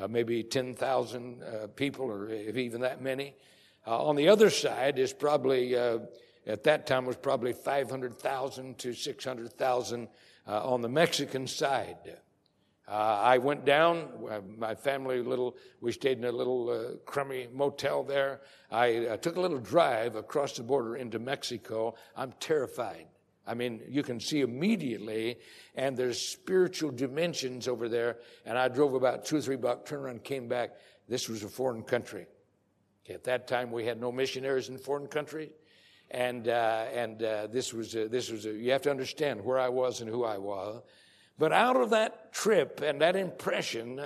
uh, 0.00 0.06
maybe 0.06 0.44
10,000 0.44 1.42
uh, 1.42 1.66
people, 1.74 2.06
or 2.06 2.28
if 2.28 2.56
even 2.56 2.82
that 2.82 3.02
many. 3.02 3.34
Uh, 3.84 4.04
on 4.04 4.14
the 4.14 4.28
other 4.28 4.50
side 4.50 5.00
is 5.00 5.12
probably, 5.12 5.74
uh, 5.74 5.98
at 6.46 6.62
that 6.62 6.86
time, 6.86 7.06
was 7.06 7.16
probably 7.16 7.52
500,000 7.52 8.78
to 8.78 8.92
600,000 8.92 10.08
uh, 10.46 10.70
on 10.70 10.80
the 10.80 10.88
Mexican 10.88 11.48
side. 11.48 11.96
Uh, 12.86 12.92
I 12.92 13.38
went 13.38 13.64
down, 13.64 14.10
my 14.56 14.76
family 14.76 15.20
little, 15.22 15.56
we 15.80 15.90
stayed 15.90 16.18
in 16.18 16.24
a 16.24 16.30
little 16.30 17.00
crummy 17.04 17.48
motel 17.52 18.04
there. 18.04 18.42
I 18.70 19.18
took 19.20 19.34
a 19.34 19.40
little 19.40 19.58
drive 19.58 20.14
across 20.14 20.52
the 20.52 20.62
border 20.62 20.94
into 20.94 21.18
Mexico. 21.18 21.96
I'm 22.14 22.32
terrified. 22.38 23.06
I 23.46 23.54
mean, 23.54 23.82
you 23.88 24.02
can 24.02 24.18
see 24.18 24.40
immediately, 24.40 25.38
and 25.74 25.96
there's 25.96 26.20
spiritual 26.20 26.90
dimensions 26.90 27.68
over 27.68 27.88
there. 27.88 28.18
And 28.44 28.58
I 28.58 28.68
drove 28.68 28.94
about 28.94 29.24
two 29.24 29.36
or 29.36 29.40
three 29.40 29.56
block, 29.56 29.86
turned 29.86 30.04
around, 30.04 30.24
came 30.24 30.48
back. 30.48 30.70
This 31.08 31.28
was 31.28 31.44
a 31.44 31.48
foreign 31.48 31.82
country. 31.82 32.26
At 33.08 33.24
that 33.24 33.46
time, 33.46 33.70
we 33.70 33.86
had 33.86 34.00
no 34.00 34.10
missionaries 34.10 34.68
in 34.68 34.78
foreign 34.78 35.06
countries, 35.06 35.50
and 36.10 36.48
uh, 36.48 36.86
and 36.92 37.22
uh, 37.22 37.46
this 37.46 37.72
was 37.72 37.94
a, 37.94 38.08
this 38.08 38.32
was 38.32 38.46
a, 38.46 38.50
you 38.50 38.72
have 38.72 38.82
to 38.82 38.90
understand 38.90 39.44
where 39.44 39.60
I 39.60 39.68
was 39.68 40.00
and 40.00 40.10
who 40.10 40.24
I 40.24 40.38
was. 40.38 40.82
But 41.38 41.52
out 41.52 41.76
of 41.76 41.90
that 41.90 42.32
trip 42.32 42.80
and 42.82 43.00
that 43.02 43.14
impression, 43.14 44.00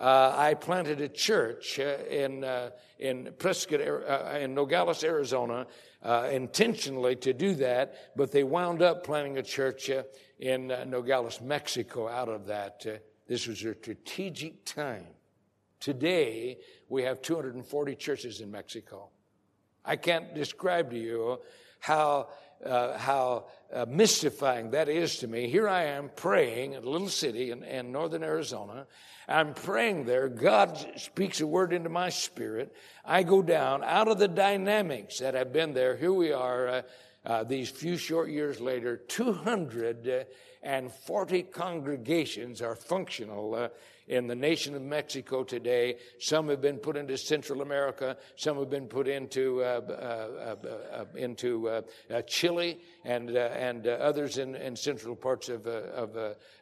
uh, 0.00 0.34
I 0.34 0.54
planted 0.54 1.00
a 1.02 1.08
church 1.08 1.78
uh, 1.78 1.98
in 2.08 2.42
uh, 2.42 2.70
in 2.98 3.32
Prescott 3.38 3.80
uh, 3.80 4.38
in 4.38 4.54
Nogales, 4.54 5.04
Arizona 5.04 5.66
uh, 6.02 6.28
intentionally 6.32 7.16
to 7.16 7.34
do 7.34 7.54
that, 7.56 8.16
but 8.16 8.32
they 8.32 8.42
wound 8.42 8.82
up 8.82 9.04
planting 9.04 9.36
a 9.38 9.42
church 9.42 9.90
uh, 9.90 10.02
in 10.38 10.68
Nogales, 10.86 11.40
Mexico 11.42 12.08
out 12.08 12.28
of 12.28 12.46
that. 12.46 12.86
This 13.26 13.46
was 13.46 13.62
a 13.62 13.74
strategic 13.74 14.64
time. 14.64 15.06
Today, 15.80 16.58
we 16.88 17.02
have 17.02 17.20
240 17.22 17.94
churches 17.94 18.40
in 18.40 18.50
Mexico. 18.50 19.08
I 19.84 19.96
can't 19.96 20.34
describe 20.34 20.90
to 20.90 20.98
you 20.98 21.40
how 21.78 22.28
uh, 22.64 22.96
how 22.98 23.46
uh, 23.72 23.86
mystifying 23.88 24.70
that 24.72 24.88
is 24.88 25.18
to 25.18 25.28
me. 25.28 25.48
Here 25.48 25.68
I 25.68 25.84
am 25.84 26.10
praying 26.14 26.72
in 26.72 26.84
a 26.84 26.88
little 26.88 27.08
city 27.08 27.50
in, 27.50 27.62
in, 27.62 27.92
northern 27.92 28.22
Arizona. 28.22 28.86
I'm 29.28 29.54
praying 29.54 30.06
there. 30.06 30.28
God 30.28 30.76
speaks 30.96 31.40
a 31.40 31.46
word 31.46 31.72
into 31.72 31.88
my 31.88 32.10
spirit. 32.10 32.74
I 33.04 33.22
go 33.22 33.42
down 33.42 33.84
out 33.84 34.08
of 34.08 34.18
the 34.18 34.28
dynamics 34.28 35.18
that 35.20 35.34
have 35.34 35.52
been 35.52 35.72
there. 35.72 35.96
Here 35.96 36.12
we 36.12 36.32
are, 36.32 36.68
uh, 36.68 36.82
uh 37.24 37.44
these 37.44 37.70
few 37.70 37.96
short 37.96 38.30
years 38.30 38.60
later, 38.60 39.00
240 40.62 41.44
congregations 41.44 42.60
are 42.60 42.74
functional 42.74 43.54
uh, 43.54 43.68
in 44.08 44.26
the 44.26 44.34
nation 44.34 44.74
of 44.74 44.82
Mexico 44.82 45.42
today. 45.42 45.96
Some 46.18 46.48
have 46.48 46.60
been 46.60 46.78
put 46.78 46.96
into 46.96 47.16
Central 47.16 47.62
America. 47.62 48.16
Some 48.36 48.58
have 48.58 48.68
been 48.68 48.86
put 48.86 49.08
into 49.08 49.62
uh, 49.62 49.80
uh, 49.88 50.66
uh, 50.68 51.04
into 51.16 51.68
uh, 51.68 51.82
uh, 52.10 52.22
Chile 52.22 52.80
and 53.04 53.30
and 53.30 53.86
others 53.86 54.38
in, 54.38 54.54
in 54.56 54.76
central 54.76 55.16
parts 55.16 55.48
of 55.48 55.66
of 55.66 56.16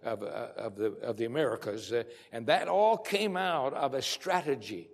of, 0.04 0.22
of 0.22 0.76
the 0.76 0.92
of 1.02 1.16
the 1.16 1.24
Americas. 1.24 1.92
and 2.32 2.46
that 2.46 2.68
all 2.68 2.96
came 2.96 3.36
out 3.36 3.72
of 3.74 3.94
a 3.94 4.02
strategy 4.02 4.90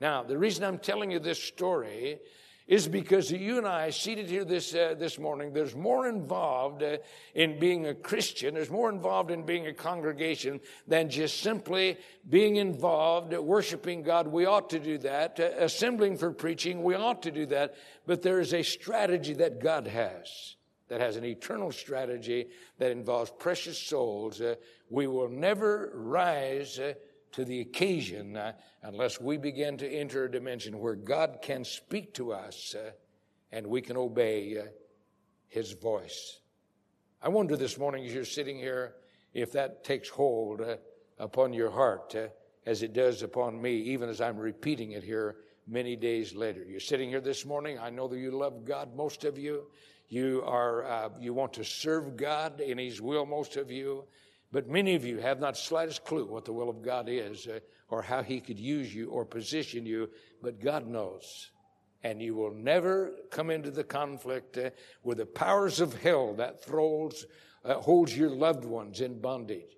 Now, 0.00 0.22
the 0.22 0.36
reason 0.36 0.64
I'm 0.64 0.78
telling 0.78 1.10
you 1.10 1.18
this 1.20 1.42
story 1.42 2.18
is 2.66 2.88
because 2.88 3.30
you 3.30 3.58
and 3.58 3.66
I, 3.66 3.90
seated 3.90 4.28
here 4.28 4.44
this, 4.44 4.74
uh, 4.74 4.94
this 4.98 5.18
morning, 5.18 5.52
there's 5.52 5.76
more 5.76 6.08
involved 6.08 6.82
uh, 6.82 6.96
in 7.34 7.58
being 7.58 7.86
a 7.86 7.94
Christian, 7.94 8.54
there's 8.54 8.70
more 8.70 8.88
involved 8.88 9.30
in 9.30 9.42
being 9.42 9.66
a 9.66 9.74
congregation 9.74 10.60
than 10.88 11.10
just 11.10 11.40
simply 11.40 11.98
being 12.28 12.56
involved, 12.56 13.34
uh, 13.34 13.42
worshiping 13.42 14.02
God. 14.02 14.26
We 14.26 14.46
ought 14.46 14.70
to 14.70 14.78
do 14.78 14.96
that. 14.98 15.38
Uh, 15.38 15.50
assembling 15.58 16.16
for 16.16 16.30
preaching, 16.30 16.82
we 16.82 16.94
ought 16.94 17.22
to 17.24 17.30
do 17.30 17.44
that. 17.46 17.74
But 18.06 18.22
there 18.22 18.40
is 18.40 18.54
a 18.54 18.62
strategy 18.62 19.34
that 19.34 19.60
God 19.60 19.86
has, 19.86 20.56
that 20.88 21.02
has 21.02 21.16
an 21.16 21.24
eternal 21.24 21.70
strategy 21.70 22.46
that 22.78 22.90
involves 22.90 23.30
precious 23.38 23.78
souls. 23.78 24.40
Uh, 24.40 24.54
we 24.88 25.06
will 25.06 25.28
never 25.28 25.90
rise 25.94 26.78
uh, 26.78 26.94
to 27.34 27.44
the 27.44 27.60
occasion 27.60 28.36
uh, 28.36 28.52
unless 28.82 29.20
we 29.20 29.36
begin 29.36 29.76
to 29.76 29.88
enter 29.88 30.24
a 30.24 30.30
dimension 30.30 30.78
where 30.78 30.94
God 30.94 31.38
can 31.42 31.64
speak 31.64 32.14
to 32.14 32.32
us 32.32 32.74
uh, 32.74 32.92
and 33.50 33.66
we 33.66 33.80
can 33.80 33.96
obey 33.96 34.58
uh, 34.58 34.64
His 35.48 35.72
voice. 35.72 36.40
I 37.20 37.28
wonder 37.28 37.56
this 37.56 37.76
morning 37.76 38.04
as 38.04 38.14
you're 38.14 38.24
sitting 38.24 38.56
here 38.56 38.94
if 39.32 39.50
that 39.52 39.82
takes 39.82 40.08
hold 40.08 40.60
uh, 40.60 40.76
upon 41.18 41.52
your 41.52 41.70
heart 41.70 42.14
uh, 42.14 42.28
as 42.66 42.82
it 42.82 42.92
does 42.92 43.22
upon 43.22 43.60
me, 43.60 43.74
even 43.74 44.08
as 44.08 44.20
I'm 44.20 44.36
repeating 44.36 44.92
it 44.92 45.02
here 45.02 45.36
many 45.66 45.96
days 45.96 46.34
later. 46.34 46.62
You're 46.62 46.80
sitting 46.80 47.08
here 47.08 47.20
this 47.20 47.44
morning. 47.44 47.78
I 47.78 47.90
know 47.90 48.06
that 48.08 48.18
you 48.18 48.30
love 48.30 48.64
God, 48.64 48.94
most 48.94 49.24
of 49.24 49.38
you. 49.38 49.66
You 50.08 50.42
are, 50.46 50.84
uh, 50.84 51.08
you 51.18 51.34
want 51.34 51.52
to 51.54 51.64
serve 51.64 52.16
God 52.16 52.60
in 52.60 52.78
His 52.78 53.00
will, 53.00 53.26
most 53.26 53.56
of 53.56 53.72
you. 53.72 54.04
But 54.54 54.68
many 54.68 54.94
of 54.94 55.04
you 55.04 55.18
have 55.18 55.40
not 55.40 55.56
slightest 55.56 56.04
clue 56.04 56.26
what 56.26 56.44
the 56.44 56.52
will 56.52 56.70
of 56.70 56.80
God 56.80 57.08
is 57.08 57.48
uh, 57.48 57.58
or 57.88 58.02
how 58.02 58.22
He 58.22 58.38
could 58.38 58.60
use 58.60 58.94
you 58.94 59.10
or 59.10 59.24
position 59.24 59.84
you, 59.84 60.08
but 60.40 60.60
God 60.60 60.86
knows. 60.86 61.50
And 62.04 62.22
you 62.22 62.36
will 62.36 62.54
never 62.54 63.10
come 63.32 63.50
into 63.50 63.72
the 63.72 63.82
conflict 63.82 64.56
uh, 64.56 64.70
with 65.02 65.18
the 65.18 65.26
powers 65.26 65.80
of 65.80 66.00
hell 66.00 66.34
that 66.34 66.64
throws, 66.64 67.26
uh, 67.64 67.74
holds 67.80 68.16
your 68.16 68.30
loved 68.30 68.64
ones 68.64 69.00
in 69.00 69.20
bondage. 69.20 69.76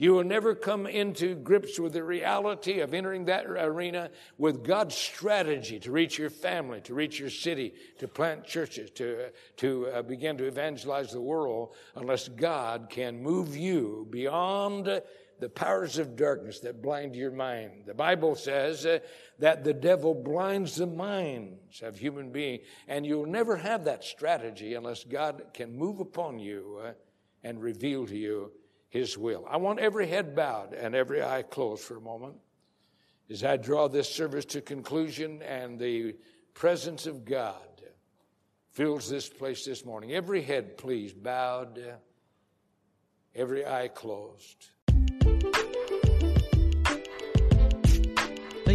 You 0.00 0.14
will 0.14 0.24
never 0.24 0.54
come 0.54 0.86
into 0.86 1.34
grips 1.34 1.78
with 1.78 1.92
the 1.92 2.02
reality 2.02 2.80
of 2.80 2.94
entering 2.94 3.26
that 3.26 3.44
arena 3.44 4.10
with 4.38 4.64
God's 4.64 4.94
strategy 4.94 5.78
to 5.80 5.92
reach 5.92 6.16
your 6.16 6.30
family, 6.30 6.80
to 6.84 6.94
reach 6.94 7.20
your 7.20 7.28
city, 7.28 7.74
to 7.98 8.08
plant 8.08 8.46
churches, 8.46 8.88
to, 8.92 9.28
to 9.58 9.88
uh, 9.88 10.00
begin 10.00 10.38
to 10.38 10.46
evangelize 10.46 11.12
the 11.12 11.20
world, 11.20 11.74
unless 11.96 12.30
God 12.30 12.86
can 12.88 13.22
move 13.22 13.54
you 13.54 14.06
beyond 14.08 14.86
the 14.86 15.48
powers 15.50 15.98
of 15.98 16.16
darkness 16.16 16.60
that 16.60 16.80
blind 16.80 17.14
your 17.14 17.30
mind. 17.30 17.82
The 17.84 17.92
Bible 17.92 18.36
says 18.36 18.86
uh, 18.86 19.00
that 19.38 19.64
the 19.64 19.74
devil 19.74 20.14
blinds 20.14 20.76
the 20.76 20.86
minds 20.86 21.82
of 21.82 21.98
human 21.98 22.32
beings, 22.32 22.62
and 22.88 23.04
you'll 23.04 23.26
never 23.26 23.54
have 23.54 23.84
that 23.84 24.04
strategy 24.04 24.72
unless 24.72 25.04
God 25.04 25.42
can 25.52 25.76
move 25.76 26.00
upon 26.00 26.38
you 26.38 26.80
uh, 26.82 26.92
and 27.44 27.60
reveal 27.60 28.06
to 28.06 28.16
you 28.16 28.52
his 28.90 29.16
will. 29.16 29.46
I 29.48 29.56
want 29.56 29.78
every 29.78 30.06
head 30.06 30.36
bowed 30.36 30.74
and 30.74 30.94
every 30.94 31.22
eye 31.22 31.42
closed 31.42 31.82
for 31.82 31.96
a 31.96 32.00
moment 32.00 32.36
as 33.30 33.44
I 33.44 33.56
draw 33.56 33.88
this 33.88 34.12
service 34.12 34.44
to 34.46 34.60
conclusion 34.60 35.40
and 35.42 35.78
the 35.78 36.16
presence 36.52 37.06
of 37.06 37.24
God 37.24 37.54
fills 38.72 39.08
this 39.08 39.28
place 39.28 39.64
this 39.64 39.84
morning. 39.84 40.12
Every 40.12 40.42
head, 40.42 40.76
please, 40.76 41.12
bowed, 41.12 41.80
every 43.34 43.64
eye 43.64 43.88
closed. 43.88 44.70